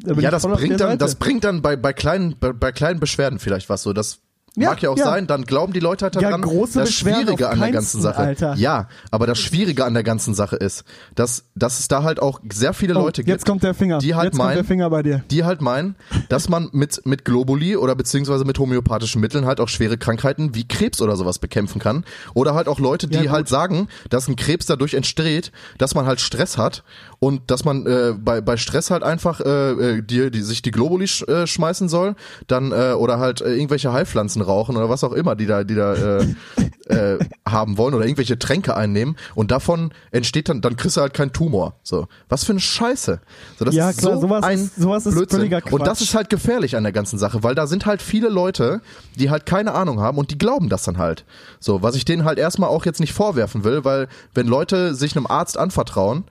Da 0.03 0.13
bin 0.13 0.23
ja, 0.23 0.29
ich 0.29 0.31
das 0.31 0.43
voll 0.43 0.55
bringt 0.55 0.79
dann, 0.79 0.97
das 0.97 1.15
bringt 1.15 1.43
dann 1.43 1.61
bei, 1.61 1.75
bei 1.75 1.91
kleinen, 1.93 2.35
bei, 2.39 2.53
bei 2.53 2.71
kleinen 2.71 2.99
Beschwerden 2.99 3.39
vielleicht 3.39 3.69
was 3.69 3.81
so. 3.83 3.91
Das 3.93 4.19
Ja, 4.57 4.69
mag 4.69 4.81
ja 4.81 4.89
auch 4.89 4.97
ja. 4.97 5.03
sein, 5.05 5.27
dann 5.27 5.43
glauben 5.43 5.73
die 5.73 5.79
Leute 5.79 6.05
halt 6.05 6.15
Ja, 6.15 6.21
daran. 6.21 6.41
große 6.41 6.79
das 6.79 6.91
Schwierige 6.91 7.49
an 7.49 7.59
der 7.59 7.71
ganzen 7.71 8.01
Sache. 8.01 8.17
Alter. 8.19 8.55
Ja, 8.55 8.87
aber 9.11 9.27
das 9.27 9.37
Schwierige 9.39 9.83
an 9.85 9.93
der 9.93 10.03
ganzen 10.03 10.33
Sache 10.33 10.55
ist, 10.55 10.83
dass, 11.15 11.43
dass 11.55 11.79
es 11.79 11.87
da 11.87 12.03
halt 12.03 12.21
auch 12.21 12.39
sehr 12.51 12.73
viele 12.73 12.95
Oh, 12.95 13.01
Leute 13.01 13.21
gibt. 13.23 13.29
jetzt 13.29 13.45
kommt 13.45 13.63
der 13.63 13.73
Finger. 13.73 13.97
die 13.99 14.15
halt 14.15 14.25
jetzt 14.25 14.37
kommt 14.37 14.47
meinen- 14.47 14.55
der 14.55 14.63
Finger 14.65 14.89
bei 14.89 15.03
dir. 15.03 15.23
die 15.29 15.43
halt 15.43 15.61
meinen, 15.61 15.95
dass 16.29 16.47
man 16.49 16.69
mit, 16.71 17.05
mit 17.05 17.25
Globuli 17.25 17.75
oder 17.75 17.95
beziehungsweise 17.95 18.45
mit 18.45 18.57
homöopathischen 18.59 19.19
Mitteln 19.21 19.45
halt 19.45 19.59
auch 19.59 19.67
schwere 19.67 19.97
Krankheiten 19.97 20.55
wie 20.55 20.67
Krebs 20.67 21.01
oder 21.01 21.15
sowas 21.17 21.39
bekämpfen 21.39 21.79
kann. 21.79 22.05
Oder 22.33 22.53
halt 22.53 22.67
auch 22.67 22.79
Leute, 22.79 23.07
die 23.07 23.25
Ja, 23.25 23.31
halt 23.31 23.47
sagen, 23.49 23.87
dass 24.09 24.27
ein 24.27 24.35
Krebs 24.35 24.65
dadurch 24.67 24.93
entsteht, 24.93 25.51
dass 25.77 25.95
man 25.95 26.05
halt 26.05 26.21
Stress 26.21 26.57
hat 26.57 26.83
und 27.19 27.51
dass 27.51 27.65
man 27.65 27.85
äh, 27.85 28.13
bei, 28.17 28.39
bei 28.41 28.55
Stress 28.57 28.89
halt 28.91 29.03
einfach 29.03 29.41
äh, 29.41 29.71
äh, 29.97 30.01
die, 30.01 30.31
die, 30.31 30.41
sich 30.41 30.61
die 30.61 30.71
Globuli 30.71 31.07
sch, 31.07 31.23
äh, 31.27 31.45
schmeißen 31.47 31.89
soll, 31.89 32.15
dann 32.47 32.71
äh, 32.71 32.93
oder 32.93 33.19
halt 33.19 33.41
äh, 33.41 33.53
irgendwelche 33.55 33.91
Heilpflanzen 33.91 34.41
rauchen 34.45 34.77
oder 34.77 34.89
was 34.89 35.03
auch 35.03 35.13
immer, 35.13 35.36
die 35.36 35.45
da, 35.45 35.63
die 35.63 35.75
da 35.75 36.19
äh, 36.19 36.25
äh, 36.95 37.19
haben 37.47 37.77
wollen 37.77 37.93
oder 37.93 38.05
irgendwelche 38.05 38.39
Tränke 38.39 38.75
einnehmen 38.75 39.15
und 39.36 39.51
davon 39.51 39.91
entsteht 40.12 40.49
dann, 40.49 40.62
dann 40.62 40.75
kriegst 40.77 40.97
du 40.97 41.01
halt 41.01 41.13
keinen 41.13 41.34
Tumor. 41.34 41.75
So, 41.84 42.08
was 42.29 42.43
für 42.43 42.53
eine 42.53 42.60
Scheiße. 42.62 43.19
So, 43.60 43.65
das 43.65 43.75
Ja, 43.75 43.89
ist 43.89 43.99
klar, 43.99 44.15
so 44.15 44.21
sowas 44.21 44.43
ein 44.43 44.58
ist- 44.60 44.75
sowas 44.77 45.05
ist 45.05 45.13
Blödsinn. 45.15 45.39
völliger 45.39 45.62
Und 45.71 45.81
das 45.86 45.99
Quatsch. 45.99 46.08
ist 46.10 46.15
halt 46.15 46.29
gefährlich 46.29 46.75
an 46.75 46.84
der 46.84 46.91
ganzen 46.91 47.19
Sache, 47.19 47.43
weil 47.43 47.55
da 47.55 47.67
sind 47.67 47.86
halt 47.86 48.01
viele 48.01 48.29
Leute, 48.29 48.81
die 49.15 49.29
halt 49.29 49.45
keine 49.45 49.73
Ahnung 49.73 49.99
haben 49.99 50.17
und 50.17 50.31
die 50.31 50.38
glauben 50.38 50.69
das 50.69 50.84
dann 50.84 50.97
halt. 50.97 51.25
So, 51.60 51.81
was 51.81 51.95
ich 51.95 52.05
denen 52.05 52.23
halt 52.25 52.39
erstmal 52.39 52.69
auch 52.69 52.86
jetzt 52.86 52.99
nicht 52.99 53.13
vorwerfen 53.13 53.63
will, 53.63 53.84
weil 53.86 54.08
wenn 54.34 54.47
Leute 54.47 54.95
sich 54.95 55.15
einem 55.15 55.27
Arzt 55.27 55.58
anvertrauen, 55.58 56.23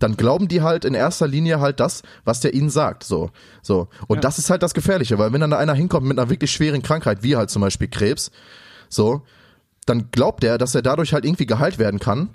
dann 0.00 0.18
glauben 0.18 0.48
die 0.48 0.60
halt 0.60 0.84
in 0.84 0.92
erster 0.92 1.26
Linie 1.26 1.60
halt 1.60 1.80
das, 1.80 2.02
was 2.26 2.40
der 2.40 2.52
ihnen 2.52 2.68
sagt. 2.68 3.04
So, 3.04 3.30
so. 3.62 3.88
Und 4.06 4.22
das 4.22 4.38
ist 4.38 4.50
halt 4.50 4.62
das 4.62 4.74
Gefährliche, 4.74 5.18
weil 5.18 5.32
wenn 5.32 5.40
dann 5.40 5.50
da 5.50 5.56
einer 5.56 5.72
hinkommt 5.72 6.06
mit 6.06 6.18
einer 6.18 6.28
wirklich 6.28 6.52
schweren 6.52 6.82
Krankheit, 6.82 7.22
wie 7.22 7.36
halt 7.36 7.48
zum 7.48 7.62
Beispiel 7.62 7.88
Krebs, 7.88 8.30
so, 8.90 9.22
dann 9.88 10.10
glaubt 10.10 10.44
er, 10.44 10.58
dass 10.58 10.74
er 10.74 10.82
dadurch 10.82 11.12
halt 11.12 11.24
irgendwie 11.24 11.46
geheilt 11.46 11.78
werden 11.78 12.00
kann. 12.00 12.30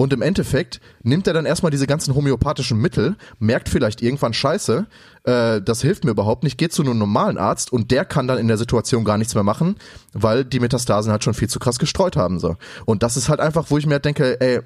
Und 0.00 0.12
im 0.12 0.22
Endeffekt 0.22 0.80
nimmt 1.02 1.26
er 1.26 1.32
dann 1.32 1.44
erstmal 1.44 1.72
diese 1.72 1.88
ganzen 1.88 2.14
homöopathischen 2.14 2.78
Mittel, 2.78 3.16
merkt 3.40 3.68
vielleicht 3.68 4.00
irgendwann 4.00 4.32
Scheiße, 4.32 4.86
äh, 5.24 5.60
das 5.60 5.82
hilft 5.82 6.04
mir 6.04 6.12
überhaupt 6.12 6.44
nicht, 6.44 6.56
geht 6.56 6.72
zu 6.72 6.82
einem 6.82 6.98
normalen 6.98 7.36
Arzt 7.36 7.72
und 7.72 7.90
der 7.90 8.04
kann 8.04 8.28
dann 8.28 8.38
in 8.38 8.46
der 8.46 8.58
Situation 8.58 9.04
gar 9.04 9.18
nichts 9.18 9.34
mehr 9.34 9.42
machen, 9.42 9.74
weil 10.12 10.44
die 10.44 10.60
Metastasen 10.60 11.10
halt 11.10 11.24
schon 11.24 11.34
viel 11.34 11.48
zu 11.48 11.58
krass 11.58 11.80
gestreut 11.80 12.16
haben. 12.16 12.38
so. 12.38 12.56
Und 12.84 13.02
das 13.02 13.16
ist 13.16 13.28
halt 13.28 13.40
einfach, 13.40 13.66
wo 13.70 13.78
ich 13.78 13.86
mir 13.86 13.94
halt 13.94 14.04
denke, 14.04 14.40
ey, 14.40 14.60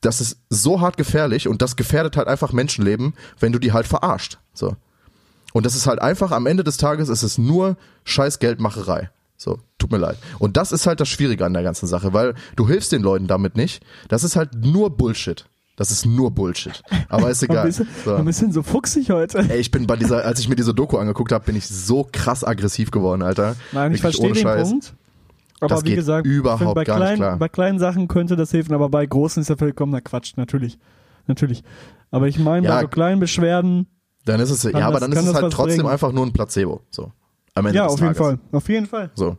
das 0.00 0.20
ist 0.20 0.38
so 0.50 0.80
hart 0.80 0.96
gefährlich 0.96 1.46
und 1.46 1.62
das 1.62 1.76
gefährdet 1.76 2.16
halt 2.16 2.26
einfach 2.26 2.52
Menschenleben, 2.52 3.14
wenn 3.38 3.52
du 3.52 3.60
die 3.60 3.72
halt 3.72 3.86
verarscht. 3.86 4.38
So. 4.52 4.74
Und 5.52 5.66
das 5.66 5.76
ist 5.76 5.86
halt 5.86 6.02
einfach, 6.02 6.32
am 6.32 6.46
Ende 6.46 6.64
des 6.64 6.78
Tages 6.78 7.08
ist 7.08 7.22
es 7.22 7.38
nur 7.38 7.76
scheiß 8.04 8.40
Geldmacherei. 8.40 9.10
So, 9.36 9.58
tut 9.78 9.90
mir 9.92 9.98
leid. 9.98 10.16
Und 10.38 10.56
das 10.56 10.72
ist 10.72 10.86
halt 10.86 11.00
das 11.00 11.08
Schwierige 11.08 11.44
an 11.44 11.52
der 11.52 11.62
ganzen 11.62 11.86
Sache, 11.86 12.12
weil 12.12 12.34
du 12.56 12.66
hilfst 12.66 12.90
den 12.92 13.02
Leuten 13.02 13.26
damit 13.26 13.56
nicht. 13.56 13.84
Das 14.08 14.24
ist 14.24 14.34
halt 14.36 14.50
nur 14.64 14.96
Bullshit. 14.96 15.46
Das 15.76 15.90
ist 15.90 16.06
nur 16.06 16.30
Bullshit. 16.30 16.82
Aber 17.10 17.28
ist 17.30 17.42
Ein 17.42 17.50
egal. 17.50 17.66
bisschen, 17.66 17.86
So. 18.04 18.14
ein 18.14 18.24
bisschen 18.24 18.50
so 18.52 18.62
fuchsig 18.62 19.10
heute. 19.10 19.40
Ey, 19.40 19.58
ich 19.58 19.70
bin 19.70 19.86
bei 19.86 19.96
dieser, 19.96 20.24
als 20.24 20.40
ich 20.40 20.48
mir 20.48 20.56
diese 20.56 20.72
Doku 20.72 20.96
angeguckt 20.96 21.32
habe, 21.32 21.44
bin 21.44 21.54
ich 21.54 21.66
so 21.68 22.08
krass 22.10 22.44
aggressiv 22.44 22.90
geworden, 22.90 23.20
Alter. 23.22 23.56
Nein, 23.72 23.92
ich 23.92 24.02
Wirklich 24.02 24.16
verstehe 24.22 24.32
den 24.32 24.42
Scheiß. 24.42 24.70
Punkt. 24.70 24.94
Aber 25.60 25.68
Das 25.74 25.84
wie 25.84 25.94
gesagt, 25.94 26.26
überhaupt 26.26 26.74
bei, 26.74 26.84
gar 26.84 26.94
nicht 26.98 27.04
kleinen, 27.06 27.16
klar. 27.18 27.36
bei 27.38 27.48
kleinen 27.48 27.78
Sachen 27.78 28.08
könnte 28.08 28.36
das 28.36 28.52
helfen, 28.54 28.74
aber 28.74 28.88
bei 28.88 29.04
großen 29.06 29.40
ist 29.42 29.48
ja 29.48 29.56
vollkommener 29.56 30.00
Quatsch, 30.02 30.34
natürlich. 30.36 30.78
Natürlich. 31.26 31.62
Aber 32.10 32.28
ich 32.28 32.38
meine, 32.38 32.66
Ja. 32.68 32.76
bei 32.76 32.82
so 32.82 32.88
kleinen 32.88 33.20
Beschwerden, 33.20 33.86
Dann 34.24 34.40
ist 34.40 34.50
es, 34.50 34.62
ja, 34.62 34.70
aber 34.86 34.92
das- 35.00 35.10
dann 35.10 35.12
ist 35.12 35.26
es 35.26 35.34
halt 35.34 35.52
trotzdem 35.52 35.78
bringen? 35.78 35.88
einfach 35.92 36.12
nur 36.12 36.24
ein 36.26 36.32
Placebo. 36.32 36.82
So. 36.90 37.12
Am 37.56 37.66
Ende 37.66 37.78
ja, 37.78 37.84
des 37.84 37.94
auf 37.94 38.00
jeden. 38.00 38.14
Fall. 38.14 38.38
Auf 38.52 38.68
jeden 38.68 38.86
Fall. 38.86 39.10
So. 39.14 39.38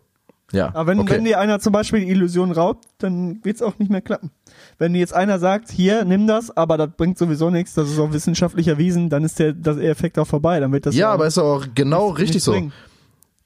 Ja. 0.51 0.67
Aber 0.73 0.87
wenn, 0.87 0.99
okay. 0.99 1.13
wenn 1.13 1.25
dir 1.25 1.39
einer 1.39 1.59
zum 1.59 1.71
Beispiel 1.71 2.01
die 2.01 2.09
Illusion 2.09 2.51
raubt, 2.51 2.85
dann 2.97 3.43
wird's 3.43 3.61
auch 3.61 3.77
nicht 3.79 3.91
mehr 3.91 4.01
klappen. 4.01 4.31
Wenn 4.77 4.93
dir 4.93 4.99
jetzt 4.99 5.13
einer 5.13 5.39
sagt, 5.39 5.71
hier, 5.71 6.03
nimm 6.03 6.25
das, 6.25 6.55
aber 6.55 6.77
das 6.77 6.89
bringt 6.97 7.17
sowieso 7.17 7.49
nichts, 7.49 7.73
das 7.73 7.89
ist 7.89 7.99
auch 7.99 8.11
wissenschaftlich 8.11 8.67
erwiesen, 8.67 9.09
dann 9.09 9.23
ist 9.23 9.39
der, 9.39 9.53
das 9.53 9.77
Effekt 9.77 10.17
auch 10.17 10.27
vorbei. 10.27 10.59
Dann 10.59 10.71
wird 10.71 10.85
das 10.85 10.95
ja, 10.95 11.11
aber 11.11 11.27
ist 11.27 11.37
auch 11.37 11.65
genau 11.75 12.09
richtig 12.09 12.43
so. 12.43 12.53
bringen. 12.53 12.73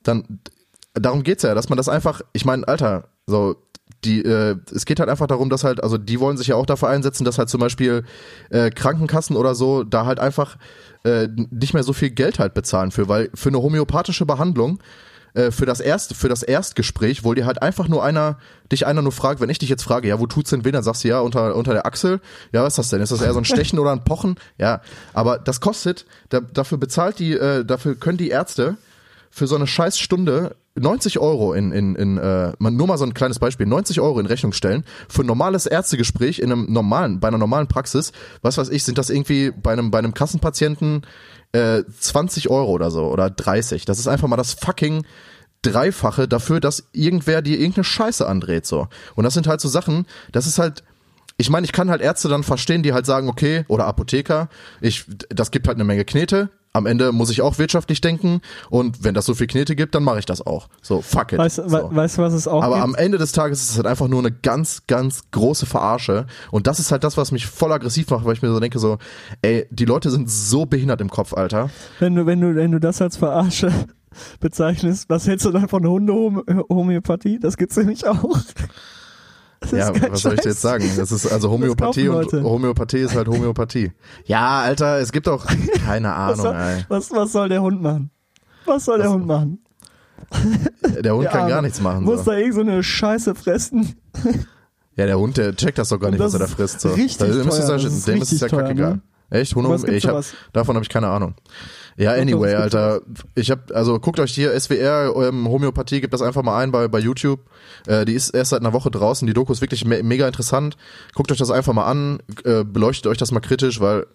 dann 0.04 0.40
darum 0.94 1.24
geht's 1.24 1.44
ja, 1.44 1.54
dass 1.54 1.70
man 1.70 1.78
das 1.78 1.90
einfach, 1.90 2.22
ich 2.34 2.46
meine, 2.46 2.68
Alter, 2.68 3.10
so 3.26 3.56
die, 4.04 4.24
äh, 4.24 4.56
es 4.74 4.86
geht 4.86 5.00
halt 5.00 5.10
einfach 5.10 5.28
darum, 5.28 5.50
dass 5.50 5.64
halt, 5.64 5.84
also 5.84 5.98
die 5.98 6.20
wollen 6.20 6.38
sich 6.38 6.48
ja 6.48 6.56
auch 6.56 6.66
dafür 6.66 6.90
einsetzen, 6.90 7.24
dass 7.24 7.38
halt 7.38 7.50
zum 7.50 7.60
Beispiel 7.60 8.04
äh, 8.50 8.70
Krankenkassen 8.70 9.36
oder 9.36 9.56
so 9.56 9.84
da 9.84 10.06
halt 10.06 10.20
einfach 10.20 10.58
äh, 11.04 11.28
nicht 11.50 11.74
mehr 11.74 11.84
so 11.84 11.94
viel 11.94 12.10
Geld 12.10 12.40
halt 12.40 12.54
bezahlen 12.54 12.92
für, 12.92 13.08
weil 13.08 13.30
für 13.34 13.50
eine 13.50 13.62
homöopathische 13.62 14.26
Behandlung 14.26 14.80
äh, 15.34 15.52
für 15.52 15.66
das 15.66 15.80
erste, 15.80 16.16
für 16.16 16.30
das 16.30 16.44
Erstgespräch, 16.44 17.24
wo 17.24 17.34
dir 17.34 17.46
halt 17.46 17.62
einfach 17.62 17.88
nur 17.88 18.04
einer, 18.04 18.38
dich 18.72 18.86
einer 18.86 19.02
nur 19.02 19.12
fragt, 19.12 19.40
wenn 19.40 19.50
ich 19.50 19.60
dich 19.60 19.70
jetzt 19.70 19.84
frage, 19.84 20.08
ja, 20.08 20.20
wo 20.20 20.28
tut's 20.28 20.50
denn 20.50 20.66
weh, 20.66 20.72
dann 20.72 20.84
sagst 20.84 21.04
du 21.04 21.08
ja 21.08 21.20
unter 21.20 21.56
unter 21.56 21.74
der 21.74 21.86
Achsel. 21.86 22.20
Ja, 22.52 22.64
was 22.64 22.74
ist 22.74 22.80
das 22.80 22.90
denn? 22.90 23.02
Ist 23.02 23.12
das 23.12 23.22
eher 23.22 23.34
so 23.34 23.40
ein 23.40 23.46
Stechen 23.46 23.80
oder 23.80 23.92
ein 23.92 24.04
Pochen? 24.04 24.36
Ja, 24.58 24.82
aber 25.14 25.38
das 25.40 25.62
kostet, 25.62 26.06
da, 26.30 26.42
dafür 26.42 26.78
bezahlt 26.78 27.20
die, 27.20 27.34
äh, 27.34 27.64
dafür 27.64 27.96
können 27.96 28.18
die 28.18 28.30
Ärzte 28.30 28.78
für 29.30 29.48
so 29.48 29.56
eine 29.56 29.68
scheiß 29.68 29.98
Stunde 30.00 30.56
90 30.76 31.20
Euro 31.20 31.54
in, 31.54 31.72
in, 31.72 31.96
in 31.96 32.18
äh, 32.18 32.54
nur 32.60 32.88
mal 32.88 32.98
so 32.98 33.06
ein 33.06 33.14
kleines 33.14 33.40
Beispiel, 33.40 33.66
90 33.66 34.00
Euro 34.00 34.20
in 34.20 34.26
Rechnung 34.26 34.54
stellen 34.54 34.86
für 35.10 35.24
ein 35.24 35.28
normales 35.28 35.66
Ärztegespräch 35.66 36.40
in 36.40 36.52
einem 36.52 36.72
normalen, 36.72 37.20
bei 37.20 37.28
einer 37.28 37.38
normalen 37.38 37.68
Praxis, 37.68 38.14
was 38.42 38.58
weiß 38.58 38.70
ich, 38.70 38.84
sind 38.84 38.98
das 38.98 39.10
irgendwie 39.10 39.52
bei 39.52 39.74
einem, 39.74 39.92
bei 39.92 40.00
einem 40.00 40.14
Kassenpatienten 40.14 41.02
äh, 41.52 41.84
20 42.00 42.50
Euro 42.50 42.72
oder 42.72 42.90
so 42.90 43.06
oder 43.06 43.30
30. 43.30 43.86
Das 43.86 44.00
ist 44.00 44.08
einfach 44.08 44.28
mal 44.28 44.38
das 44.38 44.54
fucking 44.54 45.06
Dreifache 45.62 46.28
dafür, 46.28 46.60
dass 46.60 46.88
irgendwer 46.92 47.42
dir 47.42 47.60
irgendeine 47.60 47.84
Scheiße 47.84 48.28
andreht, 48.28 48.66
so. 48.66 48.88
Und 49.16 49.26
das 49.26 49.34
sind 49.34 49.48
halt 49.48 49.62
so 49.62 49.68
Sachen, 49.68 50.06
das 50.32 50.48
ist 50.48 50.58
halt, 50.58 50.84
ich 51.38 51.50
meine, 51.50 51.66
ich 51.66 51.72
kann 51.72 51.90
halt 51.90 52.02
Ärzte 52.02 52.30
dann 52.30 52.44
verstehen, 52.44 52.82
die 52.84 52.94
halt 52.94 53.06
sagen, 53.06 53.28
okay, 53.30 53.66
oder 53.68 53.86
Apotheker, 53.86 54.50
ich, 54.80 55.06
das 55.30 55.52
gibt 55.52 55.68
halt 55.68 55.78
eine 55.78 55.84
Menge 55.84 56.06
Knete. 56.06 56.50
Am 56.74 56.86
Ende 56.86 57.12
muss 57.12 57.30
ich 57.30 57.42
auch 57.42 57.58
wirtschaftlich 57.58 58.00
denken 58.00 58.42
und 58.70 59.04
wenn 59.04 59.14
das 59.14 59.26
so 59.26 59.34
viel 59.34 59.48
Knete 59.48 59.76
gibt, 59.76 59.94
dann 59.94 60.04
mache 60.04 60.20
ich 60.20 60.26
das 60.26 60.46
auch. 60.46 60.70
So, 60.82 61.02
fuck 61.02 61.34
it. 61.34 61.40
Weißt, 61.40 61.58
so. 61.58 61.64
we, 61.70 61.90
weißt 61.92 62.18
du, 62.18 62.22
was 62.22 62.34
es 62.34 62.48
auch 62.48 62.64
Aber 62.64 62.76
gibt? 62.76 62.84
am 62.86 62.96
Ende 62.96 63.18
des 63.18 63.34
Tages 63.34 63.62
ist 63.62 63.72
es 63.72 63.76
halt 63.76 63.88
einfach 63.88 64.08
nur 64.08 64.20
eine 64.20 64.32
ganz, 64.32 64.84
ganz 64.88 65.24
große 65.32 65.66
Verarsche. 65.66 66.28
Und 66.50 66.68
das 66.68 66.80
ist 66.80 66.92
halt 66.92 67.04
das, 67.04 67.18
was 67.18 67.32
mich 67.34 67.46
voll 67.46 67.74
aggressiv 67.74 68.10
macht, 68.10 68.26
weil 68.26 68.34
ich 68.34 68.42
mir 68.42 68.52
so 68.52 68.60
denke, 68.60 68.80
so, 68.80 69.00
ey, 69.42 69.68
die 69.70 69.86
Leute 69.86 70.10
sind 70.10 70.30
so 70.30 70.66
behindert 70.66 71.02
im 71.02 71.10
Kopf, 71.10 71.34
Alter. 71.34 71.70
wenn 72.00 72.16
du, 72.16 72.26
wenn 72.26 72.40
du, 72.40 72.56
wenn 72.56 72.72
du 72.72 72.80
das 72.80 73.02
als 73.02 73.18
Verarsche 73.18 73.72
bezeichnest, 74.40 75.10
was 75.10 75.28
hältst 75.28 75.46
du 75.46 75.52
dann 75.52 75.68
von 75.68 75.86
Hundehomöopathie? 75.86 77.40
Das 77.40 77.58
gibt's 77.58 77.76
nämlich 77.76 78.08
auch. 78.08 78.40
Das 79.62 79.72
Ja, 79.72 80.12
was 80.12 80.22
soll 80.22 80.34
ich 80.34 80.42
dir 80.42 80.50
jetzt 80.50 80.62
sagen? 80.62 80.84
Das 80.98 81.12
ist 81.12 81.32
also 81.32 81.50
Homöopathie 81.50 82.10
und. 82.10 82.32
Homöopathie 82.34 82.98
ist 83.00 83.16
halt 83.16 83.28
Homöopathie. 83.28 83.92
Ja, 84.26 84.60
Alter, 84.62 85.00
es 85.00 85.12
gibt 85.12 85.28
auch 85.30 85.46
keine 85.86 86.10
Was 86.18 86.40
Ahnung, 86.40 86.46
soll, 86.46 86.56
ey. 86.56 86.86
was, 86.90 87.12
was 87.12 87.32
soll 87.32 87.50
der 87.50 87.62
Hund 87.62 87.82
machen? 87.82 88.10
Was 88.66 88.86
soll 88.86 88.98
der 88.98 89.08
Was- 89.08 89.14
Hund 89.14 89.28
machen? 89.28 89.60
Der 91.04 91.14
Hund 91.16 91.24
Der 91.26 91.32
kann 91.32 91.48
gar 91.48 91.58
Arme. 91.58 91.62
nichts 91.68 91.80
machen. 91.82 92.04
Muss 92.06 92.26
So. 92.26 92.32
da 92.32 92.38
irgend 92.38 92.56
so 92.56 92.62
eine 92.62 92.84
Scheiße 92.84 93.36
fressen? 93.36 93.96
Ja, 94.98 95.06
der 95.06 95.18
Hund, 95.18 95.38
der 95.38 95.56
checkt 95.56 95.78
das 95.78 95.88
doch 95.88 95.98
gar 96.00 96.12
nicht, 96.12 96.20
was 96.20 96.34
er 96.34 96.42
da 96.42 96.48
frisst. 96.48 96.82
So. 96.82 96.90
richtig 96.90 97.16
Da 97.18 97.26
teuer, 97.28 97.44
das 97.46 97.84
ist 97.86 98.08
dem 98.08 98.22
ist 98.22 98.34
es 98.34 98.42
ja 98.42 98.50
kackegal. 98.50 98.96
ne? 98.96 99.02
Echt? 99.30 99.56
Was 99.56 99.64
Hund, 99.66 99.86
gibt's 99.86 100.04
ich 100.04 100.06
hab, 100.08 100.22
davon 100.52 100.76
habe 100.76 100.84
ich 100.84 100.90
keine 100.90 101.08
Ahnung. 101.08 101.34
Ja, 101.98 102.14
anyway, 102.14 102.56
Alter. 102.56 103.02
Ich 103.36 103.52
hab, 103.52 103.72
also 103.72 104.00
guckt 104.00 104.20
euch 104.20 104.34
hier 104.34 104.58
SWR 104.60 105.14
ähm, 105.28 105.48
Homöopathie, 105.48 106.02
gebt 106.02 106.14
das 106.14 106.22
einfach 106.22 106.44
mal 106.44 106.58
ein 106.60 106.72
bei, 106.72 106.88
bei 106.88 107.00
YouTube. 107.00 107.42
Äh, 107.86 108.06
die 108.06 108.14
ist 108.14 108.30
erst 108.30 108.52
seit 108.52 108.62
einer 108.62 108.74
Woche 108.74 108.92
draußen. 108.92 109.28
Die 109.28 109.34
Doku 109.34 109.52
ist 109.52 109.62
wirklich 109.62 109.86
me 109.86 110.02
mega 110.04 110.28
interessant. 110.28 110.78
Guckt 111.14 111.32
euch 111.32 111.38
das 111.38 111.52
einfach 111.52 111.74
mal 111.74 111.86
an, 111.86 112.20
äh, 112.44 112.64
beleuchtet 112.64 113.08
euch 113.08 113.18
das 113.18 113.32
mal 113.32 113.40
kritisch, 113.40 113.80
weil 113.80 114.08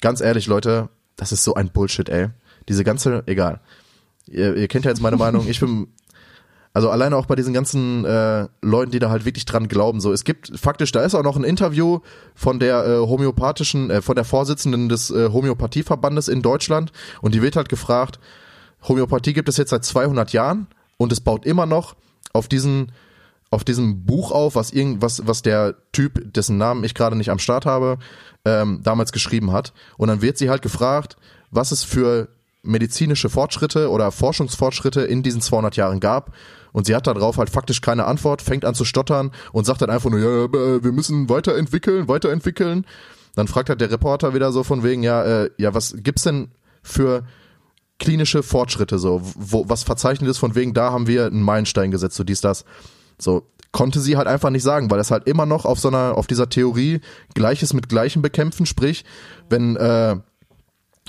ganz 0.00 0.20
ehrlich, 0.20 0.46
Leute, 0.46 0.88
das 1.16 1.32
ist 1.32 1.44
so 1.44 1.54
ein 1.54 1.70
Bullshit, 1.70 2.08
ey. 2.08 2.28
Diese 2.68 2.84
ganze, 2.84 3.22
egal. 3.26 3.60
Ihr, 4.26 4.56
ihr 4.56 4.68
kennt 4.68 4.84
ja 4.84 4.90
jetzt 4.90 5.00
meine 5.00 5.16
Meinung. 5.16 5.48
Ich 5.48 5.60
bin 5.60 5.88
also 6.74 6.90
alleine 6.90 7.16
auch 7.16 7.26
bei 7.26 7.36
diesen 7.36 7.54
ganzen 7.54 8.04
äh, 8.04 8.48
Leuten, 8.60 8.90
die 8.90 8.98
da 8.98 9.08
halt 9.08 9.24
wirklich 9.24 9.46
dran 9.46 9.68
glauben. 9.68 10.00
So, 10.00 10.12
es 10.12 10.24
gibt 10.24 10.58
faktisch, 10.58 10.90
da 10.90 11.02
ist 11.02 11.14
auch 11.14 11.22
noch 11.22 11.36
ein 11.36 11.44
Interview 11.44 12.00
von 12.34 12.58
der 12.58 12.84
äh, 12.84 12.98
homöopathischen, 12.98 13.90
äh, 13.90 14.02
von 14.02 14.16
der 14.16 14.24
Vorsitzenden 14.24 14.88
des 14.88 15.10
äh, 15.10 15.30
Homöopathieverbandes 15.32 16.26
in 16.26 16.42
Deutschland 16.42 16.92
und 17.22 17.34
die 17.34 17.42
wird 17.42 17.54
halt 17.54 17.68
gefragt, 17.68 18.18
Homöopathie 18.88 19.32
gibt 19.32 19.48
es 19.48 19.56
jetzt 19.56 19.70
seit 19.70 19.84
200 19.84 20.32
Jahren 20.32 20.66
und 20.96 21.12
es 21.12 21.20
baut 21.20 21.46
immer 21.46 21.64
noch 21.64 21.94
auf 22.32 22.48
diesen 22.48 22.92
auf 23.50 23.62
diesem 23.62 24.04
Buch 24.04 24.32
auf, 24.32 24.56
was 24.56 24.72
irgend, 24.72 25.00
was, 25.00 25.28
was 25.28 25.42
der 25.42 25.76
Typ, 25.92 26.34
dessen 26.34 26.58
Namen 26.58 26.82
ich 26.82 26.92
gerade 26.92 27.14
nicht 27.14 27.30
am 27.30 27.38
Start 27.38 27.66
habe, 27.66 27.98
ähm, 28.44 28.80
damals 28.82 29.12
geschrieben 29.12 29.52
hat. 29.52 29.72
Und 29.96 30.08
dann 30.08 30.22
wird 30.22 30.38
sie 30.38 30.50
halt 30.50 30.60
gefragt, 30.60 31.16
was 31.52 31.70
es 31.70 31.84
für 31.84 32.28
medizinische 32.64 33.30
Fortschritte 33.30 33.90
oder 33.90 34.10
Forschungsfortschritte 34.10 35.02
in 35.02 35.22
diesen 35.22 35.40
200 35.40 35.76
Jahren 35.76 36.00
gab. 36.00 36.32
Und 36.74 36.86
sie 36.86 36.94
hat 36.96 37.06
darauf 37.06 37.38
halt 37.38 37.50
faktisch 37.50 37.80
keine 37.80 38.04
Antwort, 38.04 38.42
fängt 38.42 38.64
an 38.64 38.74
zu 38.74 38.84
stottern 38.84 39.30
und 39.52 39.64
sagt 39.64 39.80
dann 39.80 39.90
einfach 39.90 40.10
nur, 40.10 40.18
ja, 40.18 40.44
äh, 40.44 40.82
wir 40.82 40.90
müssen 40.90 41.28
weiterentwickeln, 41.28 42.08
weiterentwickeln. 42.08 42.84
Dann 43.36 43.46
fragt 43.46 43.68
halt 43.68 43.80
der 43.80 43.92
Reporter 43.92 44.34
wieder 44.34 44.50
so 44.50 44.64
von 44.64 44.82
wegen, 44.82 45.04
ja, 45.04 45.22
äh, 45.22 45.50
ja, 45.56 45.72
was 45.72 45.94
gibt's 45.96 46.24
denn 46.24 46.50
für 46.82 47.22
klinische 48.00 48.42
Fortschritte 48.42 48.98
so, 48.98 49.22
wo, 49.36 49.68
was 49.68 49.84
verzeichnet 49.84 50.28
ist 50.28 50.38
von 50.38 50.56
wegen, 50.56 50.74
da 50.74 50.90
haben 50.90 51.06
wir 51.06 51.26
einen 51.26 51.42
Meilenstein 51.42 51.92
gesetzt, 51.92 52.16
so 52.16 52.24
dies, 52.24 52.40
das. 52.40 52.64
So, 53.20 53.46
konnte 53.70 54.00
sie 54.00 54.16
halt 54.16 54.26
einfach 54.26 54.50
nicht 54.50 54.64
sagen, 54.64 54.90
weil 54.90 54.98
es 54.98 55.12
halt 55.12 55.28
immer 55.28 55.46
noch 55.46 55.64
auf 55.66 55.78
so 55.78 55.88
einer, 55.88 56.16
auf 56.18 56.26
dieser 56.26 56.48
Theorie 56.48 57.00
Gleiches 57.34 57.72
mit 57.72 57.88
Gleichem 57.88 58.20
bekämpfen, 58.20 58.66
sprich, 58.66 59.04
wenn 59.48 59.76
äh, 59.76 60.16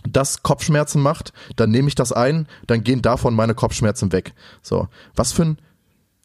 das 0.08 0.44
Kopfschmerzen 0.44 1.02
macht, 1.02 1.34
dann 1.56 1.72
nehme 1.72 1.88
ich 1.88 1.96
das 1.96 2.12
ein, 2.12 2.48
dann 2.68 2.84
gehen 2.84 3.02
davon 3.02 3.36
meine 3.36 3.56
Kopfschmerzen 3.56 4.12
weg. 4.12 4.34
So, 4.62 4.88
was 5.16 5.32
für 5.32 5.44
ein, 5.44 5.58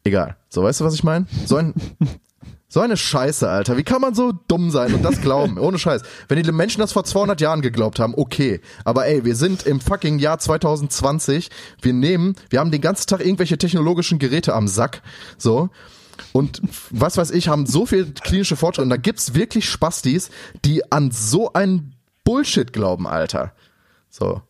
egal. 0.05 0.37
So, 0.49 0.63
weißt 0.63 0.81
du, 0.81 0.85
was 0.85 0.95
ich 0.95 1.05
meine? 1.05 1.27
So 1.47 1.57
ein, 1.57 1.75
so 2.69 2.81
eine 2.81 2.97
Scheiße, 2.97 3.49
Alter. 3.49 3.77
Wie 3.77 3.83
kann 3.83 4.01
man 4.01 4.15
so 4.15 4.33
dumm 4.33 4.71
sein 4.71 4.95
und 4.95 5.05
das 5.05 5.21
glauben? 5.21 5.59
Ohne 5.59 5.79
Scheiß. 5.79 6.03
Wenn 6.29 6.43
die 6.43 6.53
Menschen 6.53 6.81
das 6.81 6.93
vor 6.93 7.05
200 7.05 7.41
Jahren 7.41 7.63
geglaubt 7.63 7.99
haben, 7.99 8.15
okay. 8.17 8.61
Aber 8.85 9.07
ey, 9.07 9.25
wir 9.25 9.35
sind 9.35 9.65
im 9.65 9.81
fucking 9.81 10.19
Jahr 10.19 10.39
2020. 10.39 11.51
Wir 11.83 11.93
nehmen, 11.93 12.37
wir 12.49 12.61
haben 12.61 12.71
den 12.71 12.81
ganzen 12.81 13.09
Tag 13.09 13.21
irgendwelche 13.21 13.59
technologischen 13.59 14.19
Geräte 14.19 14.55
am 14.55 14.69
Sack. 14.69 15.03
So. 15.37 15.71
Und 16.33 16.63
was 16.91 17.17
weiß 17.17 17.33
ich, 17.33 17.49
haben 17.49 17.67
so 17.67 17.87
viel 17.87 18.13
klinische 18.13 18.57
Fortschritte. 18.57 18.85
Und 18.85 18.91
da 18.91 18.97
gibt's 18.97 19.35
wirklich 19.35 19.69
Spastis, 19.69 20.31
die 20.65 20.93
an 20.93 21.11
so 21.11 21.53
einen 21.53 21.95
Bullshit 22.25 22.73
glauben, 22.73 23.09
Alter. 23.09 23.53
So. 24.11 24.43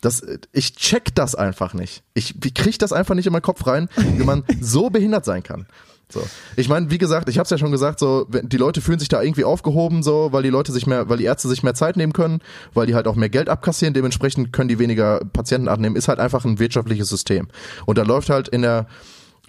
Das, 0.00 0.22
ich 0.52 0.76
check 0.76 1.14
das 1.14 1.34
einfach 1.34 1.72
nicht. 1.72 2.02
Ich, 2.12 2.34
ich 2.44 2.54
krieg 2.54 2.78
das 2.78 2.92
einfach 2.92 3.14
nicht 3.14 3.26
in 3.26 3.32
meinen 3.32 3.42
Kopf 3.42 3.66
rein, 3.66 3.88
wie 3.96 4.24
man 4.24 4.44
so 4.60 4.90
behindert 4.90 5.24
sein 5.24 5.42
kann. 5.42 5.66
So. 6.12 6.22
Ich 6.56 6.68
meine, 6.68 6.90
wie 6.90 6.98
gesagt, 6.98 7.28
ich 7.28 7.38
habe 7.38 7.44
es 7.44 7.50
ja 7.50 7.58
schon 7.58 7.72
gesagt, 7.72 7.98
so 7.98 8.26
die 8.30 8.56
Leute 8.58 8.82
fühlen 8.82 8.98
sich 8.98 9.08
da 9.08 9.22
irgendwie 9.22 9.44
aufgehoben, 9.44 10.02
so, 10.02 10.28
weil 10.32 10.42
die 10.42 10.50
Leute 10.50 10.70
sich 10.70 10.86
mehr, 10.86 11.08
weil 11.08 11.16
die 11.16 11.24
Ärzte 11.24 11.48
sich 11.48 11.62
mehr 11.62 11.74
Zeit 11.74 11.96
nehmen 11.96 12.12
können, 12.12 12.40
weil 12.74 12.86
die 12.86 12.94
halt 12.94 13.08
auch 13.08 13.16
mehr 13.16 13.30
Geld 13.30 13.48
abkassieren, 13.48 13.94
dementsprechend 13.94 14.52
können 14.52 14.68
die 14.68 14.78
weniger 14.78 15.20
Patienten 15.32 15.68
abnehmen, 15.68 15.96
ist 15.96 16.08
halt 16.08 16.20
einfach 16.20 16.44
ein 16.44 16.58
wirtschaftliches 16.58 17.08
System. 17.08 17.48
Und 17.86 17.96
da 17.96 18.02
läuft 18.02 18.28
halt 18.28 18.48
in 18.48 18.62
der 18.62 18.86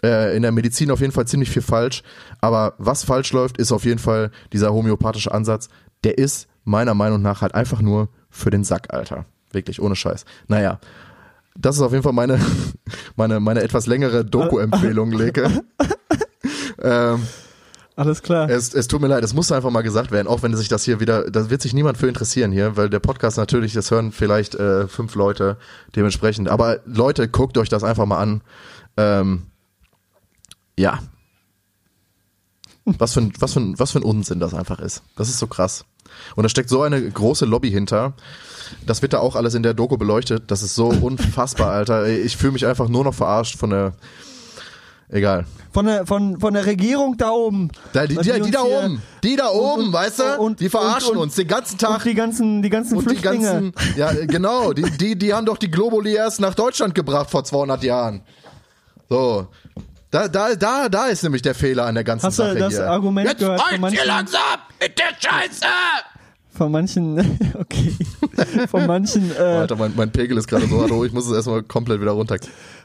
äh, 0.03 0.35
in 0.35 0.41
der 0.41 0.51
Medizin 0.51 0.91
auf 0.91 1.01
jeden 1.01 1.11
Fall 1.11 1.27
ziemlich 1.27 1.49
viel 1.49 1.61
falsch. 1.61 2.03
Aber 2.41 2.73
was 2.77 3.03
falsch 3.03 3.31
läuft, 3.33 3.57
ist 3.57 3.71
auf 3.71 3.85
jeden 3.85 3.99
Fall 3.99 4.31
dieser 4.53 4.73
homöopathische 4.73 5.31
Ansatz. 5.33 5.69
Der 6.03 6.17
ist 6.17 6.47
meiner 6.63 6.93
Meinung 6.93 7.21
nach 7.21 7.41
halt 7.41 7.53
einfach 7.53 7.81
nur 7.81 8.09
für 8.29 8.49
den 8.49 8.63
Sack, 8.63 8.93
Alter. 8.93 9.25
Wirklich, 9.55 9.81
ohne 9.81 9.95
Scheiß. 9.95 10.25
Naja, 10.47 10.79
das 11.57 11.77
ist 11.77 11.81
auf 11.81 11.91
jeden 11.91 12.03
Fall 12.03 12.13
meine, 12.13 12.39
meine, 13.15 13.39
meine 13.39 13.61
etwas 13.61 13.87
längere 13.87 14.25
Doku-Empfehlung, 14.25 15.11
Leke. 15.11 15.63
ähm, 16.83 17.23
Alles 17.95 18.21
klar. 18.21 18.49
es, 18.49 18.73
es 18.73 18.87
tut 18.87 19.01
mir 19.01 19.07
leid, 19.07 19.23
es 19.23 19.33
muss 19.33 19.51
einfach 19.53 19.71
mal 19.71 19.81
gesagt 19.81 20.11
werden, 20.11 20.27
auch 20.27 20.43
wenn 20.43 20.55
sich 20.55 20.67
das 20.67 20.83
hier 20.83 20.99
wieder, 20.99 21.31
da 21.31 21.49
wird 21.49 21.61
sich 21.61 21.73
niemand 21.73 21.97
für 21.97 22.09
interessieren 22.09 22.51
hier, 22.51 22.75
weil 22.75 22.89
der 22.89 22.99
Podcast 22.99 23.37
natürlich, 23.37 23.71
das 23.73 23.89
hören 23.89 24.11
vielleicht 24.11 24.55
äh, 24.55 24.87
fünf 24.87 25.15
Leute 25.15 25.57
dementsprechend. 25.95 26.49
Aber 26.49 26.81
Leute, 26.85 27.29
guckt 27.29 27.57
euch 27.57 27.69
das 27.69 27.83
einfach 27.83 28.05
mal 28.05 28.19
an. 28.19 28.41
Ähm, 28.97 29.43
ja. 30.77 30.99
Was 32.83 33.13
für, 33.13 33.21
ein, 33.21 33.33
was, 33.39 33.53
für 33.53 33.61
ein, 33.61 33.79
was 33.79 33.93
für 33.93 33.99
ein 33.99 34.03
Unsinn 34.03 34.39
das 34.39 34.53
einfach 34.53 34.79
ist. 34.79 35.01
Das 35.15 35.29
ist 35.29 35.39
so 35.39 35.47
krass. 35.47 35.85
Und 36.35 36.43
da 36.43 36.49
steckt 36.49 36.69
so 36.69 36.81
eine 36.81 37.01
große 37.09 37.45
Lobby 37.45 37.71
hinter. 37.71 38.13
Das 38.85 39.01
wird 39.01 39.13
da 39.13 39.19
auch 39.19 39.35
alles 39.35 39.53
in 39.53 39.63
der 39.63 39.73
Doku 39.73 39.97
beleuchtet. 39.97 40.43
Das 40.51 40.61
ist 40.63 40.75
so 40.75 40.87
unfassbar, 40.87 41.71
Alter. 41.71 42.07
Ich 42.07 42.35
fühle 42.37 42.53
mich 42.53 42.65
einfach 42.65 42.87
nur 42.89 43.03
noch 43.03 43.13
verarscht 43.13 43.57
von 43.57 43.69
der. 43.69 43.93
Egal. 45.07 45.45
Von 45.71 45.85
der, 45.85 46.07
von, 46.07 46.39
von 46.39 46.53
der 46.55 46.65
Regierung 46.65 47.15
da 47.15 47.29
oben. 47.29 47.69
Da, 47.93 48.07
die, 48.07 48.15
die, 48.17 48.23
die 48.31 48.41
die 48.41 48.51
da 48.51 48.63
oben, 48.63 49.01
die 49.23 49.35
da 49.35 49.49
oben, 49.49 49.83
und- 49.87 49.93
weißt 49.93 50.19
du? 50.19 50.23
und- 50.41 50.59
die 50.59 50.67
verarschen 50.69 51.11
und- 51.11 51.17
uns 51.19 51.35
den 51.35 51.47
ganzen 51.47 51.77
Tag. 51.77 51.97
Und 51.97 52.05
die 52.05 52.15
ganzen, 52.15 52.61
die 52.63 52.69
ganzen 52.71 52.97
Und 52.97 53.03
die 53.03 53.09
Flüchtlinge. 53.09 53.71
ganzen, 53.73 53.73
ja, 53.97 54.11
genau, 54.25 54.73
die, 54.73 54.81
die, 54.97 55.15
die 55.15 55.31
haben 55.33 55.45
doch 55.45 55.57
die 55.57 55.69
Globuli 55.69 56.15
erst 56.15 56.39
nach 56.39 56.55
Deutschland 56.55 56.95
gebracht 56.95 57.29
vor 57.29 57.43
200 57.43 57.83
Jahren. 57.83 58.21
So. 59.07 59.47
Da, 60.15 60.29
da, 60.29 60.55
da, 60.55 60.87
da 60.87 61.07
ist 61.07 61.23
nämlich 61.23 61.41
der 61.41 61.53
Fehler 61.53 61.87
an 61.87 61.95
der 61.95 62.05
ganzen 62.05 62.27
Hast 62.27 62.39
du 62.39 62.43
Sache 62.43 62.55
das 62.55 62.75
hier. 62.75 62.89
Argument 62.89 63.27
Jetzt 63.27 63.39
gehört 63.39 63.59
von 63.61 63.81
manchen, 63.81 63.99
hier 63.99 64.07
langsam 64.07 64.39
mit 64.79 64.97
der 64.97 65.09
Scheiße! 65.19 65.65
von 66.51 66.71
manchen, 66.71 67.19
okay, 67.59 67.93
von 68.69 68.87
manchen, 68.87 69.29
äh, 69.37 69.41
Alter, 69.41 69.75
mein, 69.75 69.91
mein 69.93 70.13
Pegel 70.13 70.37
ist 70.37 70.47
gerade 70.47 70.67
so 70.67 70.89
hoch, 70.89 71.03
ich 71.03 71.11
muss 71.11 71.27
es 71.27 71.35
erstmal 71.35 71.63
komplett 71.63 71.99
wieder 71.99 72.11
runter. 72.11 72.37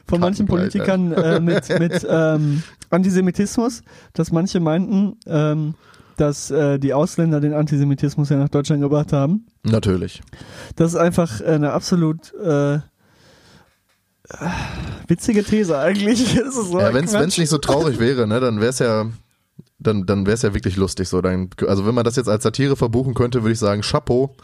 von 0.05 0.19
manchen 0.19 0.45
Politikern 0.45 1.13
äh, 1.13 1.39
mit, 1.39 1.69
mit 1.79 2.05
ähm, 2.09 2.63
Antisemitismus, 2.89 3.81
dass 4.11 4.33
manche 4.33 4.59
meinten, 4.59 5.17
ähm, 5.25 5.75
dass 6.17 6.51
äh, 6.51 6.79
die 6.79 6.93
Ausländer 6.93 7.39
den 7.39 7.53
Antisemitismus 7.53 8.27
ja 8.27 8.35
nach 8.35 8.49
Deutschland 8.49 8.81
gebracht 8.81 9.13
haben. 9.13 9.45
Natürlich. 9.63 10.21
Das 10.75 10.91
ist 10.91 10.99
einfach 10.99 11.39
eine 11.39 11.71
absolut 11.71 12.33
äh, 12.33 12.79
witzige 15.07 15.43
These 15.43 15.77
eigentlich. 15.77 16.39
So 16.51 16.79
Ja, 16.79 16.93
wenn 16.93 17.05
es 17.05 17.37
nicht 17.37 17.49
so 17.49 17.57
traurig 17.57 17.99
wäre, 17.99 18.27
ne, 18.27 18.39
dann 18.39 18.59
wäre 18.59 18.69
es 18.69 18.79
ja, 18.79 19.05
dann, 19.79 20.05
dann 20.05 20.25
wäre 20.25 20.35
es 20.35 20.41
ja 20.41 20.53
wirklich 20.53 20.75
lustig 20.75 21.09
so. 21.09 21.21
Dann, 21.21 21.49
also 21.67 21.85
wenn 21.85 21.95
man 21.95 22.03
das 22.03 22.15
jetzt 22.15 22.29
als 22.29 22.43
Satire 22.43 22.75
verbuchen 22.75 23.13
könnte, 23.13 23.43
würde 23.43 23.53
ich 23.53 23.59
sagen 23.59 23.81
Chapeau. 23.81 24.35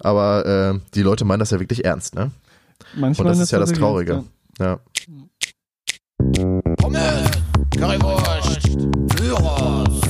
Aber 0.00 0.46
äh, 0.46 0.80
die 0.94 1.02
Leute 1.02 1.24
meinen 1.24 1.40
das 1.40 1.50
ja 1.50 1.60
wirklich 1.60 1.84
ernst, 1.84 2.14
ne? 2.14 2.30
Manchmal 2.94 3.26
Und 3.26 3.32
das 3.32 3.40
ist 3.40 3.50
ja 3.50 3.58
das 3.58 3.72
Traurige. 3.72 4.24
Ja. 4.58 4.78
Pommes, 6.76 7.30
Currywurst, 7.76 8.78
Gyros. 9.16 10.00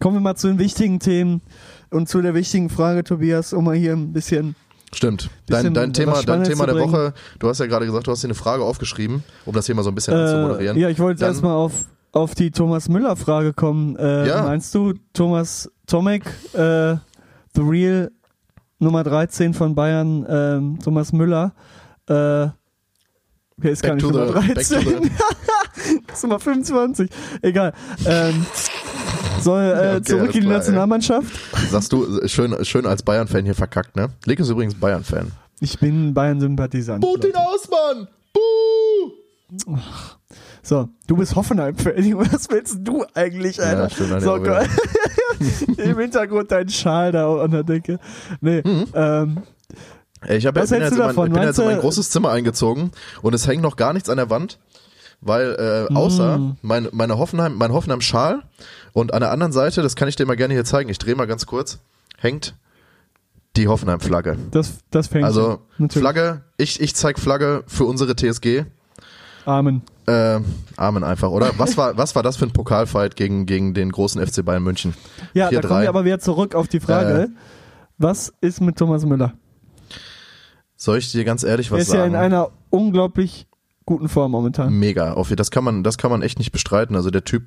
Kommen 0.00 0.16
wir 0.16 0.20
mal 0.20 0.34
zu 0.34 0.48
den 0.48 0.58
wichtigen 0.58 0.98
Themen 0.98 1.42
und 1.90 2.08
zu 2.08 2.22
der 2.22 2.34
wichtigen 2.34 2.70
Frage, 2.70 3.04
Tobias, 3.04 3.52
um 3.52 3.64
mal 3.64 3.76
hier 3.76 3.92
ein 3.92 4.12
bisschen. 4.12 4.56
Stimmt. 4.94 5.30
Dein, 5.46 5.72
dein 5.74 5.92
Thema, 5.92 6.20
dein 6.22 6.44
Thema 6.44 6.66
zu 6.68 6.74
der. 6.74 6.82
Woche, 6.84 7.14
du 7.38 7.48
hast 7.48 7.58
ja 7.60 7.66
gerade 7.66 7.86
gesagt, 7.86 8.06
du 8.06 8.10
hast 8.10 8.22
dir 8.22 8.26
eine 8.28 8.34
Frage 8.34 8.62
aufgeschrieben, 8.62 9.24
um 9.46 9.54
das 9.54 9.68
mal 9.68 9.82
so 9.82 9.90
ein 9.90 9.94
bisschen 9.94 10.14
Äh, 10.14 10.18
anzumoderieren. 10.18 10.76
ja, 10.78 10.88
ich 10.90 10.98
wollte 10.98 11.20
Dann- 11.20 11.30
erstmal 11.30 11.54
auf, 11.56 11.72
auf 12.12 12.34
die 12.34 12.50
Thomas 12.50 12.88
Müller-Frage 12.88 13.54
kommen. 13.54 13.96
Äh, 13.96 14.28
Ja. 14.28 14.42
Meinst 14.42 14.74
du, 14.74 14.92
Thomas 15.14 15.70
Tomek, 15.86 16.24
äh, 16.52 16.96
The 17.54 17.60
Real 17.62 18.10
Nummer 18.78 19.02
13 19.04 19.54
von 19.54 19.74
Bayern, 19.74 20.26
ähm, 20.28 20.78
Thomas 20.82 21.12
Müller, 21.12 21.54
äh, 22.08 22.12
der 22.12 23.70
ist 23.70 23.82
gar 23.82 23.92
Back 23.96 24.02
nicht 24.02 24.12
to 24.12 24.18
Nummer 24.18 24.40
the- 24.42 24.48
back 24.48 24.68
to 24.68 24.74
13. 24.74 25.10
das 26.06 26.16
ist 26.16 26.22
Nummer 26.24 26.38
25. 26.40 27.08
Egal. 27.42 27.72
Ähm, 28.04 28.44
soll 29.40 29.62
äh, 29.62 29.66
Ja, 29.66 29.92
okay, 29.96 30.02
zurück 30.02 30.26
in 30.26 30.32
die 30.32 30.40
klar, 30.40 30.52
ey. 30.52 30.58
Nationalmannschaft. 30.58 31.28
Sagst 31.70 31.92
du, 31.92 32.26
schön, 32.28 32.64
schön 32.64 32.86
als 32.86 33.02
Bayern-Fan 33.02 33.44
hier 33.44 33.54
verkackt, 33.54 33.96
ne? 33.96 34.08
Leg 34.24 34.38
ist 34.40 34.48
übrigens 34.50 34.74
Bayern-Fan. 34.74 35.32
Ich 35.60 35.78
bin 35.78 36.12
Bayern-Sympathisant. 36.14 37.04
Ihn 37.04 37.36
aus, 37.36 37.68
Mann! 37.70 38.08
Buh! 38.32 39.12
So, 40.62 40.88
du 41.06 41.16
bist 41.16 41.34
Hoffenheim-Fan. 41.34 41.94
Was 42.18 42.48
willst 42.50 42.78
du 42.80 43.04
eigentlich, 43.14 43.60
Alter? 43.60 43.82
Ja, 43.82 43.90
stimmt, 43.90 44.22
so, 44.22 44.40
geil. 44.40 44.68
Im 45.76 45.98
Hintergrund 45.98 46.50
dein 46.52 46.68
Schal 46.68 47.12
da 47.12 47.34
an 47.42 47.50
der 47.50 47.64
Decke. 47.64 47.98
Nee, 48.40 48.62
ähm, 48.94 49.42
Ey, 50.24 50.38
Ich, 50.38 50.46
hab, 50.46 50.54
Was 50.54 50.70
bin 50.70 50.80
jetzt 50.80 50.92
du 50.92 50.94
in 50.94 50.98
mein, 51.00 51.08
davon? 51.08 51.26
ich 51.28 51.32
bin 51.34 51.42
jetzt 51.42 51.58
in 51.58 51.64
mein 51.64 51.80
großes 51.80 52.10
Zimmer 52.10 52.30
eingezogen 52.30 52.92
und 53.22 53.34
es 53.34 53.46
hängt 53.48 53.60
noch 53.62 53.74
gar 53.74 53.92
nichts 53.92 54.08
an 54.08 54.18
der 54.18 54.30
Wand, 54.30 54.60
weil 55.20 55.86
äh, 55.90 55.92
außer 55.94 56.38
Mm. 56.38 56.56
mein, 56.62 56.88
meine 56.92 57.18
Hoffenheim, 57.18 57.56
mein 57.56 57.72
Hoffenheim-Schal 57.72 58.42
und 58.92 59.14
an 59.14 59.20
der 59.20 59.30
anderen 59.30 59.52
Seite, 59.52 59.82
das 59.82 59.96
kann 59.96 60.08
ich 60.08 60.16
dir 60.16 60.26
mal 60.26 60.36
gerne 60.36 60.54
hier 60.54 60.64
zeigen, 60.64 60.90
ich 60.90 60.98
drehe 60.98 61.14
mal 61.14 61.26
ganz 61.26 61.46
kurz, 61.46 61.80
hängt 62.18 62.54
die 63.56 63.68
Hoffenheim-Flagge. 63.68 64.36
das, 64.50 64.78
das 64.90 65.08
fängt 65.08 65.24
Also. 65.24 65.60
Natürlich. 65.78 66.02
Flagge, 66.02 66.42
ich, 66.56 66.80
ich 66.80 66.94
zeig 66.94 67.18
Flagge 67.18 67.64
für 67.66 67.84
unsere 67.84 68.16
TSG. 68.16 68.64
Amen. 69.44 69.82
Äh, 70.06 70.40
Amen 70.76 71.04
einfach, 71.04 71.30
oder? 71.30 71.50
Was 71.58 71.76
war, 71.76 71.96
was 71.96 72.14
war 72.14 72.22
das 72.22 72.36
für 72.36 72.46
ein 72.46 72.52
Pokalfight 72.52 73.16
gegen, 73.16 73.44
gegen 73.46 73.74
den 73.74 73.90
großen 73.90 74.24
FC 74.24 74.44
Bayern 74.44 74.62
München? 74.62 74.94
Ja, 75.34 75.50
da 75.50 75.58
4-3. 75.58 75.66
kommen 75.68 75.82
wir 75.82 75.88
aber 75.88 76.04
wieder 76.04 76.18
zurück 76.20 76.54
auf 76.54 76.68
die 76.68 76.80
Frage. 76.80 77.22
Äh. 77.24 77.28
was 77.98 78.32
ist 78.40 78.60
mit 78.60 78.76
Thomas 78.76 79.04
Müller? 79.04 79.34
Soll 80.76 80.98
ich 80.98 81.12
dir 81.12 81.24
ganz 81.24 81.44
ehrlich 81.44 81.68
Er 81.70 81.72
was 81.74 81.82
ist 81.82 81.92
ja 81.92 82.04
in 82.04 82.12
sagen? 82.12 82.24
einer 82.24 82.50
unglaublich 82.70 83.46
guten 83.84 84.08
Form 84.08 84.32
momentan. 84.32 84.72
Mega. 84.72 85.12
Auf, 85.12 85.32
das 85.34 85.50
kann 85.50 85.64
man, 85.64 85.82
das 85.84 85.98
kann 85.98 86.10
man 86.10 86.22
echt 86.22 86.38
nicht 86.38 86.52
bestreiten. 86.52 86.96
Also 86.96 87.10
der 87.10 87.24
Typ 87.24 87.44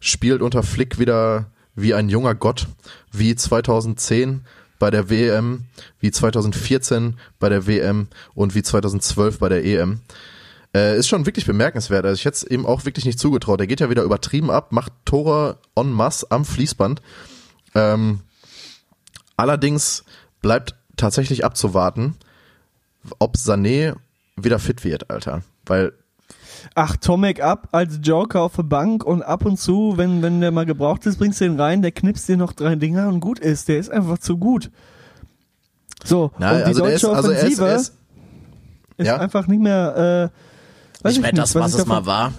spielt 0.00 0.42
unter 0.42 0.62
Flick 0.62 0.98
wieder 0.98 1.46
wie 1.74 1.94
ein 1.94 2.08
junger 2.08 2.34
Gott, 2.34 2.66
wie 3.12 3.34
2010 3.34 4.44
bei 4.78 4.90
der 4.90 5.08
WM, 5.10 5.64
wie 6.00 6.10
2014 6.10 7.18
bei 7.38 7.48
der 7.48 7.66
WM 7.66 8.08
und 8.34 8.54
wie 8.54 8.62
2012 8.62 9.38
bei 9.38 9.48
der 9.48 9.64
EM. 9.64 10.00
Äh, 10.74 10.98
ist 10.98 11.08
schon 11.08 11.24
wirklich 11.24 11.46
bemerkenswert. 11.46 12.04
Also 12.04 12.18
ich 12.18 12.24
hätte 12.24 12.36
es 12.36 12.44
ihm 12.44 12.66
auch 12.66 12.84
wirklich 12.84 13.04
nicht 13.04 13.18
zugetraut. 13.18 13.60
Er 13.60 13.66
geht 13.66 13.80
ja 13.80 13.88
wieder 13.88 14.02
übertrieben 14.02 14.50
ab, 14.50 14.72
macht 14.72 14.92
Tore 15.04 15.58
en 15.74 15.90
masse 15.92 16.26
am 16.30 16.44
Fließband. 16.44 17.00
Ähm, 17.74 18.20
allerdings 19.36 20.04
bleibt 20.42 20.74
tatsächlich 20.96 21.44
abzuwarten, 21.44 22.16
ob 23.18 23.36
Sané 23.36 23.94
wieder 24.36 24.58
fit 24.58 24.84
wird, 24.84 25.10
Alter. 25.10 25.42
Weil 25.64 25.92
Ach, 26.74 26.96
Tomek 26.96 27.42
ab 27.42 27.68
als 27.72 27.98
Joker 28.02 28.42
auf 28.42 28.56
der 28.56 28.62
Bank 28.64 29.04
und 29.04 29.22
ab 29.22 29.44
und 29.44 29.58
zu, 29.58 29.94
wenn, 29.96 30.22
wenn 30.22 30.40
der 30.40 30.50
mal 30.50 30.66
gebraucht 30.66 31.06
ist, 31.06 31.18
bringst 31.18 31.40
du 31.40 31.44
den 31.44 31.58
rein, 31.60 31.82
der 31.82 31.92
knipst 31.92 32.28
dir 32.28 32.36
noch 32.36 32.52
drei 32.52 32.74
Dinger 32.76 33.08
und 33.08 33.20
gut 33.20 33.38
ist. 33.38 33.68
Der 33.68 33.78
ist 33.78 33.90
einfach 33.90 34.18
zu 34.18 34.36
gut. 34.38 34.70
So, 36.04 36.30
Na, 36.38 36.52
und 36.52 36.58
die 36.58 36.64
also 36.64 36.80
deutsche 36.84 36.94
ist, 36.94 37.04
also 37.06 37.30
er 37.30 37.36
ist, 37.38 37.42
Offensive 37.42 37.66
er 37.68 37.76
ist, 37.76 37.94
ist, 38.98 39.06
ja. 39.06 39.16
einfach 39.18 39.46
nicht 39.46 39.60
mehr, 39.60 40.30
äh, 41.02 41.06
Nicht 41.08 41.16
ich 41.16 41.22
mehr 41.22 41.32
das, 41.32 41.54
was 41.54 41.64
was 41.72 41.74
es 41.80 41.86
mal 41.86 41.94
davon- 41.96 42.06
war. 42.06 42.32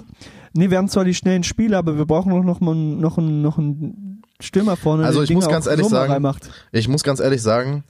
Nee, 0.53 0.70
wir 0.70 0.78
haben 0.78 0.88
zwar 0.89 1.03
die 1.05 1.13
schnellen 1.13 1.43
Spiele, 1.43 1.78
aber 1.78 1.97
wir 1.97 2.05
brauchen 2.05 2.32
auch 2.32 2.43
noch 2.43 2.59
mal 2.59 2.72
einen- 2.72 2.99
noch 2.99 3.18
einen, 3.18 3.41
noch 3.41 3.57
einen 3.57 4.22
Stürmer 4.39 4.76
vorne, 4.78 5.05
Also 5.05 5.20
der 5.20 5.24
ich 5.24 5.28
die 5.30 5.36
muss 5.36 5.45
Dinger 5.45 5.55
ganz 5.55 5.65
ehrlich 5.68 5.89
mal 5.89 6.07
sagen, 6.07 6.32
ich 6.72 6.88
muss 6.88 7.03
ganz 7.03 7.20
ehrlich 7.20 7.41
sagen, 7.41 7.84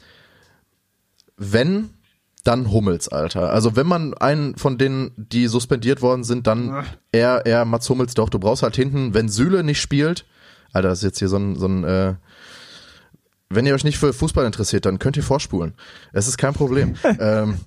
wenn, 1.38 1.90
dann 2.48 2.72
Hummels, 2.72 3.10
Alter. 3.10 3.52
Also 3.52 3.76
wenn 3.76 3.88
man 3.88 4.14
einen 4.14 4.56
von 4.56 4.78
denen, 4.78 5.12
die 5.18 5.48
suspendiert 5.48 6.02
worden 6.02 6.24
sind, 6.24 6.48
dann 6.48 6.86
eher, 7.12 7.46
eher 7.46 7.66
Mats 7.66 7.90
Hummels 7.90 8.14
doch. 8.14 8.30
Du 8.30 8.40
brauchst 8.40 8.64
halt 8.64 8.76
hinten, 8.76 9.14
wenn 9.14 9.30
Süle 9.30 9.64
nicht 9.64 9.82
spielt, 9.82 10.26
Alter, 10.72 10.90
das 10.90 11.00
ist 11.00 11.04
jetzt 11.04 11.20
hier 11.20 11.30
so 11.30 11.38
ein, 11.38 11.56
so 11.56 11.68
ein 11.68 11.84
äh, 11.84 12.16
wenn 13.50 13.66
ihr 13.66 13.74
euch 13.74 13.84
nicht 13.84 13.98
für 13.98 14.14
Fußball 14.14 14.46
interessiert, 14.46 14.86
dann 14.86 15.00
könnt 15.00 15.18
ihr 15.18 15.24
vorspulen. 15.24 15.74
Es 16.14 16.28
ist 16.28 16.38
kein 16.38 16.54
Problem. 16.54 16.96
ähm, 17.20 17.60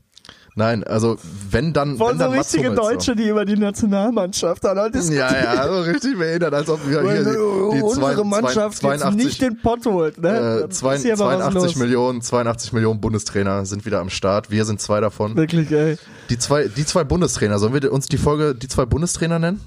nein, 0.61 0.85
also 0.85 1.17
wenn 1.51 1.73
dann, 1.73 1.97
Voll 1.97 2.13
wenn 2.13 2.19
so 2.19 2.25
dann 2.25 2.33
richtige 2.35 2.71
Deutsche, 2.73 3.17
die 3.17 3.29
über 3.29 3.45
die 3.45 3.57
Nationalmannschaft 3.57 4.63
dann 4.63 4.79
halt 4.79 4.95
Ja, 4.95 5.33
ja, 5.33 5.67
so 5.67 5.81
richtig 5.81 6.17
behindert, 6.17 6.55
als 6.55 6.69
ob 6.69 6.81
wir 6.89 7.01
hier 7.03 7.25
die, 7.25 7.31
die 7.33 7.83
unsere 7.83 8.15
zwei- 8.15 8.25
Mannschaft 8.25 8.79
zwei- 8.79 8.95
jetzt 8.95 9.15
nicht 9.15 9.43
den 9.43 9.61
Pott 9.61 9.85
holt. 9.87 10.19
Ne? 10.23 10.63
äh, 10.65 10.69
zwei- 10.69 10.97
ist 10.97 11.03
hier 11.03 11.15
aber 11.15 11.25
was 11.27 11.39
82 11.39 11.63
los. 11.63 11.77
Millionen, 11.77 12.23
82 12.23 12.73
Millionen 12.73 13.01
Bundestrainer 13.01 13.67
sind 13.67 13.85
wieder 13.85 14.01
am 14.01 14.11
Start. 14.11 14.51
Wir 14.51 14.65
sind 14.65 14.81
zwei 14.81 15.01
davon. 15.01 15.35
Wirklich, 15.37 15.71
ey. 15.73 15.97
Die 16.29 16.39
zwei, 16.39 16.69
die 16.69 16.85
zwei 16.87 17.03
Bundestrainer, 17.05 17.59
sollen 17.59 17.75
wir 17.75 17.93
uns 17.93 18.07
die 18.07 18.19
Folge 18.19 18.55
die 18.55 18.69
zwei 18.69 18.85
Bundestrainer 18.85 19.39
nennen? 19.39 19.61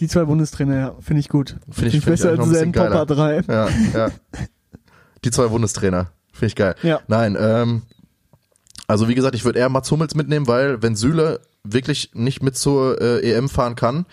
Die 0.00 0.08
zwei 0.08 0.24
Bundestrainer, 0.24 0.76
ja, 0.78 0.94
finde 1.00 1.20
ich 1.20 1.28
gut. 1.28 1.56
Finde 1.70 1.88
ich, 1.88 2.02
find 2.02 2.16
ich 2.16 2.22
besser 2.22 2.36
noch 2.36 2.48
als 2.48 2.58
Zen. 2.58 2.72
Popper 2.72 3.06
3. 3.06 3.42
Ja, 3.48 3.68
ja. 3.94 4.08
Die 5.24 5.30
zwei 5.30 5.46
Bundestrainer. 5.48 6.08
Finde 6.32 6.46
ich 6.46 6.56
geil. 6.56 6.74
Ja. 6.82 7.00
Nein, 7.08 7.36
ähm, 7.38 7.82
also 8.92 9.08
wie 9.08 9.14
gesagt, 9.14 9.34
ich 9.34 9.46
würde 9.46 9.58
eher 9.58 9.70
Mats 9.70 9.90
Hummels 9.90 10.14
mitnehmen, 10.14 10.46
weil 10.46 10.82
wenn 10.82 10.94
Süle 10.94 11.40
wirklich 11.64 12.10
nicht 12.12 12.42
mit 12.42 12.58
zur 12.58 13.00
äh, 13.00 13.32
EM 13.32 13.48
fahren 13.48 13.74
kann, 13.74 14.04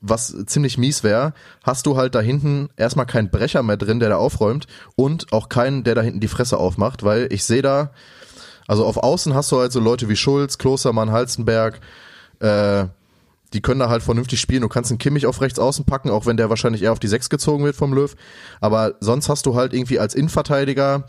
was 0.00 0.32
ziemlich 0.46 0.78
mies 0.78 1.02
wäre, 1.02 1.34
hast 1.64 1.86
du 1.86 1.96
halt 1.96 2.14
da 2.14 2.20
hinten 2.20 2.68
erstmal 2.76 3.06
keinen 3.06 3.30
Brecher 3.30 3.64
mehr 3.64 3.76
drin, 3.76 3.98
der 3.98 4.10
da 4.10 4.16
aufräumt 4.18 4.68
und 4.94 5.32
auch 5.32 5.48
keinen, 5.48 5.82
der 5.82 5.96
da 5.96 6.02
hinten 6.02 6.20
die 6.20 6.28
Fresse 6.28 6.58
aufmacht, 6.58 7.02
weil 7.02 7.32
ich 7.32 7.42
sehe 7.42 7.62
da, 7.62 7.90
also 8.68 8.86
auf 8.86 8.96
Außen 8.96 9.34
hast 9.34 9.50
du 9.50 9.58
halt 9.58 9.72
so 9.72 9.80
Leute 9.80 10.08
wie 10.08 10.14
Schulz, 10.14 10.56
Klostermann, 10.56 11.10
Halstenberg, 11.10 11.80
äh, 12.38 12.84
die 13.52 13.60
können 13.60 13.80
da 13.80 13.88
halt 13.88 14.04
vernünftig 14.04 14.40
spielen. 14.40 14.62
Du 14.62 14.68
kannst 14.68 14.92
einen 14.92 14.98
Kimmich 14.98 15.26
auf 15.26 15.40
rechts 15.40 15.58
außen 15.58 15.84
packen, 15.84 16.10
auch 16.10 16.26
wenn 16.26 16.36
der 16.36 16.48
wahrscheinlich 16.48 16.82
eher 16.82 16.92
auf 16.92 17.00
die 17.00 17.08
Sechs 17.08 17.28
gezogen 17.28 17.64
wird 17.64 17.74
vom 17.74 17.92
Löw. 17.92 18.14
Aber 18.60 18.94
sonst 19.00 19.28
hast 19.28 19.46
du 19.46 19.56
halt 19.56 19.74
irgendwie 19.74 19.98
als 19.98 20.14
Innenverteidiger, 20.14 21.08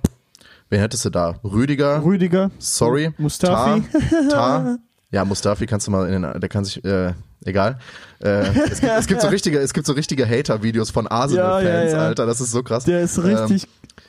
wen 0.74 0.80
hättest 0.80 1.06
du 1.06 1.10
da? 1.12 1.36
Rüdiger, 1.44 2.04
Rüdiger. 2.04 2.50
sorry, 2.58 3.14
Mustafi. 3.18 3.84
Tar, 4.10 4.30
Tar. 4.30 4.78
Ja, 5.12 5.24
Mustafi 5.26 5.68
kannst 5.68 5.86
du 5.86 5.92
mal 5.92 6.12
in 6.12 6.24
den, 6.24 6.40
der 6.42 6.50
kann 6.50 6.66
sich, 6.66 6.84
äh, 6.84 7.14
egal. 7.46 7.78
Äh, 8.20 8.48
es, 8.72 8.82
gibt, 8.82 8.92
es 8.98 9.06
gibt 9.06 9.22
so 9.22 9.28
richtige, 9.38 9.60
es 9.60 9.72
gibt 9.72 9.86
so 9.86 9.94
richtige 9.94 10.28
Hater-Videos 10.28 10.90
von 10.90 11.06
Arsenal-Fans, 11.06 11.64
Ja, 11.68 11.84
ja, 11.84 12.04
ja. 12.04 12.08
Alter, 12.08 12.26
das 12.26 12.42
ist 12.42 12.50
so 12.50 12.64
krass. 12.64 12.86
Der 12.86 13.02
ist 13.02 13.24
richtig. 13.24 13.68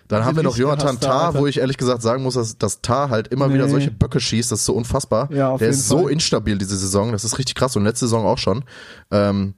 Dann 0.08 0.24
haben 0.24 0.34
wir 0.36 0.42
noch 0.42 0.56
Jonathan 0.56 0.98
Tah, 0.98 1.34
wo 1.34 1.46
ich 1.46 1.58
ehrlich 1.58 1.76
gesagt 1.76 2.00
sagen 2.00 2.22
muss, 2.22 2.34
dass, 2.34 2.56
dass 2.56 2.80
Tah 2.80 3.10
halt 3.10 3.28
immer 3.28 3.48
Nee. 3.48 3.54
wieder 3.54 3.68
solche 3.68 3.90
Böcke 3.90 4.18
schießt, 4.18 4.50
das 4.50 4.60
ist 4.60 4.64
so 4.64 4.72
unfassbar. 4.72 5.30
Ja, 5.30 5.50
auf 5.50 5.58
der 5.58 5.68
jeden 5.68 5.78
ist 5.78 5.88
so 5.88 6.04
Fall. 6.04 6.12
instabil 6.12 6.56
diese 6.56 6.76
Saison, 6.78 7.12
das 7.12 7.22
ist 7.24 7.36
richtig 7.38 7.54
krass 7.54 7.76
und 7.76 7.84
letzte 7.84 8.06
Saison 8.06 8.24
auch 8.24 8.38
schon. 8.38 8.64
Ähm, 9.10 9.52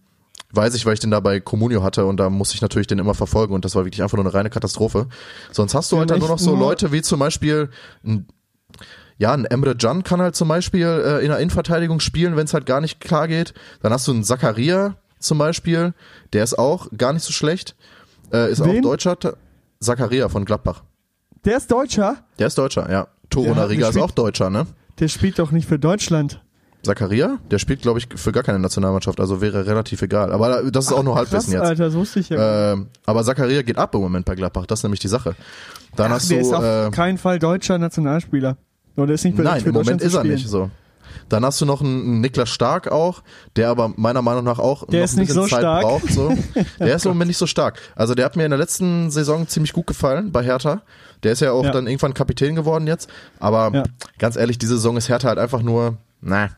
weiß 0.52 0.74
ich, 0.74 0.86
weil 0.86 0.94
ich 0.94 1.00
den 1.00 1.10
da 1.10 1.20
bei 1.20 1.40
Comunio 1.40 1.82
hatte 1.82 2.06
und 2.06 2.18
da 2.18 2.30
musste 2.30 2.54
ich 2.54 2.62
natürlich 2.62 2.86
den 2.86 2.98
immer 2.98 3.14
verfolgen 3.14 3.54
und 3.54 3.64
das 3.64 3.74
war 3.74 3.84
wirklich 3.84 4.02
einfach 4.02 4.16
nur 4.16 4.24
eine 4.24 4.34
reine 4.34 4.50
Katastrophe. 4.50 5.06
Sonst 5.52 5.74
hast 5.74 5.90
du 5.92 5.96
Wir 5.96 6.00
halt 6.00 6.10
dann 6.10 6.18
nur 6.20 6.28
noch 6.28 6.38
so 6.38 6.50
nur- 6.50 6.60
Leute 6.60 6.92
wie 6.92 7.02
zum 7.02 7.18
Beispiel 7.18 7.68
ein 8.04 8.26
ja, 9.18 9.32
ein 9.32 9.46
Emre 9.46 9.74
Can 9.74 10.02
kann 10.04 10.20
halt 10.20 10.36
zum 10.36 10.48
Beispiel 10.48 10.86
äh, 10.86 11.20
in 11.22 11.28
der 11.28 11.38
Innenverteidigung 11.38 12.00
spielen, 12.00 12.36
wenn 12.36 12.44
es 12.44 12.52
halt 12.52 12.66
gar 12.66 12.82
nicht 12.82 13.00
klar 13.00 13.28
geht. 13.28 13.54
Dann 13.80 13.90
hast 13.92 14.06
du 14.06 14.12
einen 14.12 14.24
Zakaria 14.24 14.96
zum 15.18 15.38
Beispiel, 15.38 15.94
der 16.34 16.44
ist 16.44 16.58
auch 16.58 16.88
gar 16.96 17.14
nicht 17.14 17.22
so 17.22 17.32
schlecht. 17.32 17.76
Äh, 18.30 18.50
ist 18.52 18.62
Wen? 18.62 18.78
auch 18.80 18.90
Deutscher. 18.90 19.16
Zakaria 19.80 20.28
von 20.28 20.44
Gladbach. 20.44 20.82
Der 21.46 21.56
ist 21.56 21.70
Deutscher. 21.70 22.24
Der 22.38 22.48
ist 22.48 22.58
Deutscher, 22.58 22.90
ja. 22.90 23.08
Hat 23.34 23.56
Nariga 23.56 23.88
ist 23.88 23.98
auch 23.98 24.10
Deutscher, 24.10 24.50
ne? 24.50 24.66
Der 24.98 25.08
spielt 25.08 25.38
doch 25.38 25.50
nicht 25.50 25.66
für 25.66 25.78
Deutschland. 25.78 26.42
Zakaria, 26.86 27.38
der 27.50 27.58
spielt, 27.58 27.82
glaube 27.82 27.98
ich, 27.98 28.08
für 28.16 28.32
gar 28.32 28.42
keine 28.42 28.58
Nationalmannschaft, 28.58 29.20
also 29.20 29.40
wäre 29.42 29.66
relativ 29.66 30.00
egal. 30.02 30.32
Aber 30.32 30.62
das 30.70 30.86
ist 30.86 30.92
auch 30.92 31.02
nur 31.02 31.14
Halbwissen 31.16 31.52
jetzt. 31.52 31.62
Alter, 31.62 31.84
das 31.84 31.94
wusste 31.94 32.20
ich 32.20 32.30
ja. 32.30 32.72
Ähm, 32.72 32.86
aber 33.04 33.22
Zakaria 33.24 33.60
geht 33.62 33.76
ab 33.78 33.94
im 33.94 34.00
Moment 34.00 34.24
bei 34.24 34.34
Gladbach, 34.34 34.66
das 34.66 34.80
ist 34.80 34.82
nämlich 34.84 35.00
die 35.00 35.08
Sache. 35.08 35.36
Dann 35.96 36.10
Ach, 36.12 36.16
hast 36.16 36.30
der 36.30 36.38
du. 36.40 36.46
ist 36.46 36.52
auf 36.54 36.64
Äh, 36.64 36.90
keinen 36.90 37.18
Fall 37.18 37.38
deutscher 37.38 37.76
Nationalspieler. 37.78 38.56
Oder 38.96 39.12
ist 39.14 39.24
nicht 39.24 39.36
Nein, 39.38 39.62
im 39.64 39.74
Moment 39.74 40.00
ist 40.00 40.14
er 40.14 40.24
nicht 40.24 40.48
so. 40.48 40.70
Dann 41.28 41.44
hast 41.44 41.60
du 41.60 41.64
noch 41.64 41.80
einen, 41.80 42.20
Niklas 42.20 42.48
Stark 42.50 42.90
auch, 42.92 43.22
der 43.56 43.68
aber 43.70 43.92
meiner 43.96 44.22
Meinung 44.22 44.44
nach 44.44 44.58
auch 44.58 44.86
Der 44.86 45.00
noch 45.00 45.04
ist 45.04 45.14
ein 45.14 45.20
nicht 45.20 45.28
bisschen 45.28 45.42
so 45.42 45.48
Zeit 45.48 45.60
stark. 45.60 45.82
braucht. 45.82 46.10
So. 46.12 46.32
Der 46.78 46.94
ist 46.96 47.04
im 47.04 47.10
Moment 47.12 47.28
nicht 47.28 47.36
so 47.38 47.46
stark. 47.46 47.80
Also 47.96 48.14
der 48.14 48.24
hat 48.26 48.36
mir 48.36 48.44
in 48.44 48.50
der 48.50 48.58
letzten 48.58 49.10
Saison 49.10 49.48
ziemlich 49.48 49.72
gut 49.72 49.86
gefallen 49.88 50.30
bei 50.30 50.42
Hertha. 50.44 50.82
Der 51.24 51.32
ist 51.32 51.40
ja 51.40 51.50
auch 51.52 51.64
Ja. 51.64 51.72
dann 51.72 51.86
irgendwann 51.88 52.14
Kapitän 52.14 52.54
geworden 52.54 52.86
jetzt. 52.86 53.08
Aber 53.40 53.70
Ja. 53.74 53.82
ganz 54.18 54.36
ehrlich, 54.36 54.58
diese 54.58 54.74
Saison 54.76 54.96
ist 54.96 55.08
Hertha 55.08 55.26
halt 55.28 55.38
einfach 55.38 55.62
nur, 55.62 55.96
na. 56.20 56.50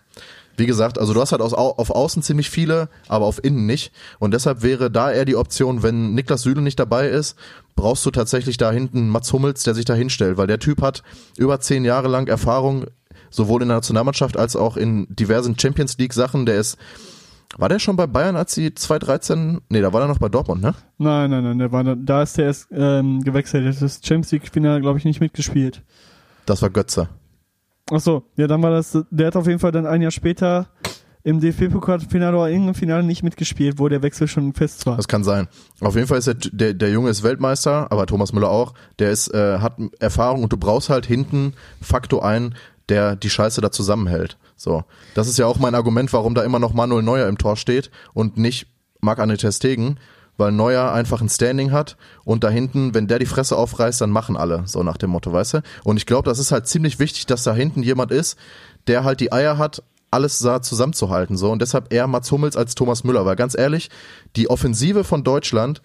Wie 0.57 0.67
gesagt, 0.67 0.99
also 0.99 1.15
du 1.15 1.21
hast 1.21 1.31
halt 1.31 1.41
aus, 1.41 1.55
au- 1.55 1.75
auf 1.77 1.91
Außen 1.91 2.21
ziemlich 2.21 2.51
viele, 2.51 2.89
aber 3.07 3.27
auf 3.27 3.45
Innen 3.45 3.65
nicht. 3.67 3.93
Und 4.19 4.35
deshalb 4.35 4.63
wäre 4.63 4.91
da 4.91 5.13
eher 5.13 5.25
die 5.25 5.37
Option, 5.37 5.85
wenn 5.85 6.15
Niklas 6.15 6.43
Süle 6.43 6.63
nicht 6.63 6.81
dabei 6.81 7.07
ist, 7.09 7.37
brauchst 7.77 8.05
du 8.05 8.11
tatsächlich 8.11 8.57
da 8.57 8.73
hinten 8.73 9.09
Mats 9.09 9.33
Hummels, 9.33 9.63
der 9.63 9.77
sich 9.77 9.85
da 9.85 9.95
hinstellt, 9.95 10.37
weil 10.37 10.49
der 10.49 10.59
Typ 10.59 10.83
hat 10.83 11.05
über 11.37 11.61
zehn 11.61 11.85
Jahre 11.85 12.09
lang 12.09 12.27
Erfahrung, 12.27 12.87
sowohl 13.31 13.63
in 13.63 13.69
der 13.69 13.77
Nationalmannschaft 13.77 14.37
als 14.37 14.57
auch 14.57 14.77
in 14.77 15.07
diversen 15.11 15.57
Champions 15.57 15.97
League 15.99 16.13
Sachen. 16.13 16.45
Der 16.45 16.57
ist, 16.57 16.77
war 17.57 17.69
der 17.69 17.79
schon 17.79 17.95
bei 17.95 18.09
Bayern, 18.09 18.35
als 18.35 18.53
sie 18.53 18.75
2013, 18.75 19.61
nee, 19.69 19.81
da 19.81 19.93
war 19.93 20.01
er 20.03 20.09
noch 20.09 20.19
bei 20.19 20.29
Dortmund, 20.29 20.61
ne? 20.61 20.75
Nein, 20.99 21.31
nein, 21.31 21.45
nein, 21.45 21.59
der 21.61 21.71
war 21.71 21.85
da, 21.85 22.23
ist 22.25 22.37
der 22.37 22.47
erst 22.47 22.67
ähm, 22.73 23.23
gewechselt. 23.23 23.81
Das 23.81 24.01
Champions 24.03 24.33
League 24.33 24.49
Finale, 24.53 24.81
glaube 24.81 24.99
ich, 24.99 25.05
nicht 25.05 25.21
mitgespielt. 25.21 25.83
Das 26.47 26.63
war 26.63 26.71
Götze. 26.71 27.09
Ach 27.91 28.01
so, 28.01 28.23
ja, 28.37 28.47
dann 28.47 28.63
war 28.63 28.71
das, 28.71 28.99
der 29.11 29.29
hat 29.29 29.37
auf 29.37 29.47
jeden 29.47 29.59
Fall 29.59 29.73
dann 29.73 29.87
ein 29.87 30.03
Jahr 30.03 30.11
später 30.11 30.69
im 31.25 31.41
DFB-Pokalfinale 31.41 32.37
oder 32.37 32.49
irgendeinem 32.49 32.75
Finale 32.75 33.03
nicht 33.03 33.23
mitgespielt, 33.23 33.79
wo 33.79 33.89
der 33.89 34.03
Wechsel 34.03 34.29
schon 34.29 34.55
fest 34.55 34.87
war. 34.87 34.97
Das 34.97 35.09
kann 35.09 35.25
sein. 35.25 35.49
Auf 35.81 35.95
jeden 35.95 36.07
Fall 36.07 36.19
ist 36.19 36.27
der, 36.27 36.35
der, 36.35 36.75
der 36.75 36.91
Junge 36.91 37.11
ist 37.11 37.23
Weltmeister, 37.23 37.91
aber 37.91 38.07
Thomas 38.07 38.33
Müller 38.33 38.51
auch. 38.51 38.75
Der 38.99 39.11
ist, 39.11 39.33
äh, 39.35 39.59
hat 39.59 39.79
Erfahrung 40.01 40.43
und 40.43 40.53
du 40.53 40.57
brauchst 40.57 40.89
halt 40.89 41.07
hinten 41.07 41.55
Faktor 41.83 42.25
ein, 42.25 42.55
der 42.89 43.17
die 43.17 43.31
Scheiße 43.31 43.61
da 43.61 43.71
zusammenhält. 43.71 44.39
So, 44.57 44.85
das 45.15 45.29
ist 45.29 45.39
ja 45.39 45.47
auch 45.47 45.59
mein 45.59 45.75
Argument, 45.75 46.13
warum 46.13 46.35
da 46.35 46.43
immer 46.43 46.59
noch 46.59 46.73
Manuel 46.73 47.03
Neuer 47.03 47.29
im 47.29 47.39
Tor 47.39 47.57
steht 47.57 47.91
und 48.15 48.39
nicht 48.39 48.67
Marc-André 49.01 49.37
Ter 49.37 49.53
Stegen, 49.53 49.99
weil 50.39 50.53
Neuer 50.53 50.93
einfach 50.93 51.21
ein 51.21 51.29
Standing 51.29 51.73
hat 51.73 51.99
und 52.25 52.45
da 52.45 52.49
hinten, 52.49 52.95
wenn 52.95 53.09
der 53.09 53.19
die 53.19 53.27
Fresse 53.27 53.57
aufreißt, 53.57 54.01
dann 54.01 54.11
machen 54.11 54.37
alle, 54.37 54.63
so 54.67 54.83
nach 54.83 54.97
dem 54.97 55.11
Motto, 55.11 55.31
weißt 55.33 55.55
du? 55.55 55.63
Und 55.85 55.99
ich 55.99 56.07
glaube, 56.07 56.31
das 56.31 56.39
ist 56.39 56.53
halt 56.53 56.67
ziemlich 56.67 56.99
wichtig, 56.99 57.27
dass 57.27 57.43
da 57.43 57.53
hinten 57.53 57.83
jemand 57.83 58.13
ist, 58.13 58.39
der 58.87 59.05
halt 59.05 59.21
die 59.21 59.33
Eier 59.33 59.59
hat, 59.59 59.83
alles 60.11 60.39
da 60.39 60.63
zusammenzuhalten, 60.63 61.37
so. 61.37 61.51
Und 61.51 61.61
deshalb 61.61 61.93
eher 61.93 62.07
Mats 62.07 62.33
Hummels 62.33 62.57
als 62.57 62.75
Thomas 62.75 63.05
Müller, 63.05 63.27
weil 63.27 63.37
ganz 63.37 63.59
ehrlich, 63.59 63.91
die 64.37 64.49
Offensive 64.49 65.05
von 65.05 65.25
Deutschland 65.25 65.83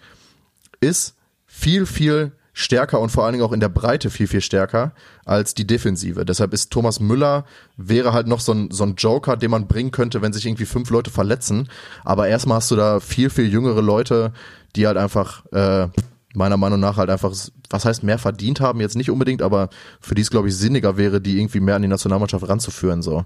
ist 0.80 1.14
viel, 1.44 1.84
viel 1.84 2.32
stärker 2.54 3.00
und 3.00 3.10
vor 3.10 3.24
allen 3.24 3.34
Dingen 3.34 3.44
auch 3.44 3.52
in 3.52 3.60
der 3.60 3.68
Breite 3.68 4.08
viel, 4.10 4.28
viel 4.28 4.40
stärker 4.40 4.92
als 5.24 5.54
die 5.54 5.66
Defensive. 5.66 6.24
Deshalb 6.24 6.54
ist 6.54 6.70
Thomas 6.70 7.00
Müller, 7.00 7.44
wäre 7.76 8.12
halt 8.12 8.28
noch 8.28 8.40
so 8.40 8.52
ein, 8.52 8.70
so 8.70 8.84
ein 8.84 8.94
Joker, 8.94 9.36
den 9.36 9.50
man 9.50 9.66
bringen 9.66 9.90
könnte, 9.90 10.22
wenn 10.22 10.32
sich 10.32 10.46
irgendwie 10.46 10.64
fünf 10.64 10.88
Leute 10.90 11.10
verletzen. 11.10 11.68
Aber 12.04 12.28
erstmal 12.28 12.58
hast 12.58 12.70
du 12.70 12.76
da 12.76 13.00
viel, 13.00 13.28
viel 13.28 13.52
jüngere 13.52 13.82
Leute, 13.82 14.32
die 14.76 14.86
halt 14.86 14.96
einfach, 14.96 15.44
äh, 15.46 15.88
meiner 16.34 16.56
Meinung 16.56 16.78
nach 16.80 16.96
halt 16.96 17.10
einfach, 17.10 17.32
was 17.70 17.84
heißt 17.84 18.04
mehr 18.04 18.18
verdient 18.18 18.60
haben, 18.60 18.80
jetzt 18.80 18.96
nicht 18.96 19.10
unbedingt, 19.10 19.42
aber 19.42 19.68
für 20.00 20.14
die 20.14 20.22
es, 20.22 20.30
glaube 20.30 20.48
ich, 20.48 20.56
sinniger 20.56 20.96
wäre, 20.96 21.20
die 21.20 21.38
irgendwie 21.38 21.60
mehr 21.60 21.76
an 21.76 21.82
die 21.82 21.88
Nationalmannschaft 21.88 22.48
ranzuführen, 22.48 23.02
so. 23.02 23.24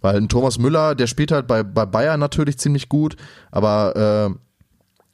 Weil 0.00 0.16
ein 0.16 0.28
Thomas 0.28 0.58
Müller, 0.58 0.96
der 0.96 1.06
spielt 1.06 1.30
halt 1.30 1.46
bei, 1.46 1.62
bei 1.62 1.86
Bayern 1.86 2.18
natürlich 2.18 2.58
ziemlich 2.58 2.88
gut, 2.88 3.16
aber 3.52 3.94
äh, 4.30 4.34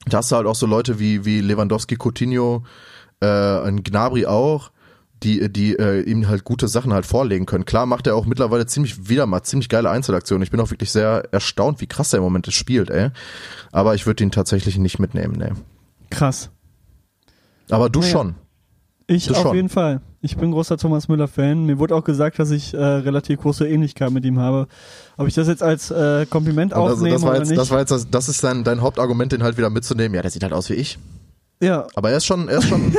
da 0.09 0.18
hast 0.18 0.33
du 0.33 0.37
halt 0.37 0.47
auch 0.47 0.55
so 0.55 0.66
Leute 0.66 0.99
wie, 0.99 1.26
wie 1.26 1.41
Lewandowski, 1.43 1.97
Coutinho, 1.99 2.64
äh, 3.21 3.27
ein 3.27 3.83
Gnabry 3.83 4.27
auch, 4.27 4.71
die, 5.23 5.53
die 5.53 5.77
äh, 5.77 6.01
ihm 6.03 6.29
halt 6.29 6.45
gute 6.45 6.69
Sachen 6.69 6.93
halt 6.93 7.05
vorlegen 7.05 7.45
können. 7.47 7.64
Klar 7.64 7.87
macht 7.87 8.07
er 8.07 8.14
auch 8.14 8.25
mittlerweile 8.27 8.66
ziemlich 8.66 9.09
wieder 9.09 9.27
mal 9.27 9.43
ziemlich 9.43 9.69
geile 9.69 9.91
Einzelaktionen. 9.91 10.43
Ich 10.45 10.51
bin 10.53 10.61
auch 10.61 10.71
wirklich 10.71 10.93
sehr 10.93 11.25
erstaunt, 11.33 11.81
wie 11.81 11.87
krass 11.89 12.12
er 12.12 12.19
im 12.19 12.23
Moment 12.23 12.47
spielt, 12.53 12.91
ey. 12.91 13.11
Aber 13.73 13.95
ich 13.97 14.07
würde 14.07 14.23
ihn 14.23 14.31
tatsächlich 14.31 14.79
nicht 14.79 14.99
mitnehmen, 15.01 15.37
ne. 15.37 15.53
Krass. 16.11 16.51
Aber 17.71 17.91
du 17.91 18.01
Naja. 18.01 18.12
schon. 18.12 18.35
Ich 19.09 19.27
Das 19.27 19.39
auf 19.39 19.43
schon. 19.45 19.57
jeden 19.57 19.69
Fall. 19.71 20.03
Ich 20.21 20.37
bin 20.37 20.53
großer 20.53 20.77
Thomas 20.77 21.09
Müller-Fan. 21.09 21.64
Mir 21.64 21.79
wurde 21.79 21.95
auch 21.97 22.05
gesagt, 22.05 22.39
dass 22.39 22.51
ich 22.51 22.75
äh, 22.75 22.79
relativ 22.79 23.41
große 23.41 23.66
Ähnlichkeit 23.66 24.11
mit 24.11 24.25
ihm 24.25 24.39
habe. 24.39 24.69
Ob 25.16 25.27
ich 25.29 25.35
das 25.35 25.49
jetzt 25.49 25.62
als 25.62 25.91
äh, 25.91 26.27
Kompliment 26.27 26.73
Und 26.75 26.81
also 26.83 26.95
aufnehme 26.95 27.14
das 27.14 27.23
war 27.23 27.31
oder 27.31 27.39
jetzt, 27.39 27.49
nicht? 27.49 27.59
das 27.61 27.71
war 27.71 27.79
jetzt, 27.81 27.91
das, 27.91 28.11
das 28.11 28.29
ist 28.29 28.45
dein, 28.45 28.64
dein 28.64 28.83
Hauptargument, 28.83 29.33
den 29.33 29.43
halt 29.43 29.57
wieder 29.57 29.71
mitzunehmen. 29.71 30.14
Ja, 30.14 30.23
der 30.23 30.31
sieht 30.31 30.43
halt 30.43 30.53
aus 30.53 30.69
wie 30.71 30.75
ich. 30.75 30.99
Ja, 31.61 31.87
Aber 31.95 32.11
er 32.11 32.17
ist 32.19 32.27
schon, 32.27 32.49
er 32.49 32.59
ist 32.59 32.69
schon. 32.69 32.95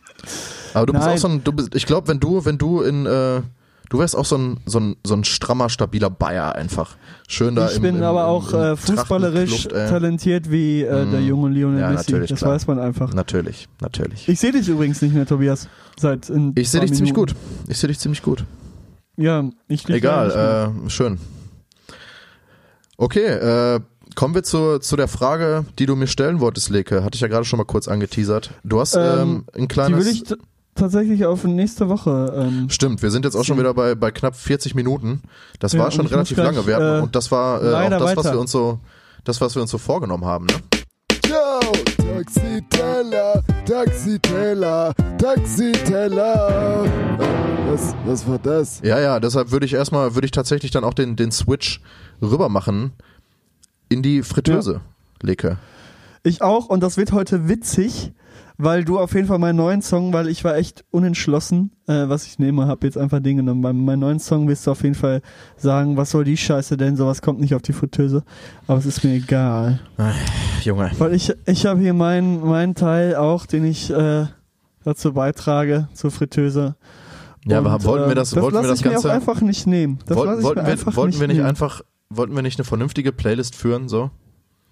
aber 0.74 0.86
du 0.86 0.92
bist 0.92 1.04
Nein. 1.04 1.14
auch 1.14 1.18
so 1.18 1.28
ein, 1.28 1.44
du 1.44 1.52
bist, 1.52 1.74
ich 1.74 1.86
glaube, 1.86 2.08
wenn 2.08 2.20
du, 2.20 2.44
wenn 2.44 2.58
du 2.58 2.82
in, 2.82 3.06
äh, 3.06 3.42
du 3.88 3.98
wärst 3.98 4.16
auch 4.16 4.24
so 4.24 4.36
ein, 4.36 4.58
so 4.66 4.78
ein, 4.80 4.96
so 5.06 5.14
ein 5.14 5.24
strammer, 5.24 5.68
stabiler 5.68 6.10
Bayer 6.10 6.54
einfach. 6.54 6.96
Schön 7.28 7.54
da 7.54 7.68
ich 7.68 7.76
im, 7.76 7.82
bin 7.82 7.96
im, 7.96 8.02
aber 8.02 8.26
auch 8.26 8.52
im 8.52 8.60
äh, 8.60 8.76
fußballerisch 8.76 9.66
ey. 9.66 9.88
talentiert 9.88 10.50
wie 10.50 10.82
äh, 10.82 11.06
der 11.10 11.20
junge 11.22 11.50
Lionel 11.50 11.80
Ja, 11.80 11.90
Messi. 11.90 12.10
natürlich, 12.12 12.30
Das 12.30 12.38
klar. 12.40 12.52
weiß 12.52 12.66
man 12.66 12.78
einfach. 12.78 13.12
Natürlich, 13.14 13.68
natürlich. 13.80 14.28
Ich 14.28 14.38
sehe 14.40 14.52
dich 14.52 14.68
übrigens 14.68 15.02
nicht 15.02 15.14
mehr, 15.14 15.26
Tobias. 15.26 15.68
Seit 15.98 16.28
in 16.30 16.52
Ich 16.56 16.70
sehe 16.70 16.80
dich 16.80 16.92
ziemlich 16.94 17.14
gut. 17.14 17.34
Ich 17.68 17.78
sehe 17.78 17.88
dich 17.88 17.98
ziemlich 17.98 18.22
gut. 18.22 18.44
Ja, 19.16 19.44
ich. 19.68 19.88
Egal, 19.88 20.72
äh, 20.86 20.90
schön. 20.90 21.18
Okay, 22.98 23.24
äh, 23.24 23.80
kommen 24.16 24.34
wir 24.34 24.42
zu, 24.42 24.80
zu 24.80 24.96
der 24.96 25.06
Frage, 25.06 25.64
die 25.78 25.86
du 25.86 25.94
mir 25.94 26.08
stellen 26.08 26.40
wolltest, 26.40 26.70
Leke. 26.70 27.04
Hatte 27.04 27.14
ich 27.14 27.20
ja 27.20 27.28
gerade 27.28 27.44
schon 27.44 27.58
mal 27.58 27.64
kurz 27.64 27.86
angeteasert. 27.86 28.50
Du 28.64 28.80
hast 28.80 28.96
ähm, 28.96 29.02
Ähm, 29.02 29.44
ein 29.54 29.60
Die 29.62 29.68
kleines. 29.68 30.04
will 30.04 30.12
ich 30.12 30.24
tatsächlich 30.74 31.24
auf 31.24 31.44
nächste 31.44 31.88
Woche. 31.88 32.32
Ähm, 32.36 32.68
Stimmt, 32.68 33.02
wir 33.02 33.10
sind 33.10 33.24
jetzt 33.24 33.36
auch 33.36 33.44
schon 33.44 33.58
wieder 33.58 33.74
bei, 33.74 33.94
bei 33.94 34.10
knapp 34.10 34.34
40 34.34 34.74
Minuten. 34.74 35.22
Das 35.60 35.74
Ja, 35.74 35.80
war 35.80 35.90
schon 35.92 36.06
relativ 36.06 36.36
gleich, 36.36 36.46
lange. 36.56 36.74
Hatten, 36.74 36.98
äh, 36.98 37.02
und 37.02 37.14
das 37.14 37.30
war 37.30 37.62
äh, 37.62 37.72
auch 37.94 37.98
das, 37.98 38.16
was 38.16 38.32
wir 38.32 38.40
uns 38.40 38.50
so, 38.50 38.80
das, 39.24 39.40
was 39.40 39.54
wir 39.54 39.62
uns 39.62 39.70
so 39.70 39.78
vorgenommen 39.78 40.24
haben. 40.24 40.46
Ne? 40.46 40.54
Yo, 41.28 41.72
Taxiteller, 42.14 43.42
Taxiteller, 43.66 44.92
Taxiteller. 45.18 46.84
Was, 47.68 47.94
was 48.06 48.28
war 48.28 48.38
das? 48.38 48.80
Ja, 48.82 48.98
ja, 49.00 49.20
deshalb 49.20 49.50
würde 49.50 49.66
ich 49.66 49.74
erstmal, 49.74 50.14
würde 50.14 50.24
ich 50.24 50.30
tatsächlich 50.30 50.70
dann 50.70 50.84
auch 50.84 50.94
den, 50.94 51.16
den 51.16 51.32
Switch 51.32 51.80
rüber 52.22 52.48
machen 52.48 52.92
in 53.88 54.02
die 54.02 54.22
Fritteuse, 54.22 54.80
Leke. 55.22 55.58
Ich 56.22 56.42
auch 56.42 56.66
und 56.66 56.82
das 56.82 56.96
wird 56.96 57.12
heute 57.12 57.48
witzig, 57.48 58.12
weil 58.58 58.84
du 58.84 58.98
auf 58.98 59.14
jeden 59.14 59.26
Fall 59.28 59.38
meinen 59.38 59.56
neuen 59.56 59.82
Song, 59.82 60.12
weil 60.12 60.28
ich 60.28 60.42
war 60.42 60.56
echt 60.56 60.84
unentschlossen, 60.90 61.72
äh, 61.86 62.08
was 62.08 62.26
ich 62.26 62.38
nehme, 62.38 62.66
habe 62.66 62.86
jetzt 62.86 62.96
einfach 62.98 63.20
den 63.20 63.36
genommen. 63.36 63.60
Bei 63.62 63.72
meinem 63.72 64.00
neuen 64.00 64.18
Song 64.18 64.48
wirst 64.48 64.66
du 64.66 64.70
auf 64.72 64.82
jeden 64.82 64.94
Fall 64.94 65.20
sagen, 65.56 65.96
was 65.96 66.10
soll 66.10 66.24
die 66.24 66.36
Scheiße 66.36 66.76
denn, 66.76 66.96
sowas 66.96 67.22
kommt 67.22 67.40
nicht 67.40 67.54
auf 67.54 67.62
die 67.62 67.72
Fritteuse, 67.72 68.24
aber 68.66 68.78
es 68.78 68.86
ist 68.86 69.04
mir 69.04 69.12
egal. 69.14 69.80
Junge. 70.62 70.90
Weil 70.98 71.14
ich, 71.14 71.32
ich 71.46 71.66
habe 71.66 71.80
hier 71.80 71.94
meinen 71.94 72.40
meinen 72.46 72.74
Teil 72.74 73.14
auch, 73.14 73.46
den 73.46 73.64
ich 73.64 73.90
äh, 73.90 74.26
dazu 74.84 75.12
beitrage, 75.12 75.88
zur 75.92 76.10
Fritteuse. 76.10 76.76
Ja, 77.44 77.58
aber 77.58 77.74
Und, 77.74 77.84
wollten 77.84 78.06
wir 78.06 78.12
äh, 78.12 78.14
das, 78.16 78.30
das 78.30 78.42
wollten 78.42 78.56
wir 78.56 78.62
das 78.68 78.80
ich 78.80 78.84
mir 78.84 78.92
Ganze, 78.92 79.08
auch 79.08 79.12
einfach 79.14 79.40
nicht 79.42 79.66
nehmen. 79.66 79.98
Das 80.06 80.16
wollten, 80.16 80.42
mir 80.42 80.66
wir, 80.66 80.96
wollten 80.96 81.10
nicht 81.10 81.20
wir 81.20 81.28
nicht 81.28 81.36
nehmen. 81.36 81.48
einfach, 81.48 81.82
wollten 82.10 82.34
wir 82.34 82.42
nicht 82.42 82.58
eine 82.58 82.64
vernünftige 82.64 83.12
Playlist 83.12 83.54
führen, 83.54 83.88
so? 83.88 84.10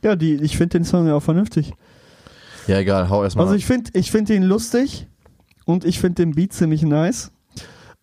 Ja, 0.02 0.16
die, 0.16 0.34
ich 0.34 0.56
finde 0.56 0.78
den 0.78 0.84
Song 0.84 1.06
ja 1.06 1.14
auch 1.14 1.22
vernünftig. 1.22 1.72
Ja, 2.66 2.78
egal, 2.78 3.08
hau 3.08 3.22
erstmal. 3.22 3.46
Also 3.46 3.56
ich 3.56 3.66
finde 3.66 3.90
ich 3.94 4.10
find 4.10 4.30
ihn 4.30 4.42
lustig 4.42 5.06
und 5.64 5.84
ich 5.84 5.98
finde 6.00 6.16
den 6.24 6.34
Beat 6.34 6.52
ziemlich 6.52 6.82
nice. 6.82 7.30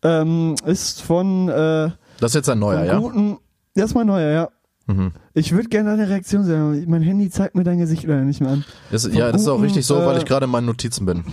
Ähm, 0.03 0.55
ist 0.65 1.01
von, 1.01 1.47
äh, 1.49 1.91
das 2.19 2.31
ist 2.31 2.35
jetzt 2.35 2.49
ein 2.49 2.59
neuer, 2.59 2.83
ja? 2.83 2.97
guten. 2.99 3.37
Das 3.75 3.85
ist 3.85 3.95
mein 3.95 4.07
neuer, 4.07 4.31
ja. 4.31 4.49
Mhm. 4.87 5.11
Ich 5.33 5.51
würde 5.51 5.69
gerne 5.69 5.91
deine 5.95 6.09
Reaktion 6.09 6.43
sehen, 6.43 6.59
aber 6.61 6.89
mein 6.91 7.01
Handy 7.03 7.29
zeigt 7.29 7.55
mir 7.55 7.63
dein 7.63 7.77
Gesicht 7.77 8.03
leider 8.03 8.23
nicht 8.23 8.41
mehr 8.41 8.49
an. 8.51 8.65
Das, 8.91 9.07
ja, 9.13 9.31
das 9.31 9.43
ist 9.43 9.47
auch 9.47 9.53
guten, 9.53 9.65
richtig 9.65 9.85
so, 9.85 9.97
weil 9.97 10.15
äh, 10.15 10.19
ich 10.19 10.25
gerade 10.25 10.45
in 10.45 10.51
meinen 10.51 10.65
Notizen 10.65 11.05
bin. 11.05 11.23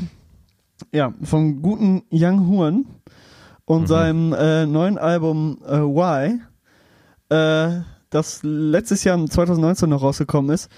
Ja, 0.92 1.12
vom 1.22 1.60
guten 1.62 2.02
Young 2.12 2.46
Huan 2.48 2.86
und 3.64 3.82
Mhm. 3.82 3.86
seinem 3.86 4.32
äh, 4.34 4.66
neuen 4.66 4.96
Album 4.98 5.58
äh, 5.66 5.78
Why, 5.80 6.40
äh, 7.30 7.80
das 8.10 8.40
letztes 8.42 9.04
Jahr 9.04 9.16
im 9.16 9.30
2019 9.30 9.88
noch 9.88 10.02
rausgekommen 10.02 10.50
ist. 10.52 10.70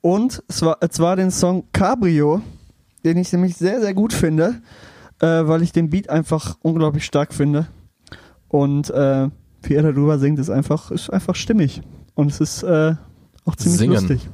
Und 0.00 0.42
es 0.48 0.62
war, 0.62 0.78
es 0.80 0.98
war 1.00 1.16
den 1.16 1.30
Song 1.30 1.64
Cabrio, 1.72 2.42
den 3.04 3.16
ich 3.16 3.32
nämlich 3.32 3.56
sehr, 3.56 3.80
sehr 3.80 3.94
gut 3.94 4.12
finde, 4.12 4.60
äh, 5.20 5.26
weil 5.26 5.62
ich 5.62 5.72
den 5.72 5.90
Beat 5.90 6.10
einfach 6.10 6.56
unglaublich 6.62 7.04
stark 7.04 7.32
finde. 7.32 7.66
Und 8.48 8.90
äh, 8.90 9.28
wie 9.62 9.74
er 9.74 9.82
darüber 9.82 10.18
singt, 10.18 10.38
ist 10.38 10.50
einfach, 10.50 10.90
ist 10.90 11.10
einfach 11.10 11.34
stimmig. 11.34 11.82
Und 12.14 12.30
es 12.30 12.40
ist 12.40 12.62
äh, 12.62 12.94
auch 13.44 13.56
ziemlich 13.56 13.78
Singen. 13.78 13.94
lustig. 13.94 14.28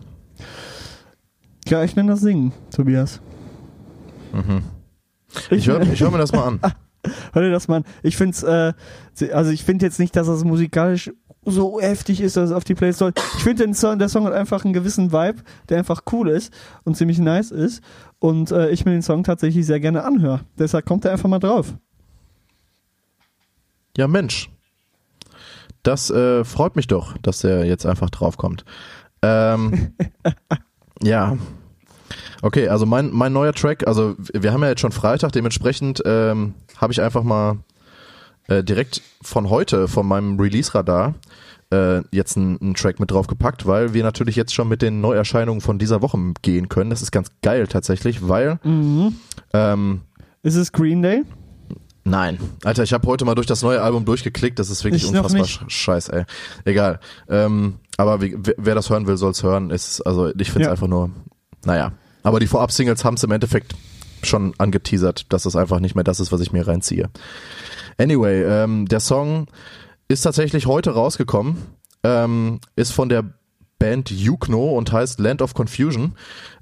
Ja, 1.66 1.84
ich 1.84 1.96
nenne 1.96 2.12
das 2.12 2.20
Singen, 2.20 2.52
Tobias. 2.70 3.20
Ich 5.50 5.68
höre 5.68 5.82
ich 5.82 6.00
hör 6.00 6.10
mir 6.10 6.18
das 6.18 6.32
mal 6.32 6.44
an. 6.44 6.60
Hör 7.32 7.42
dir 7.42 7.50
das 7.50 7.66
mal 7.66 7.78
an. 7.78 7.84
Ich 8.02 8.16
finde 8.16 8.74
äh, 9.18 9.32
also 9.32 9.50
ich 9.50 9.64
finde 9.64 9.84
jetzt 9.84 9.98
nicht, 9.98 10.14
dass 10.14 10.26
das 10.26 10.44
musikalisch 10.44 11.10
so 11.44 11.80
heftig 11.80 12.20
ist, 12.20 12.36
dass 12.36 12.50
es 12.50 12.56
auf 12.56 12.64
die 12.64 12.74
Playlist 12.74 13.00
soll. 13.00 13.12
Ich 13.36 13.42
finde 13.42 13.64
den 13.64 13.74
Song, 13.74 13.98
der 13.98 14.08
Song 14.08 14.24
hat 14.26 14.32
einfach 14.32 14.64
einen 14.64 14.72
gewissen 14.72 15.12
Vibe, 15.12 15.42
der 15.68 15.78
einfach 15.78 16.02
cool 16.12 16.28
ist 16.28 16.52
und 16.84 16.96
ziemlich 16.96 17.18
nice 17.18 17.50
ist. 17.50 17.82
Und 18.18 18.52
äh, 18.52 18.70
ich 18.70 18.84
mir 18.84 18.92
den 18.92 19.02
Song 19.02 19.24
tatsächlich 19.24 19.66
sehr 19.66 19.80
gerne 19.80 20.04
anhöre. 20.04 20.40
Deshalb 20.58 20.86
kommt 20.86 21.04
er 21.04 21.12
einfach 21.12 21.28
mal 21.28 21.40
drauf. 21.40 21.74
Ja, 23.96 24.06
Mensch. 24.06 24.50
Das 25.82 26.10
äh, 26.10 26.44
freut 26.44 26.76
mich 26.76 26.86
doch, 26.86 27.18
dass 27.18 27.40
der 27.40 27.64
jetzt 27.64 27.86
einfach 27.86 28.10
draufkommt. 28.10 28.64
Ähm, 29.22 29.94
ja. 31.02 31.36
Okay, 32.40 32.68
also 32.68 32.86
mein, 32.86 33.10
mein 33.12 33.32
neuer 33.32 33.52
Track, 33.52 33.86
also 33.86 34.14
wir 34.32 34.52
haben 34.52 34.62
ja 34.62 34.68
jetzt 34.68 34.80
schon 34.80 34.92
Freitag, 34.92 35.32
dementsprechend 35.32 36.02
ähm, 36.04 36.54
habe 36.76 36.92
ich 36.92 37.00
einfach 37.00 37.22
mal 37.22 37.58
äh, 38.48 38.62
direkt 38.64 39.02
von 39.22 39.50
heute, 39.50 39.88
von 39.88 40.06
meinem 40.06 40.38
Release-Radar, 40.38 41.14
äh, 41.72 42.02
jetzt 42.10 42.36
einen, 42.36 42.74
Track 42.74 43.00
mit 43.00 43.10
draufgepackt, 43.10 43.66
weil 43.66 43.94
wir 43.94 44.02
natürlich 44.02 44.36
jetzt 44.36 44.52
schon 44.54 44.68
mit 44.68 44.82
den 44.82 45.00
Neuerscheinungen 45.00 45.60
von 45.60 45.78
dieser 45.78 46.02
Woche 46.02 46.18
gehen 46.42 46.68
können. 46.68 46.90
Das 46.90 47.00
ist 47.02 47.12
ganz 47.12 47.28
geil 47.42 47.66
tatsächlich, 47.66 48.28
weil 48.28 48.58
ähm, 49.54 50.00
Ist 50.42 50.56
es 50.56 50.72
Green 50.72 51.02
Day? 51.02 51.22
Nein. 52.04 52.38
Alter, 52.64 52.82
ich 52.82 52.92
habe 52.92 53.06
heute 53.06 53.24
mal 53.24 53.36
durch 53.36 53.46
das 53.46 53.62
neue 53.62 53.80
Album 53.80 54.04
durchgeklickt. 54.04 54.58
Das 54.58 54.70
ist 54.70 54.82
wirklich 54.82 55.04
Ich 55.04 55.08
unfassbar 55.08 55.42
nicht. 55.42 55.60
sch- 55.62 55.70
scheiß, 55.70 56.08
ey. 56.08 56.24
Egal. 56.64 56.98
Ähm, 57.28 57.74
aber 57.96 58.20
wie, 58.20 58.36
wer, 58.56 58.74
das 58.74 58.90
hören 58.90 59.06
will, 59.06 59.16
soll's 59.16 59.42
hören. 59.44 59.70
Ist, 59.70 60.00
also 60.02 60.32
ich 60.36 60.50
find's 60.50 60.66
Ja. 60.66 60.72
einfach 60.72 60.88
nur, 60.88 61.10
naja. 61.64 61.92
Aber 62.24 62.40
die 62.40 62.48
Vorab-Singles 62.48 63.04
haben's 63.04 63.22
im 63.22 63.30
Endeffekt 63.30 63.74
schon 64.26 64.54
angeteasert, 64.58 65.32
dass 65.32 65.44
es 65.46 65.56
einfach 65.56 65.80
nicht 65.80 65.94
mehr 65.94 66.04
das 66.04 66.20
ist, 66.20 66.32
was 66.32 66.40
ich 66.40 66.52
mir 66.52 66.66
reinziehe. 66.66 67.10
Anyway, 67.98 68.42
ähm, 68.42 68.86
der 68.86 69.00
Song 69.00 69.46
ist 70.08 70.22
tatsächlich 70.22 70.66
heute 70.66 70.90
rausgekommen. 70.90 71.56
Ähm, 72.04 72.60
ist 72.74 72.92
von 72.92 73.08
der 73.08 73.24
Band 73.78 74.10
Yukno 74.10 74.76
und 74.76 74.92
heißt 74.92 75.20
Land 75.20 75.42
of 75.42 75.54
Confusion. 75.54 76.14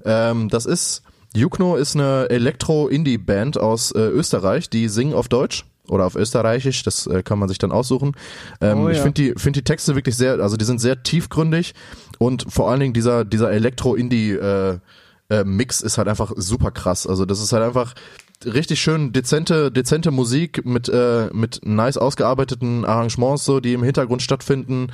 Ähm, 0.05 0.49
das 0.49 0.65
ist 0.65 1.03
Yukno 1.35 1.75
ist 1.75 1.95
eine 1.95 2.29
Elektro-Indie-Band 2.29 3.57
aus 3.57 3.91
äh, 3.91 3.99
Österreich, 3.99 4.69
die 4.69 4.89
singen 4.89 5.13
auf 5.13 5.29
Deutsch 5.29 5.65
oder 5.87 6.05
auf 6.05 6.15
Österreichisch, 6.15 6.83
das 6.83 7.07
äh, 7.07 7.23
kann 7.23 7.39
man 7.39 7.47
sich 7.47 7.57
dann 7.57 7.71
aussuchen. 7.71 8.13
Ähm, 8.59 8.85
Oh 8.85 8.89
Ich 8.89 8.97
ja. 8.97 9.03
finde 9.03 9.21
die, 9.21 9.33
finde 9.37 9.59
die 9.59 9.63
Texte 9.63 9.95
wirklich 9.95 10.15
sehr, 10.17 10.39
also 10.39 10.57
die 10.57 10.65
sind 10.65 10.79
sehr 10.79 11.03
tiefgründig 11.03 11.73
und 12.17 12.45
vor 12.49 12.69
allen 12.69 12.79
Dingen 12.79 12.93
dieser, 12.93 13.25
dieser 13.25 13.51
Elektro-Indie, 13.51 14.31
äh, 14.31 14.79
äh, 15.31 15.45
Mix 15.45 15.81
ist 15.81 15.97
halt 15.97 16.09
einfach 16.09 16.33
super 16.35 16.71
krass. 16.71 17.07
Also 17.07 17.25
das 17.25 17.41
ist 17.41 17.53
halt 17.53 17.63
einfach 17.63 17.95
richtig 18.45 18.81
schön 18.81 19.13
dezente, 19.13 19.71
dezente 19.71 20.11
Musik 20.11 20.65
mit, 20.65 20.89
äh, 20.89 21.29
mit 21.31 21.61
nice 21.63 21.97
ausgearbeiteten 21.97 22.85
Arrangements, 22.85 23.45
so, 23.45 23.59
die 23.61 23.73
im 23.73 23.83
Hintergrund 23.83 24.21
stattfinden. 24.21 24.91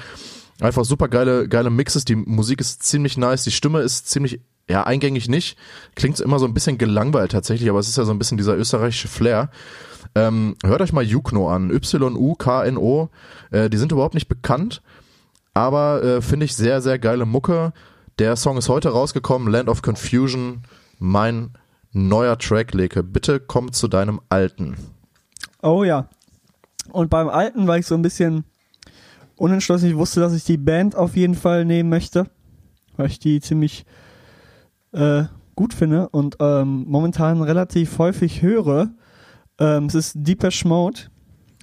Einfach 0.60 0.86
super 0.86 1.08
geile, 1.08 1.48
geile 1.48 1.72
Mixes. 1.72 2.06
Die 2.06 2.16
Musik 2.16 2.62
ist 2.62 2.84
ziemlich 2.84 3.18
nice. 3.18 3.44
Die 3.44 3.52
Stimme 3.52 3.82
ist 3.82 4.10
ziemlich, 4.10 4.40
ja, 4.70 4.84
eingängig 4.84 5.28
nicht. 5.28 5.58
Klingt 5.96 6.20
immer 6.20 6.40
so 6.40 6.46
ein 6.46 6.54
bisschen 6.54 6.78
gelangweilt 6.78 7.32
tatsächlich, 7.32 7.70
aber 7.70 7.80
es 7.80 7.88
ist 7.88 7.98
ja 7.98 8.06
so 8.06 8.12
ein 8.12 8.20
bisschen 8.20 8.38
dieser 8.38 8.56
österreichische 8.56 9.08
Flair. 9.08 9.50
Ähm, 10.14 10.56
hört 10.64 10.82
euch 10.82 10.94
mal 10.94 11.04
Yukno 11.04 11.50
an. 11.50 11.72
Y-U-K-N-O. 11.72 13.10
Äh, 13.52 13.70
die 13.70 13.78
sind 13.78 13.92
überhaupt 13.92 14.14
nicht 14.14 14.28
bekannt, 14.28 14.82
aber 15.54 16.04
äh, 16.04 16.22
finde 16.22 16.46
ich 16.46 16.56
sehr, 16.56 16.82
sehr 16.82 17.00
geile 17.00 17.26
Mucke. 17.26 17.74
Der 18.20 18.36
Song 18.36 18.57
ist 18.57 18.68
heute 18.68 18.89
rausgekommen, 18.89 19.47
Land 19.47 19.70
of 19.70 19.84
Confusion, 19.84 20.63
mein 20.97 21.51
neuer 21.91 22.39
Track, 22.39 22.74
Leke. 22.74 23.03
Bitte 23.03 23.39
komm 23.39 23.72
zu 23.74 23.88
deinem 23.88 24.22
alten. 24.30 24.76
Oh 25.61 25.84
ja. 25.84 26.09
Und 26.91 27.11
beim 27.11 27.30
alten 27.30 27.68
war 27.68 27.78
ich 27.78 27.86
so 27.86 27.93
ein 27.93 28.01
bisschen 28.01 28.43
unentschlossen. 29.36 29.88
Ich 29.88 29.95
wusste, 29.95 30.20
dass 30.20 30.34
ich 30.34 30.43
die 30.43 30.57
Band 30.57 30.95
auf 30.95 31.15
jeden 31.15 31.36
Fall 31.36 31.63
nehmen 31.63 31.89
möchte, 31.89 32.26
weil 32.95 33.05
ich 33.05 33.20
die 33.20 33.39
ziemlich 33.39 33.86
äh, 34.93 35.26
gut 35.55 35.76
finde 35.76 36.09
und 36.09 36.38
ähm, 36.39 36.86
momentan 36.88 37.43
relativ 37.43 37.99
häufig 37.99 38.41
höre. 38.41 38.89
Ähm, 39.59 39.86
es 39.86 39.93
ist 39.93 40.13
Deepesh 40.15 40.65
Mode 40.65 41.01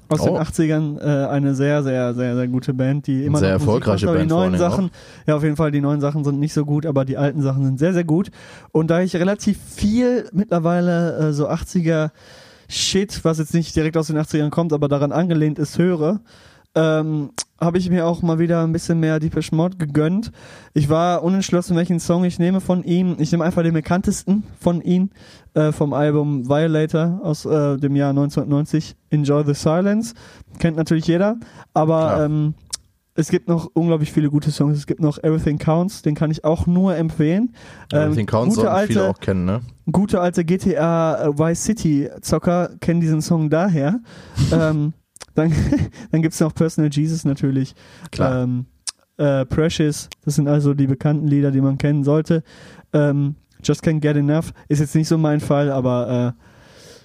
aus 0.08 0.22
den 0.22 0.34
Oh. 0.34 0.38
80ern, 0.38 0.98
äh, 0.98 1.26
eine 1.28 1.54
sehr, 1.54 1.82
sehr, 1.82 2.14
sehr, 2.14 2.36
sehr 2.36 2.48
gute 2.48 2.74
Band, 2.74 3.06
die 3.06 3.24
immer 3.24 3.38
Sehr 3.38 3.54
noch 3.54 3.60
erfolgreiche 3.60 4.06
macht, 4.06 4.16
Band 4.16 4.30
Die 4.30 4.34
neuen 4.34 4.58
Sachen, 4.58 4.90
ja, 5.26 5.36
auf 5.36 5.42
jeden 5.42 5.56
Fall, 5.56 5.70
die 5.70 5.80
neuen 5.80 6.00
Sachen 6.00 6.24
sind 6.24 6.38
nicht 6.40 6.52
so 6.52 6.64
gut, 6.64 6.86
aber 6.86 7.04
die 7.04 7.16
alten 7.16 7.42
Sachen 7.42 7.64
sind 7.64 7.78
sehr, 7.78 7.92
sehr 7.92 8.04
gut. 8.04 8.30
Und 8.72 8.90
da 8.90 9.00
ich 9.00 9.16
relativ 9.16 9.58
viel 9.58 10.28
mittlerweile 10.32 11.28
äh, 11.28 11.32
so 11.32 11.48
80er 11.48 12.10
Shit, 12.68 13.24
was 13.24 13.38
jetzt 13.38 13.54
nicht 13.54 13.76
direkt 13.76 13.96
aus 13.96 14.06
den 14.06 14.18
80ern 14.18 14.50
kommt, 14.50 14.72
aber 14.72 14.88
daran 14.88 15.12
angelehnt 15.12 15.58
ist, 15.58 15.78
höre, 15.78 16.20
ähm, 16.74 17.30
habe 17.60 17.78
ich 17.78 17.88
mir 17.88 18.06
auch 18.06 18.22
mal 18.22 18.38
wieder 18.38 18.62
ein 18.62 18.72
bisschen 18.72 19.00
mehr 19.00 19.20
Deepesh 19.20 19.52
Mode 19.52 19.76
gegönnt. 19.76 20.32
Ich 20.74 20.88
war 20.88 21.22
unentschlossen, 21.22 21.76
welchen 21.76 22.00
Song 22.00 22.24
ich 22.24 22.38
nehme 22.38 22.60
von 22.60 22.82
ihm. 22.82 23.16
Ich 23.18 23.32
nehme 23.32 23.44
einfach 23.44 23.62
den 23.62 23.74
bekanntesten 23.74 24.44
von 24.60 24.80
ihm, 24.82 25.10
äh, 25.54 25.72
vom 25.72 25.92
Album 25.92 26.48
Violator 26.48 27.20
aus 27.22 27.44
äh, 27.46 27.76
dem 27.78 27.96
Jahr 27.96 28.10
1990, 28.10 28.96
Enjoy 29.10 29.44
the 29.44 29.54
Silence. 29.54 30.14
Kennt 30.58 30.76
natürlich 30.76 31.06
jeder, 31.06 31.36
aber 31.72 32.24
ähm, 32.24 32.54
es 33.16 33.28
gibt 33.28 33.48
noch 33.48 33.70
unglaublich 33.74 34.12
viele 34.12 34.28
gute 34.28 34.50
Songs. 34.50 34.76
Es 34.76 34.86
gibt 34.86 35.00
noch 35.00 35.18
Everything 35.18 35.58
Counts, 35.58 36.02
den 36.02 36.16
kann 36.16 36.32
ich 36.32 36.44
auch 36.44 36.66
nur 36.66 36.96
empfehlen. 36.96 37.54
Ähm, 37.92 38.14
Den 38.14 38.26
Count 38.26 38.50
gute 38.50 38.62
sollten 38.62 38.86
viele 38.88 39.00
alte, 39.02 39.10
auch 39.10 39.20
kennen, 39.20 39.44
ne? 39.44 39.60
gute 39.90 40.20
alte 40.20 40.44
GTA 40.44 41.26
äh, 41.26 41.38
Vice 41.38 41.64
City 41.64 42.10
Zocker 42.20 42.70
kennen 42.80 43.00
diesen 43.00 43.22
Song 43.22 43.48
daher. 43.50 44.00
ähm, 44.52 44.92
dann 45.34 45.52
dann 46.10 46.22
gibt's 46.22 46.40
noch 46.40 46.54
Personal 46.54 46.90
Jesus 46.92 47.24
natürlich. 47.24 47.74
Klar. 48.10 48.42
Ähm, 48.42 48.66
äh, 49.16 49.44
Precious, 49.46 50.08
das 50.24 50.34
sind 50.34 50.48
also 50.48 50.74
die 50.74 50.86
bekannten 50.88 51.28
Lieder, 51.28 51.50
die 51.52 51.60
man 51.60 51.78
kennen 51.78 52.02
sollte. 52.04 52.42
Ähm, 52.92 53.36
Just 53.62 53.84
Can't 53.84 54.00
Get 54.00 54.16
Enough 54.16 54.52
ist 54.68 54.80
jetzt 54.80 54.94
nicht 54.94 55.08
so 55.08 55.16
mein 55.18 55.40
Fall, 55.40 55.70
aber 55.70 56.34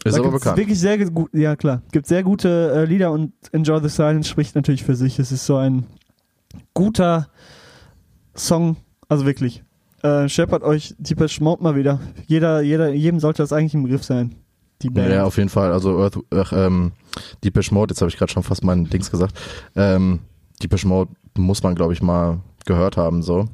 äh, 0.03 0.09
Ist 0.09 0.17
aber 0.17 0.32
bekannt. 0.32 0.57
wirklich 0.57 0.80
sehr 0.80 0.97
gut, 1.09 1.30
ja 1.34 1.55
klar, 1.55 1.84
gibt 1.91 2.07
sehr 2.07 2.23
gute 2.23 2.71
äh, 2.73 2.86
Lieder 2.86 3.11
und 3.11 3.34
Enjoy 3.51 3.80
the 3.82 3.89
Silence 3.89 4.27
spricht 4.27 4.55
natürlich 4.55 4.84
für 4.84 4.95
sich. 4.95 5.19
Es 5.19 5.32
ist 5.32 5.45
so 5.45 5.57
ein 5.57 5.86
guter 6.73 7.27
Song, 8.36 8.77
also 9.07 9.25
wirklich. 9.25 9.63
Äh, 10.01 10.30
scheppert 10.30 10.63
euch 10.63 10.95
Deepesh 10.97 11.41
Mode 11.41 11.61
mal 11.61 11.75
wieder. 11.75 11.99
Jeder, 12.25 12.61
jeder, 12.61 12.89
jedem 12.89 13.19
sollte 13.19 13.43
das 13.43 13.51
eigentlich 13.53 13.73
im 13.73 13.84
Begriff 13.84 14.03
sein. 14.03 14.36
Die 14.82 14.89
Band. 14.89 15.11
Ja, 15.11 15.25
auf 15.25 15.38
jeden 15.38 15.49
Fall. 15.49 15.71
Also 15.73 15.99
Earth, 15.99 16.17
ach, 16.32 16.53
ähm, 16.53 16.93
Deepesh 17.43 17.71
Mode, 17.71 17.91
jetzt 17.93 18.01
habe 18.01 18.09
ich 18.09 18.17
gerade 18.17 18.32
schon 18.32 18.43
fast 18.43 18.63
meinen 18.63 18.89
Dings 18.89 19.11
gesagt. 19.11 19.34
Ähm, 19.75 20.19
Deepesh 20.61 20.86
Mode 20.86 21.11
muss 21.38 21.63
man, 21.63 21.75
glaube 21.75 21.93
ich, 21.93 22.01
mal 22.01 22.39
gehört 22.65 22.97
haben, 22.97 23.21
so. 23.21 23.45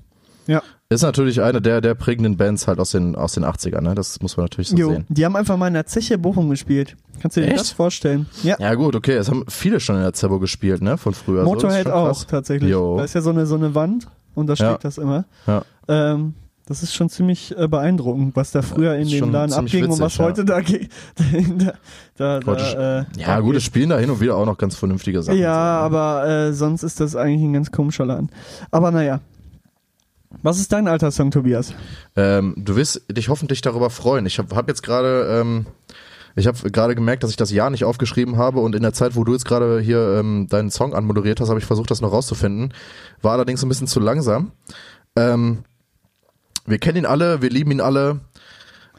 Ja. 0.48 0.62
Ist 0.90 1.02
natürlich 1.02 1.42
eine 1.42 1.60
der, 1.62 1.82
der 1.82 1.96
prägenden 1.96 2.38
Bands 2.38 2.68
halt 2.68 2.80
aus 2.80 2.92
den, 2.92 3.16
aus 3.16 3.34
den 3.34 3.44
80ern, 3.44 3.82
ne? 3.82 3.96
Das 3.96 4.22
muss 4.22 4.38
man 4.38 4.44
natürlich 4.46 4.68
so 4.70 4.78
Jo, 4.78 4.90
sehen. 4.92 5.06
die 5.10 5.26
haben 5.26 5.36
einfach 5.36 5.58
mal 5.58 5.68
in 5.68 5.74
der 5.74 5.88
Zeche 5.88 6.20
Bochum 6.20 6.50
gespielt. 6.52 6.96
Kannst 7.20 7.38
du 7.38 7.42
dir 7.42 7.48
Echt? 7.48 7.60
das 7.60 7.72
vorstellen? 7.72 8.28
Ja. 8.44 8.56
Ja 8.60 8.76
gut, 8.76 8.96
okay, 8.96 9.14
es 9.14 9.28
haben 9.30 9.46
viele 9.48 9.80
schon 9.80 9.96
in 9.96 10.04
der 10.04 10.14
Zebo 10.14 10.38
gespielt, 10.38 10.84
ne? 10.84 11.00
Von 11.00 11.16
früher. 11.16 11.44
so. 11.44 11.50
Motorhead 11.52 11.84
schon 11.86 11.92
auch 11.94 12.24
tatsächlich. 12.26 12.70
Jo. 12.70 12.98
Da 12.98 13.04
ist 13.06 13.16
ja 13.16 13.22
so 13.22 13.32
eine, 13.32 13.48
so 13.48 13.56
eine 13.56 13.74
Wand 13.74 14.08
und 14.36 14.46
da 14.46 14.56
steht 14.56 14.68
Ja. 14.68 14.78
das 14.78 15.00
immer. 15.00 15.26
Ja. 15.48 15.64
Ähm, 15.88 16.36
das 16.68 16.82
ist 16.82 16.96
schon 16.96 17.10
ziemlich 17.10 17.56
äh, 17.58 17.68
beeindruckend, 17.68 18.36
was 18.36 18.52
da 18.52 18.64
früher 18.64 18.96
in 18.96 19.08
dem 19.08 19.32
Laden 19.32 19.54
abging 19.54 19.86
und 19.86 20.00
was 20.00 20.14
witzig, 20.14 20.20
ja. 20.20 20.26
heute 20.26 20.46
da 20.46 20.62
geht. 20.62 20.90
da, 22.18 22.40
da, 22.40 22.46
Heute- 22.46 23.08
äh, 23.16 23.22
Ja, 23.22 23.40
gut, 23.40 23.56
es 23.56 23.64
spielen 23.64 23.90
da 23.90 24.00
hin 24.00 24.10
und 24.10 24.20
wieder 24.20 24.36
auch 24.36 24.46
noch 24.46 24.58
ganz 24.58 24.76
vernünftige 24.76 25.22
Sachen. 25.22 25.38
Ja, 25.38 25.50
ne? 25.50 25.80
aber 25.82 26.28
äh, 26.28 26.54
sonst 26.54 26.82
ist 26.82 27.00
das 27.00 27.16
eigentlich 27.16 27.44
ein 27.44 27.54
ganz 27.54 27.72
komischer 27.72 28.06
Laden. 28.06 28.30
Aber 28.72 28.92
naja. 28.92 29.22
Was 30.42 30.60
ist 30.60 30.74
dein 30.74 30.88
alter 30.88 31.12
Song, 31.12 31.32
Tobias? 31.32 31.74
Ähm, 32.16 32.56
du 32.58 32.76
wirst 32.76 33.04
dich 33.10 33.30
hoffentlich 33.30 33.62
darüber 33.62 33.90
freuen. 33.90 34.26
Ich 34.26 34.38
habe 34.38 34.54
hab 34.56 34.68
jetzt 34.68 34.84
gerade, 34.84 35.40
ähm, 35.40 35.66
ich 36.36 36.48
habe 36.48 36.72
gerade 36.72 36.96
gemerkt, 36.96 37.24
dass 37.24 37.30
ich 37.30 37.38
das 37.38 37.52
Jahr 37.52 37.70
nicht 37.70 37.86
aufgeschrieben 37.86 38.38
habe 38.38 38.60
und 38.60 38.76
in 38.76 38.82
der 38.82 38.92
Zeit, 38.92 39.16
wo 39.16 39.24
du 39.24 39.32
jetzt 39.32 39.46
gerade 39.46 39.80
hier 39.80 40.18
ähm, 40.20 40.48
deinen 40.50 40.72
Song 40.72 40.94
anmoderiert 40.94 41.40
hast, 41.40 41.50
habe 41.50 41.60
ich 41.60 41.66
versucht, 41.66 41.90
das 41.92 42.02
noch 42.02 42.12
rauszufinden. 42.12 42.74
War 43.22 43.34
allerdings 43.34 43.64
ein 43.64 43.70
bisschen 43.70 43.88
zu 43.88 44.00
langsam. 44.00 44.52
Ähm, 45.16 45.60
wir 46.66 46.78
kennen 46.80 47.00
ihn 47.00 47.06
alle, 47.06 47.42
wir 47.42 47.50
lieben 47.50 47.72
ihn 47.72 47.82
alle. 47.82 48.20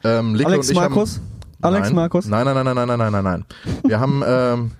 Ähm, 0.04 0.34
Leke 0.34 0.50
Alex 0.50 0.72
Markus? 0.72 1.16
Haben, 1.16 1.22
Alex 1.62 1.88
nein, 1.88 1.94
Markus? 1.94 2.26
Nein, 2.26 2.44
nein, 2.44 2.54
nein, 2.54 2.74
nein, 2.74 2.88
nein, 2.88 2.98
nein, 2.98 3.12
nein, 3.12 3.24
nein. 3.24 3.44
Wir 3.84 4.00
haben 4.00 4.22
ähm, 4.26 4.70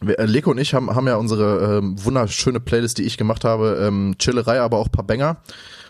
wir, 0.00 0.18
äh, 0.18 0.26
Leko 0.26 0.50
und 0.50 0.58
ich 0.58 0.74
haben, 0.74 0.94
haben 0.94 1.06
ja 1.06 1.16
unsere 1.16 1.78
ähm, 1.78 2.02
wunderschöne 2.04 2.60
Playlist, 2.60 2.98
die 2.98 3.04
ich 3.04 3.16
gemacht 3.16 3.44
habe, 3.44 3.78
ähm, 3.82 4.16
Chillerei, 4.18 4.60
aber 4.60 4.78
auch 4.78 4.90
paar 4.90 5.04
Banger, 5.04 5.38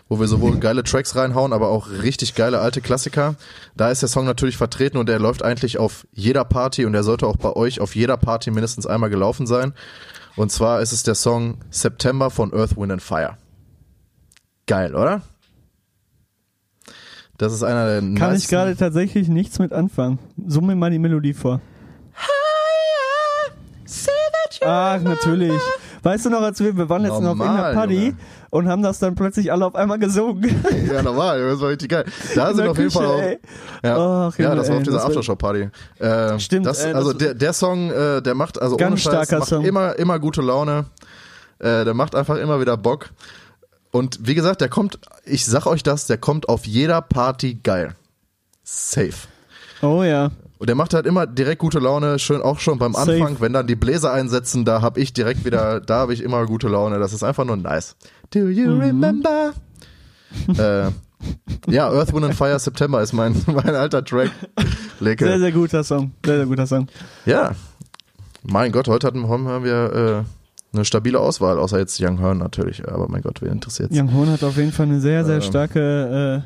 wo 0.07 0.19
wir 0.19 0.27
sowohl 0.27 0.57
geile 0.59 0.83
Tracks 0.83 1.15
reinhauen, 1.15 1.53
aber 1.53 1.69
auch 1.69 1.89
richtig 1.89 2.35
geile 2.35 2.59
alte 2.59 2.81
Klassiker. 2.81 3.35
Da 3.75 3.89
ist 3.89 4.01
der 4.01 4.09
Song 4.09 4.25
natürlich 4.25 4.57
vertreten 4.57 4.97
und 4.97 5.09
der 5.09 5.19
läuft 5.19 5.43
eigentlich 5.43 5.77
auf 5.77 6.07
jeder 6.13 6.45
Party 6.45 6.85
und 6.85 6.93
der 6.93 7.03
sollte 7.03 7.27
auch 7.27 7.37
bei 7.37 7.53
euch 7.53 7.81
auf 7.81 7.95
jeder 7.95 8.17
Party 8.17 8.51
mindestens 8.51 8.85
einmal 8.85 9.09
gelaufen 9.09 9.47
sein. 9.47 9.73
Und 10.35 10.51
zwar 10.51 10.81
ist 10.81 10.93
es 10.93 11.03
der 11.03 11.15
Song 11.15 11.57
September 11.71 12.29
von 12.29 12.53
Earth, 12.53 12.77
Wind 12.77 12.91
and 12.91 13.01
Fire. 13.01 13.37
Geil, 14.67 14.95
oder? 14.95 15.21
Das 17.37 17.53
ist 17.53 17.63
einer 17.63 17.85
der 18.01 18.15
Kann 18.15 18.35
ich 18.35 18.47
gerade 18.47 18.75
tatsächlich 18.75 19.27
nichts 19.27 19.59
mit 19.59 19.71
anfangen. 19.71 20.17
Summ 20.47 20.67
mir 20.67 20.75
mal 20.75 20.89
die 20.89 20.99
Melodie 20.99 21.33
vor. 21.33 21.61
Ach, 24.65 24.99
natürlich. 25.01 25.53
Weißt 26.03 26.25
du 26.25 26.29
noch, 26.29 26.41
als 26.41 26.59
wir, 26.59 26.75
wir 26.75 26.89
waren 26.89 27.01
letztens 27.03 27.25
auf 27.27 27.35
Normal, 27.37 27.47
irgendeiner 27.47 27.73
Party 27.73 28.05
Junge. 28.07 28.15
und 28.49 28.67
haben 28.67 28.81
das 28.81 28.99
dann 28.99 29.15
plötzlich 29.15 29.51
alle 29.51 29.65
auf 29.65 29.75
einmal 29.75 29.99
gesungen. 29.99 30.43
Ja, 30.91 31.01
normal, 31.01 31.39
das 31.49 31.59
war 31.61 31.69
richtig 31.69 31.89
geil. 31.89 32.05
Da 32.35 32.49
In 32.49 32.55
sind 32.55 32.63
der 32.63 32.71
auf 32.71 32.77
jeden 32.77 32.91
Fall 32.91 33.05
auch. 33.05 33.21
Ja, 33.83 34.27
Ach, 34.29 34.37
ja 34.39 34.55
das 34.55 34.67
war 34.67 34.75
ey, 34.75 34.77
auf 34.79 34.83
dieser 34.83 34.97
das 34.97 35.05
Aftershow-Party. 35.05 35.69
Äh, 35.99 36.39
Stimmt, 36.39 36.65
Das, 36.65 36.79
äh, 36.83 36.87
das 36.87 36.95
also 36.95 37.07
war- 37.09 37.13
der, 37.17 37.33
der 37.33 37.53
Song, 37.53 37.91
äh, 37.91 38.21
der 38.21 38.35
macht, 38.35 38.61
also 38.61 38.77
Ganz 38.77 38.91
ohne 38.93 38.97
Scheiß, 38.99 39.13
starker 39.27 39.39
macht 39.39 39.49
Song. 39.49 39.65
immer, 39.65 39.97
immer 39.99 40.19
gute 40.19 40.41
Laune. 40.41 40.85
Äh, 41.59 41.83
der 41.85 41.93
macht 41.93 42.15
einfach 42.15 42.37
immer 42.37 42.59
wieder 42.61 42.77
Bock. 42.77 43.09
Und 43.91 44.19
wie 44.21 44.35
gesagt, 44.35 44.61
der 44.61 44.69
kommt, 44.69 44.99
ich 45.25 45.45
sag 45.45 45.65
euch 45.65 45.83
das, 45.83 46.07
der 46.07 46.17
kommt 46.17 46.49
auf 46.49 46.65
jeder 46.65 47.01
Party 47.01 47.55
geil. 47.63 47.95
Safe. 48.63 49.13
Oh 49.81 50.03
ja. 50.03 50.31
Und 50.59 50.67
der 50.67 50.75
macht 50.75 50.93
halt 50.93 51.05
immer 51.05 51.27
direkt 51.27 51.59
gute 51.59 51.79
Laune, 51.79 52.17
schön 52.19 52.41
auch 52.41 52.59
schon 52.59 52.79
beim 52.79 52.93
Safe. 52.93 53.13
Anfang, 53.13 53.39
wenn 53.39 53.53
dann 53.53 53.67
die 53.67 53.75
Bläser 53.75 54.11
einsetzen, 54.11 54.65
da 54.65 54.81
hab 54.81 54.97
ich 54.97 55.13
direkt 55.13 55.45
wieder, 55.45 55.79
da 55.79 55.99
habe 55.99 56.13
ich 56.13 56.21
immer 56.23 56.45
gute 56.47 56.67
Laune. 56.67 56.97
Das 56.99 57.13
ist 57.13 57.23
einfach 57.23 57.45
nur 57.45 57.57
nice. 57.57 57.95
Do 58.31 58.39
you 58.49 58.69
Mhm. 58.71 58.81
remember? 58.81 59.53
äh, 60.57 60.91
ja, 61.71 61.89
Earth, 61.89 62.13
Wind 62.13 62.25
and 62.25 62.35
Fire 62.35 62.57
September 62.59 63.01
ist 63.01 63.13
mein, 63.13 63.41
mein 63.47 63.75
alter 63.75 64.03
Track. 64.03 64.31
Leke. 64.99 65.25
Sehr, 65.25 65.39
sehr 65.39 65.51
guter 65.51 65.83
Song. 65.83 66.11
Sehr, 66.25 66.37
sehr 66.37 66.45
guter 66.45 66.67
Song. 66.67 66.87
Ja. 67.25 67.51
Mein 68.43 68.71
Gott, 68.71 68.87
heute 68.87 69.07
hatten, 69.07 69.27
haben 69.29 69.63
wir 69.63 70.25
äh, 70.25 70.36
eine 70.77 70.85
stabile 70.85 71.19
Auswahl, 71.19 71.59
außer 71.59 71.79
jetzt 71.79 72.01
Young 72.01 72.19
Hearn 72.19 72.37
natürlich. 72.37 72.87
Aber 72.87 73.07
mein 73.09 73.21
Gott, 73.21 73.41
wen 73.41 73.51
interessiert's? 73.51 73.97
Young 73.97 74.13
Horn 74.13 74.29
hat 74.29 74.43
auf 74.43 74.57
jeden 74.57 74.71
Fall 74.71 74.87
eine 74.87 74.99
sehr, 74.99 75.25
sehr 75.25 75.35
Ähm, 75.35 75.41
starke, 75.41 76.43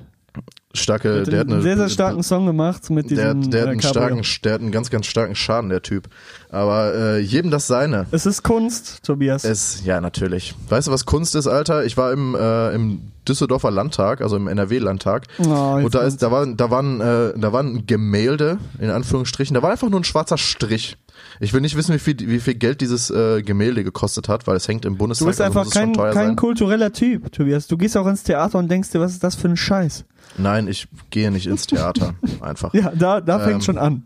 Starke, 0.73 1.21
äh, 1.21 1.23
der 1.23 1.39
hat 1.39 1.47
einen 1.47 1.55
eine, 1.55 1.63
sehr, 1.63 1.75
sehr 1.75 1.89
starken 1.89 2.23
Song 2.23 2.45
gemacht 2.45 2.89
mit 2.89 3.11
der, 3.11 3.33
diesem 3.33 3.51
der, 3.51 3.61
hat 3.61 3.67
äh, 3.67 3.71
einen 3.71 3.81
starken, 3.81 4.21
der 4.43 4.53
hat 4.53 4.61
einen 4.61 4.71
ganz, 4.71 4.89
ganz 4.89 5.05
starken 5.05 5.35
Schaden, 5.35 5.69
der 5.69 5.81
Typ. 5.81 6.07
Aber 6.49 6.93
äh, 6.95 7.19
jedem 7.19 7.51
das 7.51 7.67
seine. 7.67 8.05
Es 8.11 8.25
ist 8.25 8.43
Kunst, 8.43 9.03
Tobias. 9.03 9.43
Es, 9.43 9.83
ja, 9.83 9.99
natürlich. 9.99 10.55
Weißt 10.69 10.87
du, 10.87 10.91
was 10.91 11.05
Kunst 11.05 11.35
ist, 11.35 11.47
Alter? 11.47 11.83
Ich 11.83 11.97
war 11.97 12.13
im, 12.13 12.35
äh, 12.35 12.73
im 12.73 13.11
Düsseldorfer 13.27 13.69
Landtag, 13.69 14.21
also 14.21 14.37
im 14.37 14.47
NRW-Landtag. 14.47 15.27
Oh, 15.39 15.81
und 15.83 15.93
da 15.93 16.03
ist, 16.03 16.23
da 16.23 16.31
waren, 16.31 16.55
da 16.55 16.71
waren, 16.71 17.01
äh, 17.01 17.33
da 17.37 17.51
waren 17.51 17.85
Gemälde, 17.85 18.57
in 18.79 18.89
Anführungsstrichen. 18.89 19.53
Da 19.53 19.61
war 19.61 19.71
einfach 19.71 19.89
nur 19.89 19.99
ein 19.99 20.05
schwarzer 20.05 20.37
Strich. 20.37 20.97
Ich 21.39 21.53
will 21.53 21.61
nicht 21.61 21.75
wissen, 21.75 21.93
wie 21.95 21.99
viel, 21.99 22.15
wie 22.19 22.39
viel 22.39 22.55
Geld 22.55 22.81
dieses 22.81 23.09
äh, 23.09 23.41
Gemälde 23.41 23.83
gekostet 23.83 24.29
hat, 24.29 24.45
weil 24.47 24.55
es 24.57 24.67
hängt 24.67 24.85
im 24.85 24.93
Du 24.93 24.99
Bundestag. 24.99 25.27
bist 25.27 25.41
also 25.41 25.59
einfach 25.59 25.73
kein, 25.73 25.93
kein 25.93 26.13
sein. 26.13 26.35
kultureller 26.35 26.91
Typ, 26.93 27.31
Tobias. 27.31 27.67
Du 27.67 27.77
gehst 27.77 27.97
auch 27.97 28.07
ins 28.07 28.23
Theater 28.23 28.59
und 28.59 28.69
denkst 28.69 28.91
dir, 28.91 28.99
was 28.99 29.11
ist 29.13 29.23
das 29.23 29.35
für 29.35 29.47
ein 29.49 29.57
Scheiß? 29.57 30.05
Nein, 30.37 30.67
ich 30.67 30.87
gehe 31.09 31.31
nicht 31.31 31.47
ins 31.47 31.65
Theater. 31.67 32.13
Einfach. 32.41 32.73
Ja, 32.73 32.91
da, 32.95 33.21
da 33.21 33.39
fängt 33.39 33.55
Ähm, 33.55 33.61
schon 33.61 33.77
an. 33.77 34.03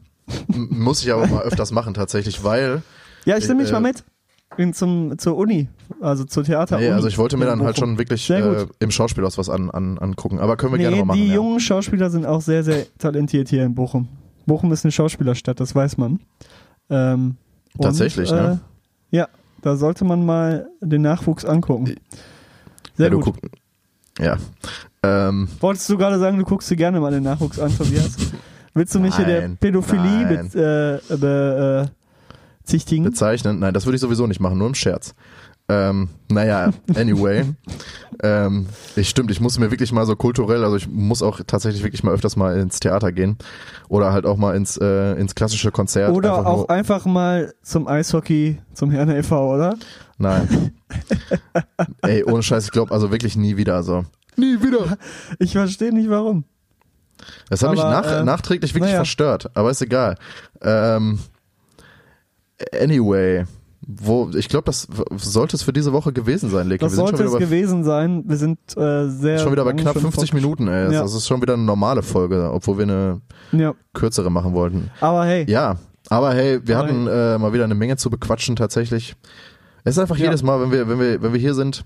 Muss 0.47 1.03
ich 1.03 1.11
aber 1.13 1.28
mal 1.28 1.41
öfters 1.43 1.72
machen 1.72 1.93
tatsächlich, 1.93 2.43
weil 2.43 2.82
Ja, 3.26 3.38
ich 3.38 3.47
nehme 3.47 3.61
mich 3.61 3.70
äh, 3.70 3.74
mal 3.74 3.82
mit. 3.82 4.03
In 4.57 4.74
zum, 4.74 5.18
zur 5.18 5.36
Uni, 5.36 5.68
also 5.99 6.24
zur 6.24 6.45
Theater. 6.45 6.78
nee, 6.78 6.89
also 6.89 7.07
ich 7.09 7.18
wollte 7.18 7.36
mir 7.36 7.45
dann 7.45 7.61
halt 7.63 7.78
schon 7.78 7.97
wirklich 7.97 8.30
äh, 8.30 8.66
im 8.80 8.89
Schauspielhaus 8.91 9.38
was 9.38 9.49
an, 9.49 9.70
an, 9.70 9.97
angucken. 9.97 10.39
Aber 10.39 10.55
können 10.55 10.72
wir 10.72 10.78
gerne 10.78 10.95
Nee, 10.95 11.01
mal 11.01 11.05
machen. 11.07 11.20
die 11.20 11.28
ja. 11.28 11.34
jungen 11.36 11.59
Schauspieler 11.59 12.09
sind 12.09 12.26
auch 12.26 12.41
sehr, 12.41 12.63
sehr 12.63 12.86
talentiert 12.97 13.49
hier 13.49 13.66
in 13.66 13.76
Bochum. 13.76 14.07
Bochum 14.45 14.72
ist 14.72 14.86
eine 14.86 14.93
Schauspielerstadt, 14.93 15.59
das 15.59 15.76
weiß 15.76 15.97
man. 15.97 16.22
Ähm, 16.89 17.38
und, 17.77 17.83
Tatsächlich, 17.83 18.31
ne? 18.31 18.59
Äh, 19.11 19.17
ja, 19.17 19.27
da 19.61 19.75
sollte 19.75 20.05
man 20.05 20.25
mal 20.25 20.67
den 20.81 21.01
Nachwuchs 21.01 21.45
angucken. 21.45 21.95
Sehr 22.95 23.09
ja, 23.09 23.13
gut. 23.13 23.23
guck, 23.23 23.38
ja. 24.19 24.38
Ähm, 25.03 25.47
Wolltest 25.59 25.89
du 25.89 25.97
gerade 25.97 26.19
sagen, 26.19 26.38
du 26.38 26.45
guckst 26.45 26.69
dir 26.69 26.75
gerne 26.75 26.99
mal 26.99 27.11
den 27.11 27.23
Nachwuchs 27.23 27.59
an, 27.59 27.75
Tobias? 27.75 28.15
Willst 28.73 28.93
du 28.93 28.99
mich 28.99 29.15
hier 29.15 29.25
der 29.25 29.41
Nein, 29.41 29.57
Pädophilie 29.57 30.03
nein. 30.03 30.49
be, 30.49 31.01
äh, 31.09 31.17
be, 31.17 31.89
äh, 31.89 32.67
zichtigen? 32.67 33.05
bezeichnen. 33.05 33.59
Nein, 33.59 33.73
das 33.73 33.86
würde 33.86 33.95
ich 33.95 34.01
sowieso 34.01 34.27
nicht 34.27 34.39
machen, 34.39 34.57
nur 34.57 34.67
im 34.67 34.75
Scherz. 34.75 35.15
Ähm, 35.68 36.09
naja, 36.30 36.72
anyway. 36.95 37.43
ähm, 38.22 38.68
ich 38.95 39.09
stimmt, 39.09 39.32
ich 39.32 39.41
muss 39.41 39.57
mir 39.57 39.72
wirklich 39.72 39.91
mal 39.91 40.05
so 40.05 40.16
kulturell, 40.16 40.63
also 40.63 40.76
ich 40.76 40.88
muss 40.88 41.24
auch 41.24 41.41
tatsächlich 41.47 41.84
wirklich 41.84 42.03
mal 42.03 42.13
öfters 42.13 42.36
mal 42.36 42.59
ins 42.59 42.80
Theater 42.80 43.11
gehen. 43.11 43.38
Oder 43.89 44.13
halt 44.13 44.26
auch 44.26 44.38
mal 44.38 44.55
ins, 44.55 44.78
äh, 44.78 45.13
ins 45.13 45.34
klassische 45.34 45.72
Konzert. 45.72 46.11
Oder 46.16 46.38
einfach 46.38 46.45
auch 46.45 46.57
nur, 46.57 46.70
einfach 46.70 47.05
mal 47.05 47.53
zum 47.63 47.88
Eishockey, 47.88 48.59
zum 48.74 48.91
Herrn 48.91 49.09
e.V., 49.09 49.55
oder? 49.55 49.76
Nein. 50.18 50.72
Ey, 52.03 52.24
ohne 52.24 52.43
Scheiß, 52.43 52.66
ich 52.66 52.72
glaube 52.72 52.93
also 52.93 53.11
wirklich 53.11 53.36
nie 53.36 53.57
wieder 53.57 53.82
so. 53.82 54.05
Nie 54.38 54.61
wieder. 54.61 54.97
Ich 55.39 55.53
verstehe 55.53 55.93
nicht 55.93 56.09
warum. 56.09 56.43
Das 57.49 57.63
hat 57.63 57.72
mich 57.72 57.82
Aber, 57.82 57.89
nach, 57.89 58.11
äh, 58.11 58.24
nachträglich 58.24 58.74
wirklich 58.74 58.91
naja. 58.91 58.97
verstört, 58.97 59.49
aber 59.55 59.72
ist 59.72 59.82
egal. 59.82 60.16
Ähm, 60.61 61.20
anyway, 62.80 63.45
wo, 63.88 64.29
ich 64.36 64.49
glaube, 64.49 64.65
das 64.65 64.88
sollte 65.17 65.55
es 65.55 65.63
für 65.63 65.73
diese 65.73 65.93
Woche 65.93 66.11
gewesen 66.11 66.49
sein, 66.49 66.67
Leke. 66.67 66.86
Das 66.86 66.93
Wir 66.93 66.95
sind 66.95 67.05
sollte 67.07 67.17
schon 67.17 67.27
es 67.27 67.33
bei, 67.33 67.39
gewesen 67.39 67.83
sein. 67.83 68.23
Wir 68.27 68.38
sind 68.38 68.57
äh, 68.77 69.07
sehr. 69.09 69.39
schon 69.39 69.51
wieder 69.51 69.63
bei 69.63 69.73
knapp 69.73 69.93
schon 69.93 70.01
50 70.03 70.31
fort- 70.31 70.33
Minuten, 70.41 70.67
ey. 70.67 70.91
Ja. 70.93 71.01
Das 71.03 71.13
ist 71.13 71.27
schon 71.27 71.41
wieder 71.41 71.53
eine 71.53 71.63
normale 71.63 72.01
Folge, 72.01 72.49
obwohl 72.51 72.77
wir 72.79 72.83
eine 72.83 73.21
Ja, 73.51 73.73
kürzere 73.93 74.29
machen 74.31 74.53
wollten. 74.53 74.89
aber 75.01 75.25
hey, 75.25 75.45
Ja, 75.49 75.77
aber 76.09 76.33
hey, 76.33 76.59
wir 76.65 76.77
Aber 76.79 76.88
hatten 76.88 77.07
äh, 77.07 77.38
mal 77.38 77.53
wieder 77.53 77.63
eine 77.63 77.75
Menge 77.75 77.97
zu 77.97 78.09
bequatschen 78.09 78.55
tatsächlich. 78.55 79.15
Es 79.83 79.95
ist 79.97 79.99
einfach 79.99 80.17
Ja. 80.17 80.25
jedes 80.25 80.41
Mal, 80.43 80.59
wenn 80.61 80.71
wir, 80.71 80.88
wenn 80.89 80.99
wir, 80.99 81.21
wenn 81.21 81.33
wir 81.33 81.39
hier 81.39 81.53
sind 81.53 81.86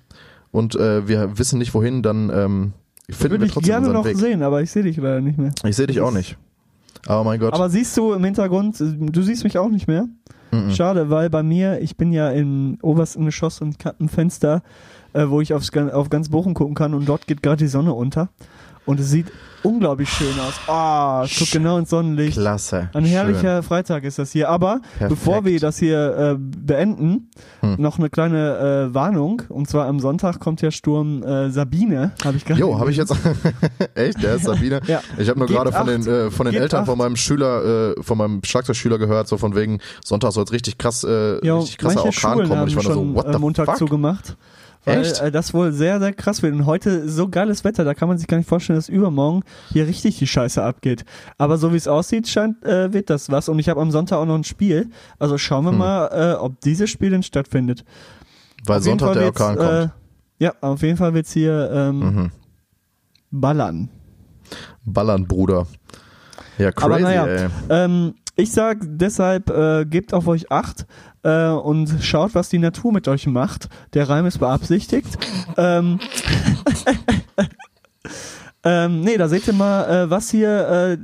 und 0.51 0.75
äh, 0.75 1.07
wir 1.07 1.37
wissen 1.37 1.59
nicht 1.59 1.73
wohin, 1.73 2.01
dann 2.01 2.29
ähm, 2.29 2.73
finden 3.09 3.31
würde 3.33 3.39
wir 3.41 3.45
ich 3.47 3.53
trotzdem 3.53 3.71
gerne 3.71 3.87
unseren 3.87 4.01
noch 4.03 4.05
Weg. 4.05 4.17
sehen, 4.17 4.41
aber 4.43 4.61
ich 4.61 4.71
sehe 4.71 4.83
dich 4.83 4.95
leider 4.97 5.19
nicht 5.21 5.37
mehr. 5.37 5.51
Ich 5.65 5.75
sehe 5.75 5.87
dich 5.87 5.99
auch 5.99 6.11
nicht. 6.11 6.37
Aber 7.07 7.23
mein 7.23 7.39
Gott. 7.39 7.53
Aber 7.53 7.69
siehst 7.69 7.95
du 7.97 8.13
im 8.13 8.23
Hintergrund, 8.23 8.77
du 8.79 9.21
siehst 9.21 9.43
mich 9.43 9.57
auch 9.57 9.69
nicht 9.69 9.87
mehr. 9.87 10.05
Mhm. 10.51 10.71
Schade, 10.71 11.09
weil 11.09 11.29
bei 11.29 11.43
mir, 11.43 11.81
ich 11.81 11.97
bin 11.97 12.11
ja 12.11 12.31
im 12.31 12.77
obersten 12.81 13.25
Geschoss 13.25 13.61
und 13.61 13.83
hab 13.85 13.99
ein 13.99 14.09
Fenster, 14.09 14.61
äh, 15.13 15.25
wo 15.27 15.41
ich 15.41 15.53
aufs, 15.53 15.75
auf 15.75 16.09
ganz 16.09 16.29
Bochum 16.29 16.53
gucken 16.53 16.75
kann 16.75 16.93
und 16.93 17.07
dort 17.07 17.27
geht 17.27 17.43
gerade 17.43 17.57
die 17.57 17.67
Sonne 17.67 17.93
unter. 17.93 18.29
Und 18.85 18.99
es 18.99 19.09
sieht 19.09 19.31
unglaublich 19.64 20.10
schön 20.10 20.34
aus. 20.39 20.53
Ah, 20.68 21.24
es 21.26 21.38
guckt 21.38 21.51
genau 21.51 21.78
ins 21.78 21.89
Sonnenlicht. 21.89 22.34
Klasse. 22.38 22.89
Ein 22.93 23.05
herrlicher 23.05 23.64
Freitag 23.64 24.03
ist 24.03 24.20
das 24.20 24.32
hier. 24.32 24.49
Aber 24.49 24.80
Perfekt. 24.97 25.10
bevor 25.10 25.45
wir 25.45 25.60
das 25.60 25.78
hier 25.78 26.18
äh, 26.18 26.36
beenden, 26.38 27.30
Hm. 27.62 27.76
noch 27.78 27.97
eine 27.99 28.10
kleine 28.10 28.89
äh, 28.89 28.93
Warnung. 28.93 29.41
Und 29.49 29.70
zwar 29.70 29.86
am 29.88 29.99
Sonntag 29.99 30.39
kommt 30.39 30.62
der 30.62 30.72
Sturm 30.72 31.24
äh, 31.24 31.49
Sabine, 31.49 32.12
habe 32.24 32.38
ich 32.38 32.45
gerade. 32.45 32.60
Jo, 32.60 32.80
habe 32.80 32.91
ich 32.91 32.97
jetzt. 32.97 33.14
Echt? 33.95 34.22
Der 34.24 34.36
ist 34.36 34.45
Sabine? 34.45 34.80
Ja. 34.88 35.01
Ich 35.18 35.28
habe 35.30 35.38
nur 35.39 35.47
gerade 35.47 35.72
von 35.72 35.86
den, 35.88 36.05
äh, 36.07 36.32
von 36.32 36.45
den 36.45 36.55
Eltern 36.55 36.82
acht. 36.82 36.88
von 36.88 36.97
meinem 36.97 37.16
Schüler, 37.16 37.95
äh, 37.97 38.01
von 38.03 38.18
meinem 38.18 38.41
Schlagzeugschüler 38.43 38.97
gehört, 38.97 39.28
so 39.28 39.38
von 39.38 39.55
wegen 39.55 39.80
Sonntag 40.03 40.32
soll 40.32 40.45
es 40.45 40.51
richtig 40.51 40.78
krass, 40.78 41.03
äh, 41.03 41.45
Ja, 41.45 41.57
richtig 41.57 41.78
krasser 41.78 42.05
Orkan 42.05 42.47
kommen. 42.47 42.62
Und 42.62 42.68
ich 42.70 42.76
war 42.76 42.84
nur 42.84 42.93
schon 42.93 43.10
so, 43.10 43.16
what 43.16 43.28
äh, 43.28 43.34
the 43.34 43.39
Montag 43.39 43.66
fuck? 43.66 43.78
zugemacht. 43.78 44.38
Weil 44.89 45.01
Echt? 45.01 45.21
äh, 45.21 45.31
das 45.31 45.53
wohl 45.53 45.71
sehr, 45.71 45.99
sehr 45.99 46.13
krass 46.13 46.41
wird. 46.41 46.53
Und 46.53 46.65
heute 46.65 47.07
so 47.09 47.27
geiles 47.29 47.63
Wetter, 47.63 47.83
da 47.83 47.93
kann 47.93 48.07
man 48.07 48.17
sich 48.17 48.27
gar 48.27 48.37
nicht 48.37 48.47
vorstellen, 48.49 48.77
dass 48.77 48.89
übermorgen 48.89 49.43
hier 49.71 49.87
richtig 49.87 50.17
die 50.19 50.27
Scheiße 50.27 50.61
abgeht. 50.63 51.05
Aber 51.37 51.57
so 51.57 51.71
wie 51.73 51.77
es 51.77 51.87
aussieht, 51.87 52.27
scheint, 52.27 52.63
äh, 52.65 52.91
wird 52.93 53.09
das 53.09 53.29
was. 53.29 53.49
Und 53.49 53.59
ich 53.59 53.69
habe 53.69 53.79
am 53.81 53.91
Sonntag 53.91 54.17
auch 54.17 54.25
noch 54.25 54.35
ein 54.35 54.43
Spiel. 54.43 54.89
Also 55.19 55.37
schauen 55.37 55.65
Hm. 55.65 55.73
wir 55.73 55.77
mal, 55.77 56.07
äh, 56.07 56.35
ob 56.37 56.59
dieses 56.61 56.89
Spiel 56.89 57.09
denn 57.11 57.23
stattfindet. 57.23 57.83
Weil 58.65 58.77
Auf 58.79 58.83
Sonntag 58.83 59.13
der 59.13 59.25
Orkan 59.25 59.55
kommt. 59.57 59.69
Äh, 59.69 59.87
ja, 60.39 60.53
auf 60.61 60.81
jeden 60.81 60.97
Fall 60.97 61.13
wird's 61.13 61.33
hier 61.33 61.69
ähm, 61.73 61.99
Mhm. 61.99 62.31
ballern. 63.31 63.89
Ballern, 64.85 65.27
Bruder. 65.27 65.67
Ja, 66.57 66.71
crazy, 66.71 66.85
Aber 66.85 66.99
naja, 66.99 67.25
ey. 67.27 67.49
ähm, 67.69 68.15
ich 68.39 68.51
sag 68.51 68.77
deshalb, 68.81 69.49
äh, 69.49 69.85
gebt 69.85 70.13
auf 70.13 70.27
euch 70.27 70.51
Acht 70.51 70.85
äh, 71.23 71.49
und 71.49 71.89
schaut, 72.01 72.35
was 72.35 72.49
die 72.49 72.57
Natur 72.57 72.93
mit 72.93 73.07
euch 73.07 73.27
macht. 73.27 73.67
Der 73.93 74.07
Reim 74.07 74.25
ist 74.25 74.37
beabsichtigt. 74.37 75.17
ähm, 75.57 75.99
ähm, 78.63 79.01
nee, 79.01 79.17
da 79.17 79.27
seht 79.27 79.45
ihr 79.47 79.53
mal, 79.53 80.05
äh, 80.05 80.09
was 80.09 80.31
hier 80.31 80.97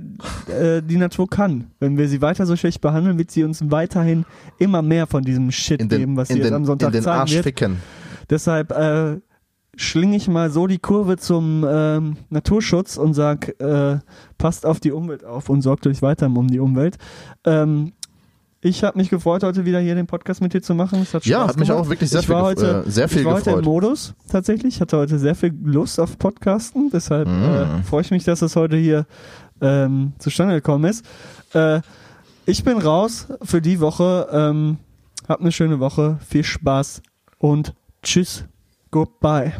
äh, 0.47 0.77
äh, 0.77 0.81
die 0.81 0.97
Natur 0.97 1.29
kann. 1.29 1.71
Wenn 1.79 1.97
wir 1.97 2.07
sie 2.07 2.21
weiter 2.21 2.45
so 2.45 2.55
schlecht 2.55 2.79
behandeln, 2.79 3.17
wird 3.17 3.31
sie 3.31 3.43
uns 3.43 3.59
weiterhin 3.69 4.25
immer 4.57 4.81
mehr 4.81 5.05
von 5.05 5.23
diesem 5.23 5.51
Shit 5.51 5.81
den, 5.81 5.89
geben, 5.89 6.17
was 6.17 6.29
sie 6.29 6.35
in 6.35 6.39
jetzt 6.39 6.47
den, 6.47 6.55
am 6.55 6.65
Sonntag 6.65 6.87
in 6.87 6.93
den 6.93 7.03
zeigen 7.03 7.19
Arsch 7.19 7.33
wird. 7.33 7.43
ficken. 7.43 7.77
Deshalb 8.29 8.71
äh, 8.71 9.19
schlinge 9.77 10.15
ich 10.15 10.27
mal 10.27 10.49
so 10.51 10.67
die 10.67 10.77
Kurve 10.79 11.17
zum 11.17 11.65
ähm, 11.67 12.17
Naturschutz 12.29 12.97
und 12.97 13.13
sag, 13.13 13.59
äh, 13.61 13.99
passt 14.37 14.65
auf 14.65 14.79
die 14.79 14.91
Umwelt 14.91 15.23
auf 15.25 15.49
und 15.49 15.61
sorgt 15.61 15.87
euch 15.87 16.01
weiter 16.01 16.27
um 16.27 16.47
die 16.47 16.59
Umwelt. 16.59 16.97
Ähm, 17.45 17.93
ich 18.61 18.83
habe 18.83 18.97
mich 18.97 19.09
gefreut, 19.09 19.43
heute 19.43 19.65
wieder 19.65 19.79
hier 19.79 19.93
den 19.93 20.07
Podcast 20.07 20.41
mit 20.41 20.53
dir 20.53 20.61
zu 20.61 20.73
machen. 20.73 20.99
Es 21.03 21.13
hat 21.13 21.23
Ja, 21.25 21.39
Spaß 21.41 21.49
hat 21.49 21.59
mich 21.59 21.67
gemacht. 21.67 21.85
auch 21.85 21.89
wirklich 21.89 22.09
sehr 22.09 22.21
ich 22.21 22.25
viel 22.25 22.35
heute, 22.35 22.83
äh, 22.87 22.89
sehr 22.89 23.07
viel 23.07 23.19
ich 23.19 23.25
war 23.25 23.33
heute 23.35 23.51
im 23.51 23.57
gefreut. 23.57 23.65
Modus 23.65 24.15
tatsächlich. 24.31 24.75
Ich 24.75 24.81
hatte 24.81 24.97
heute 24.97 25.19
sehr 25.19 25.35
viel 25.35 25.53
Lust 25.63 25.99
auf 25.99 26.17
Podcasten. 26.17 26.89
Deshalb 26.91 27.27
Mm. 27.27 27.43
äh, 27.43 27.83
freue 27.83 28.01
ich 28.01 28.09
mich, 28.11 28.23
dass 28.23 28.41
es 28.41 28.55
heute 28.55 28.75
hier 28.77 29.05
ähm, 29.61 30.13
zustande 30.17 30.55
gekommen 30.55 30.85
ist. 30.85 31.05
Äh, 31.53 31.81
ich 32.47 32.63
bin 32.63 32.77
raus 32.79 33.27
für 33.43 33.61
die 33.61 33.79
Woche. 33.79 34.27
Ähm, 34.31 34.77
hab 35.27 35.41
eine 35.41 35.51
schöne 35.51 35.79
Woche. 35.79 36.17
Viel 36.27 36.43
Spaß 36.43 37.03
und 37.37 37.73
tschüss. 38.01 38.45
Goodbye. 38.95 39.51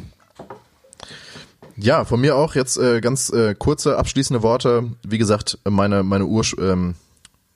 Ja, 1.75 2.05
von 2.05 2.21
mir 2.21 2.38
auch 2.38 2.55
jetzt 2.55 2.77
äh, 2.77 3.01
ganz 3.01 3.29
äh, 3.31 3.53
kurze 3.53 3.97
abschließende 3.97 4.43
Worte. 4.43 4.91
Wie 5.05 5.17
gesagt, 5.17 5.59
meine 5.69 6.03
meine 6.03 6.25
Ur 6.25 6.45
ähm, 6.57 6.95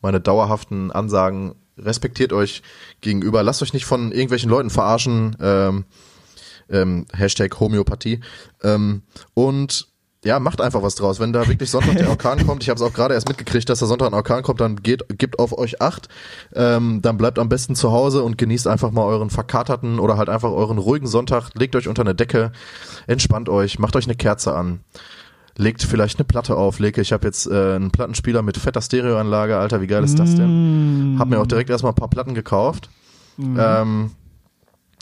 meine 0.02 0.20
dauerhaften 0.20 0.92
Ansagen. 0.92 1.56
Respektiert 1.78 2.34
euch 2.34 2.64
gegenüber. 3.00 3.44
Lasst 3.44 3.62
euch 3.64 3.72
nicht 3.72 3.86
von 3.86 4.12
irgendwelchen 4.12 4.50
Leuten 4.50 4.70
verarschen. 4.70 5.38
Ähm, 5.40 5.86
ähm, 6.70 7.06
Hashtag 7.14 7.58
Homöopathie. 7.62 8.20
Ähm, 8.62 9.04
und 9.34 9.88
ja, 10.26 10.40
macht 10.40 10.60
einfach 10.60 10.84
was 10.84 10.96
draus. 10.96 11.20
Wenn 11.20 11.32
da 11.32 11.48
wirklich 11.48 11.72
Sonntag 11.72 11.98
der 11.98 12.10
Orkan 12.10 12.46
kommt, 12.46 12.64
ich 12.64 12.70
habe 12.70 12.78
es 12.78 12.82
auch 12.82 12.94
gerade 12.94 13.14
erst 13.14 13.30
mitgekriegt, 13.30 13.70
dass 13.70 13.80
da 13.80 13.86
Sonntag 13.86 14.08
ein 14.08 14.14
Orkan 14.14 14.44
kommt, 14.44 14.60
dann 14.60 14.76
geht, 14.78 15.06
gebt 15.18 15.40
auf 15.40 15.58
euch 15.58 15.82
acht. 15.82 16.10
Ähm, 16.54 17.02
dann 17.02 17.18
bleibt 17.18 17.40
am 17.40 17.48
besten 17.48 17.76
zu 17.76 17.92
Hause 17.92 18.24
und 18.24 18.38
genießt 18.38 18.68
einfach 18.68 18.92
mal 18.92 19.04
euren 19.04 19.30
verkaterten 19.30 19.98
oder 20.00 20.18
halt 20.18 20.28
einfach 20.28 20.52
euren 20.52 20.78
ruhigen 20.78 21.08
Sonntag. 21.08 21.52
Legt 21.54 21.76
euch 21.76 21.88
unter 21.88 22.02
eine 22.02 22.16
Decke, 22.16 22.52
entspannt 23.08 23.48
euch, 23.48 23.80
macht 23.80 23.96
euch 23.96 24.06
eine 24.06 24.16
Kerze 24.16 24.56
an. 24.56 24.82
Legt 25.58 25.84
vielleicht 25.84 26.20
eine 26.20 26.26
Platte 26.26 26.56
auf. 26.56 26.80
Leke, 26.80 27.02
ich 27.02 27.12
habe 27.12 27.28
jetzt 27.28 27.48
äh, 27.48 27.76
einen 27.76 27.92
Plattenspieler 27.92 28.42
mit 28.42 28.58
fetter 28.58 28.82
Stereoanlage. 28.82 29.58
Alter, 29.58 29.82
wie 29.82 29.88
geil 29.88 30.04
ist 30.04 30.18
das 30.20 30.36
denn? 30.36 31.18
Hab 31.20 31.28
mir 31.28 31.40
auch 31.40 31.48
direkt 31.48 31.70
erstmal 31.70 31.92
ein 31.92 31.96
paar 31.96 32.10
Platten 32.10 32.34
gekauft. 32.34 32.90
Ähm, 33.58 34.12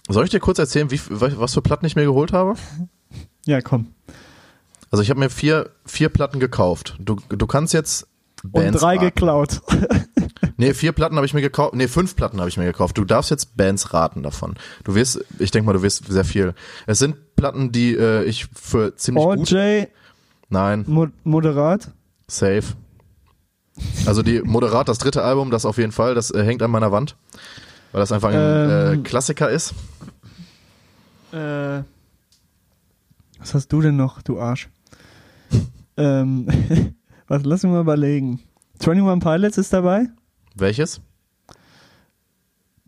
soll 0.09 0.23
ich 0.25 0.31
dir 0.31 0.39
kurz 0.39 0.57
erzählen, 0.59 0.89
wie, 0.89 0.99
was 1.09 1.53
für 1.53 1.61
Platten 1.61 1.85
ich 1.85 1.95
mir 1.95 2.05
geholt 2.05 2.33
habe? 2.33 2.55
Ja, 3.45 3.61
komm. 3.61 3.87
Also 4.91 5.01
ich 5.03 5.09
habe 5.09 5.19
mir 5.19 5.29
vier, 5.29 5.69
vier 5.85 6.09
Platten 6.09 6.39
gekauft. 6.39 6.95
Du, 6.99 7.15
du 7.29 7.47
kannst 7.47 7.73
jetzt 7.73 8.07
Und 8.43 8.53
Bands 8.53 8.79
drei 8.81 8.95
raten. 8.95 9.05
geklaut. 9.05 9.61
Nee, 10.59 10.73
vier 10.73 10.91
Platten 10.91 11.15
habe 11.17 11.25
ich 11.27 11.35
mir 11.35 11.41
gekauft. 11.41 11.75
Nee, 11.75 11.87
fünf 11.87 12.15
Platten 12.15 12.39
habe 12.39 12.49
ich 12.49 12.57
mir 12.57 12.65
gekauft. 12.65 12.97
Du 12.97 13.05
darfst 13.05 13.29
jetzt 13.29 13.57
Bands 13.57 13.93
raten 13.93 14.23
davon. 14.23 14.55
Du 14.83 14.95
wirst, 14.95 15.23
ich 15.37 15.51
denke 15.51 15.67
mal, 15.67 15.73
du 15.73 15.83
wirst 15.83 16.05
sehr 16.11 16.25
viel. 16.25 16.55
Es 16.87 16.97
sind 16.97 17.35
Platten, 17.35 17.71
die 17.71 17.93
äh, 17.95 18.23
ich 18.23 18.47
für 18.55 18.95
ziemlich 18.95 19.23
gut. 19.23 19.51
OJ, 19.51 19.85
Nein, 20.49 20.83
Mo 20.87 21.07
moderat. 21.23 21.91
safe. 22.27 22.63
Also 24.07 24.23
die 24.23 24.41
Moderat, 24.41 24.89
das 24.89 24.97
dritte 24.97 25.21
Album, 25.23 25.51
das 25.51 25.63
auf 25.65 25.77
jeden 25.77 25.91
Fall, 25.91 26.15
das 26.15 26.31
äh, 26.31 26.43
hängt 26.43 26.63
an 26.63 26.71
meiner 26.71 26.91
Wand, 26.91 27.15
weil 27.91 27.99
das 27.99 28.11
einfach 28.11 28.29
ein 28.29 28.35
äh, 28.35 28.93
Ähm. 28.93 29.03
Klassiker 29.03 29.51
ist. 29.51 29.75
Äh, 31.33 31.83
was 33.39 33.53
hast 33.53 33.67
du 33.71 33.81
denn 33.81 33.95
noch, 33.95 34.23
du 34.23 34.39
Arsch? 34.39 34.69
Ähm, 35.97 36.47
was, 37.27 37.43
lass 37.43 37.63
mich 37.63 37.71
mal 37.71 37.81
überlegen. 37.81 38.39
21 38.79 39.19
Pilots 39.23 39.57
ist 39.57 39.73
dabei. 39.73 40.07
Welches? 40.55 41.01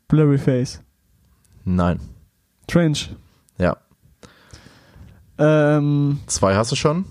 Blurry 0.08 0.38
Face. 0.38 0.82
Nein. 1.66 2.00
Trench. 2.68 3.10
Ja. 3.58 3.78
Ähm, 5.38 6.20
Zwei 6.28 6.56
hast 6.56 6.72
du 6.72 6.76
schon? 6.76 7.06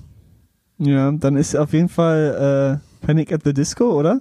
ja, 0.78 1.11
dann 1.12 1.36
ist 1.36 1.57
auf 1.57 1.72
jeden 1.72 1.88
Fall 1.88 2.80
äh, 3.03 3.07
Panic 3.07 3.32
at 3.32 3.42
the 3.44 3.53
Disco, 3.53 3.90
oder? 3.99 4.20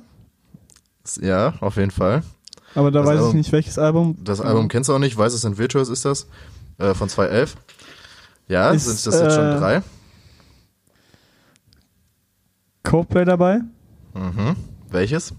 Ja, 1.22 1.54
auf 1.62 1.78
jeden 1.78 1.92
Fall. 1.92 2.24
Aber 2.76 2.92
da 2.92 3.00
Das 3.00 3.08
weiß 3.08 3.16
ich 3.16 3.22
Album- 3.26 3.38
nicht, 3.38 3.52
welches 3.52 3.78
Album. 3.80 4.18
Das 4.24 4.42
Album 4.42 4.68
kennst 4.68 4.90
du 4.90 4.94
auch 4.94 5.00
nicht, 5.00 5.18
Weiß 5.18 5.34
es 5.34 5.42
sind 5.42 5.58
Virtuous 5.58 5.90
ist 5.90 6.06
das. 6.06 6.28
Äh, 6.78 6.94
von 6.94 7.10
2011. 7.10 7.56
Ja, 8.48 8.72
Ist, 8.72 8.86
sind 8.86 9.08
das 9.14 9.22
jetzt 9.22 9.36
schon 9.36 9.46
äh, 9.46 9.58
drei? 9.58 9.84
Coldplay 12.88 13.26
dabei. 13.26 13.60
Mhm. 14.14 14.56
Welches? 14.90 15.34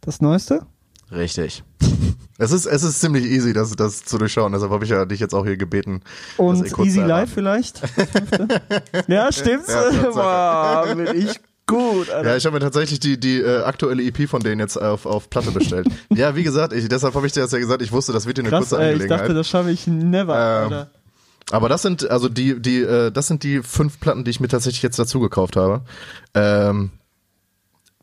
Das 0.00 0.20
neueste. 0.20 0.66
Richtig. 1.10 1.64
Es 2.42 2.52
ist, 2.52 2.64
es 2.64 2.82
ist 2.82 2.98
ziemlich 3.02 3.26
easy, 3.26 3.52
das, 3.52 3.76
das 3.76 4.02
zu 4.06 4.16
durchschauen. 4.16 4.52
Deshalb 4.52 4.72
habe 4.72 4.82
ich 4.82 4.90
ja 4.90 5.04
dich 5.04 5.20
jetzt 5.20 5.34
auch 5.34 5.44
hier 5.44 5.58
gebeten. 5.58 6.00
Und 6.38 6.64
Easy 6.64 7.00
zu 7.00 7.06
Life 7.06 7.34
vielleicht. 7.34 7.82
ja, 9.08 9.30
stimmt's. 9.30 9.70
Ja. 9.70 9.90
Boah, 10.10 10.94
bin 10.96 11.18
ich 11.18 11.38
gut, 11.66 12.08
Alter. 12.08 12.30
Ja, 12.30 12.36
ich 12.36 12.46
habe 12.46 12.54
mir 12.54 12.60
tatsächlich 12.60 12.98
die, 12.98 13.20
die 13.20 13.42
äh, 13.42 13.62
aktuelle 13.64 14.02
EP 14.02 14.26
von 14.26 14.40
denen 14.40 14.58
jetzt 14.58 14.80
auf, 14.80 15.04
auf 15.04 15.28
Platte 15.28 15.50
bestellt. 15.50 15.86
ja, 16.08 16.34
wie 16.34 16.42
gesagt, 16.42 16.72
ich, 16.72 16.88
deshalb 16.88 17.14
habe 17.14 17.26
ich 17.26 17.34
dir 17.34 17.42
das 17.42 17.52
ja 17.52 17.58
gesagt, 17.58 17.82
ich 17.82 17.92
wusste, 17.92 18.14
das 18.14 18.24
wird 18.26 18.38
dir 18.38 18.42
eine 18.42 18.48
Krass, 18.48 18.70
kurze 18.70 18.76
ey, 18.76 18.86
ich 18.88 18.92
Angelegenheit. 18.94 19.20
dachte, 19.20 19.34
das 19.34 19.46
schaffe 19.46 19.70
ich 19.70 19.86
never, 19.86 20.68
Ähm. 20.70 20.86
Aber 21.50 21.68
das 21.68 21.82
sind, 21.82 22.08
also 22.10 22.28
die, 22.28 22.60
die, 22.60 22.80
äh, 22.80 23.10
das 23.10 23.26
sind 23.26 23.42
die 23.42 23.62
fünf 23.62 24.00
Platten, 24.00 24.24
die 24.24 24.30
ich 24.30 24.40
mir 24.40 24.48
tatsächlich 24.48 24.82
jetzt 24.82 24.98
dazu 24.98 25.20
gekauft 25.20 25.56
habe. 25.56 25.82
Ähm, 26.34 26.90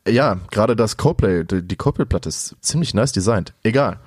ja, 0.06 0.38
gerade 0.50 0.76
das 0.76 0.96
Coldplay, 0.96 1.44
die, 1.44 1.76
Coldplay-Platte 1.76 2.28
ist 2.28 2.56
ziemlich 2.60 2.94
nice 2.94 3.12
designt. 3.12 3.54
Egal. 3.62 3.98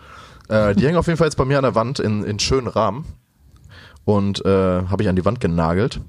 Äh, 0.48 0.76
die 0.76 0.86
hängen 0.86 0.98
auf 0.98 1.08
jeden 1.08 1.18
Fall 1.18 1.28
jetzt 1.28 1.38
bei 1.38 1.46
mir 1.46 1.58
an 1.58 1.64
der 1.64 1.76
Wand 1.76 2.00
in, 2.00 2.24
in 2.24 2.40
schönen 2.40 2.68
Rahmen. 2.68 3.06
Und 4.06 4.44
äh, 4.46 4.50
habe 4.50 5.04
ich 5.04 5.10
an 5.10 5.16
die 5.16 5.26
Wand 5.26 5.40
genagelt. 5.40 6.02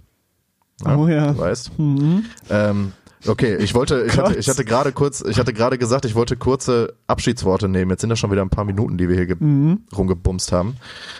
Oh 0.85 1.07
ja. 1.07 1.33
Du 1.33 1.39
weißt. 1.39 1.79
Mhm. 1.79 2.25
Ähm, 2.49 2.93
okay, 3.27 3.57
ich 3.57 3.75
wollte, 3.75 4.05
ich 4.07 4.19
hatte, 4.19 4.35
ich 4.35 4.49
hatte 4.49 4.65
gerade 4.65 4.93
kurz, 4.93 5.21
ich 5.21 5.39
hatte 5.39 5.53
gerade 5.53 5.79
gesagt, 5.79 6.07
ich 6.07 6.15
wollte 6.15 6.37
kurze 6.37 6.95
Abschiedsworte 7.07 7.69
nehmen. 7.69 7.91
Jetzt 7.91 8.01
sind 8.01 8.11
das 8.11 8.19
schon 8.19 8.31
wieder 8.33 8.43
ein 8.43 8.51
paar 8.51 8.65
Minuten, 8.65 8.97
die 8.97 9.09
wir 9.09 9.17
hier 9.17 9.37
Mhm. 9.39 9.83
rumgebumst 9.95 10.53
haben. 10.53 10.77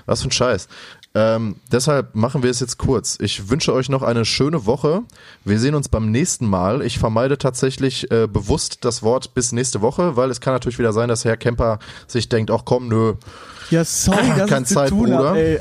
Was 0.07 0.23
für 0.23 0.29
ein 0.29 0.33
Scheiß. 0.33 0.69
Ähm, 1.15 1.57
deshalb 1.71 2.15
machen 2.15 2.43
wir 2.43 2.51
es 2.51 2.61
jetzt 2.61 2.79
kurz. 2.79 3.19
Ich 3.21 3.51
wünsche 3.51 3.75
euch 3.75 3.91
noch 3.91 4.03
eine 4.03 4.25
schöne 4.25 4.65
Woche. 4.65 5.03
Wir 5.45 5.59
sehen 5.59 5.75
uns 5.75 5.89
beim 5.91 6.11
nächsten 6.11 6.47
Mal. 6.47 6.81
Ich 6.83 6.99
vermeide 6.99 7.37
tatsächlich 7.37 8.11
äh, 8.11 8.27
bewusst 8.27 8.79
das 8.87 9.03
Wort 9.03 9.35
bis 9.35 9.53
nächste 9.53 9.83
Woche, 9.83 10.17
weil 10.17 10.31
es 10.31 10.41
kann 10.41 10.55
natürlich 10.55 10.79
wieder 10.79 10.95
sein, 10.95 11.09
dass 11.11 11.25
Herr 11.27 11.37
Kemper 11.37 11.79
sich 12.07 12.29
denkt, 12.31 12.51
ach 12.51 12.63
komm, 12.65 12.89
nö. 12.89 13.15
Ja, 13.71 13.85
sorry, 13.85 14.27
dass 14.39 14.49
Keine 14.49 14.65
zu 14.65 14.75
Zeit, 14.75 14.89
tun 14.89 15.11
Bruder. 15.11 15.35
ey. 15.37 15.61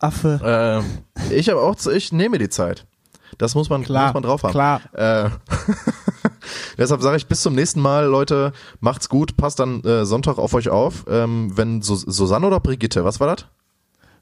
Affe. 0.00 0.84
Äh, 1.30 1.34
ich 1.34 1.48
habe 1.48 1.60
auch, 1.60 1.74
zu- 1.76 1.90
ich 1.92 2.12
nehme 2.12 2.30
mir 2.30 2.38
die 2.38 2.48
Zeit. 2.50 2.84
Das 3.36 3.54
muss 3.54 3.68
man, 3.68 3.84
Klar, 3.84 4.06
muss 4.06 4.14
man 4.14 4.22
drauf 4.24 4.42
haben. 4.42 4.52
klar. 4.52 4.80
Äh, 4.94 5.30
deshalb 6.78 7.02
sage 7.02 7.16
ich 7.16 7.26
bis 7.26 7.42
zum 7.42 7.54
nächsten 7.54 7.80
Mal, 7.80 8.06
Leute. 8.06 8.52
Macht's 8.80 9.08
gut, 9.08 9.36
passt 9.36 9.60
dann 9.60 9.82
äh, 9.84 10.04
Sonntag 10.04 10.38
auf 10.38 10.54
euch 10.54 10.68
auf. 10.70 11.04
Ähm, 11.08 11.52
wenn 11.56 11.82
Sus 11.82 12.02
Susanne 12.02 12.46
oder 12.46 12.60
Brigitte, 12.60 13.04
was 13.04 13.20
war 13.20 13.28
das? 13.36 13.46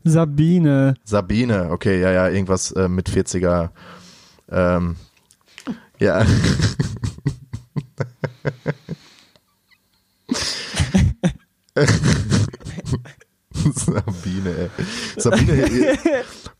Sabine. 0.08 0.94
Sabine, 1.04 1.70
okay, 1.70 2.00
ja, 2.00 2.10
ja, 2.10 2.28
irgendwas 2.28 2.72
äh, 2.72 2.88
mit 2.88 3.08
40er. 3.10 3.70
Ähm, 4.50 4.96
ja. 5.98 6.24
Sabine, 13.74 14.50
ey. 14.50 14.84
Sabine, 15.16 15.68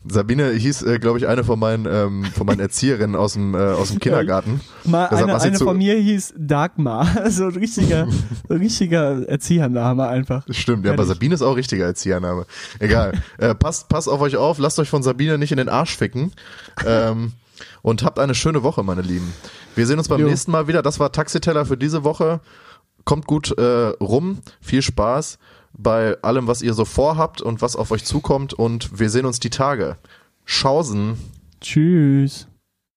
Sabine 0.09 0.51
hieß, 0.53 0.83
äh, 0.83 0.99
glaube 0.99 1.19
ich, 1.19 1.27
eine 1.27 1.45
von 1.45 1.59
meinen, 1.59 1.87
ähm, 1.87 2.25
von 2.25 2.47
meinen 2.47 2.61
Erzieherinnen 2.61 3.17
aus 3.17 3.35
dem, 3.35 3.55
äh, 3.55 3.59
aus 3.59 3.91
dem 3.91 3.99
Kindergarten. 3.99 4.61
Mal 4.85 5.09
Deshalb 5.11 5.31
eine, 5.31 5.41
eine 5.41 5.59
von 5.59 5.77
mir 5.77 5.97
hieß 5.97 6.35
Dagmar. 6.37 7.07
So 7.31 7.47
ein 7.47 7.57
richtiger, 7.57 8.07
richtiger 8.49 9.29
Erziehername 9.29 10.07
einfach. 10.07 10.45
Stimmt, 10.51 10.87
ja, 10.87 10.93
aber. 10.93 11.05
Sabine 11.05 11.35
ist 11.35 11.43
auch 11.43 11.57
richtiger 11.57 11.87
Erziehername. 11.87 12.47
Egal. 12.79 13.13
äh, 13.39 13.55
passt, 13.55 13.89
passt 13.89 14.09
auf 14.09 14.21
euch 14.21 14.37
auf, 14.37 14.59
lasst 14.59 14.79
euch 14.79 14.89
von 14.89 15.03
Sabine 15.03 15.39
nicht 15.39 15.53
in 15.53 15.59
den 15.59 15.69
Arsch 15.69 15.97
ficken. 15.97 16.33
Ähm, 16.87 17.33
und 17.83 18.03
habt 18.03 18.19
eine 18.19 18.35
schöne 18.35 18.63
Woche, 18.63 18.83
meine 18.83 19.03
Lieben. 19.03 19.33
Wir 19.75 19.87
sehen 19.87 19.99
uns 19.99 20.09
beim 20.09 20.21
Jo. 20.21 20.29
nächsten 20.29 20.51
Mal 20.51 20.69
wieder. 20.69 20.83
Das 20.83 21.01
war 21.01 21.13
Taxiteller 21.13 21.67
für 21.67 21.77
diese 21.77 22.05
Woche. 22.05 22.41
Kommt 23.05 23.27
gut 23.27 23.57
äh, 23.59 23.63
rum. 24.01 24.39
Viel 24.61 24.83
Spaß 24.83 25.39
bei 25.79 26.21
allem, 26.23 26.47
was 26.47 26.63
ihr 26.63 26.75
so 26.75 26.85
vorhabt 26.85 27.43
und 27.43 27.63
was 27.63 27.77
auf 27.77 27.91
euch 27.91 28.05
zukommt. 28.05 28.55
Und 28.55 28.99
wir 28.99 29.11
sehen 29.11 29.27
uns 29.27 29.41
die 29.41 29.51
Tage. 29.51 29.97
Schausen. 30.45 31.19
Tschüss. 31.61 32.47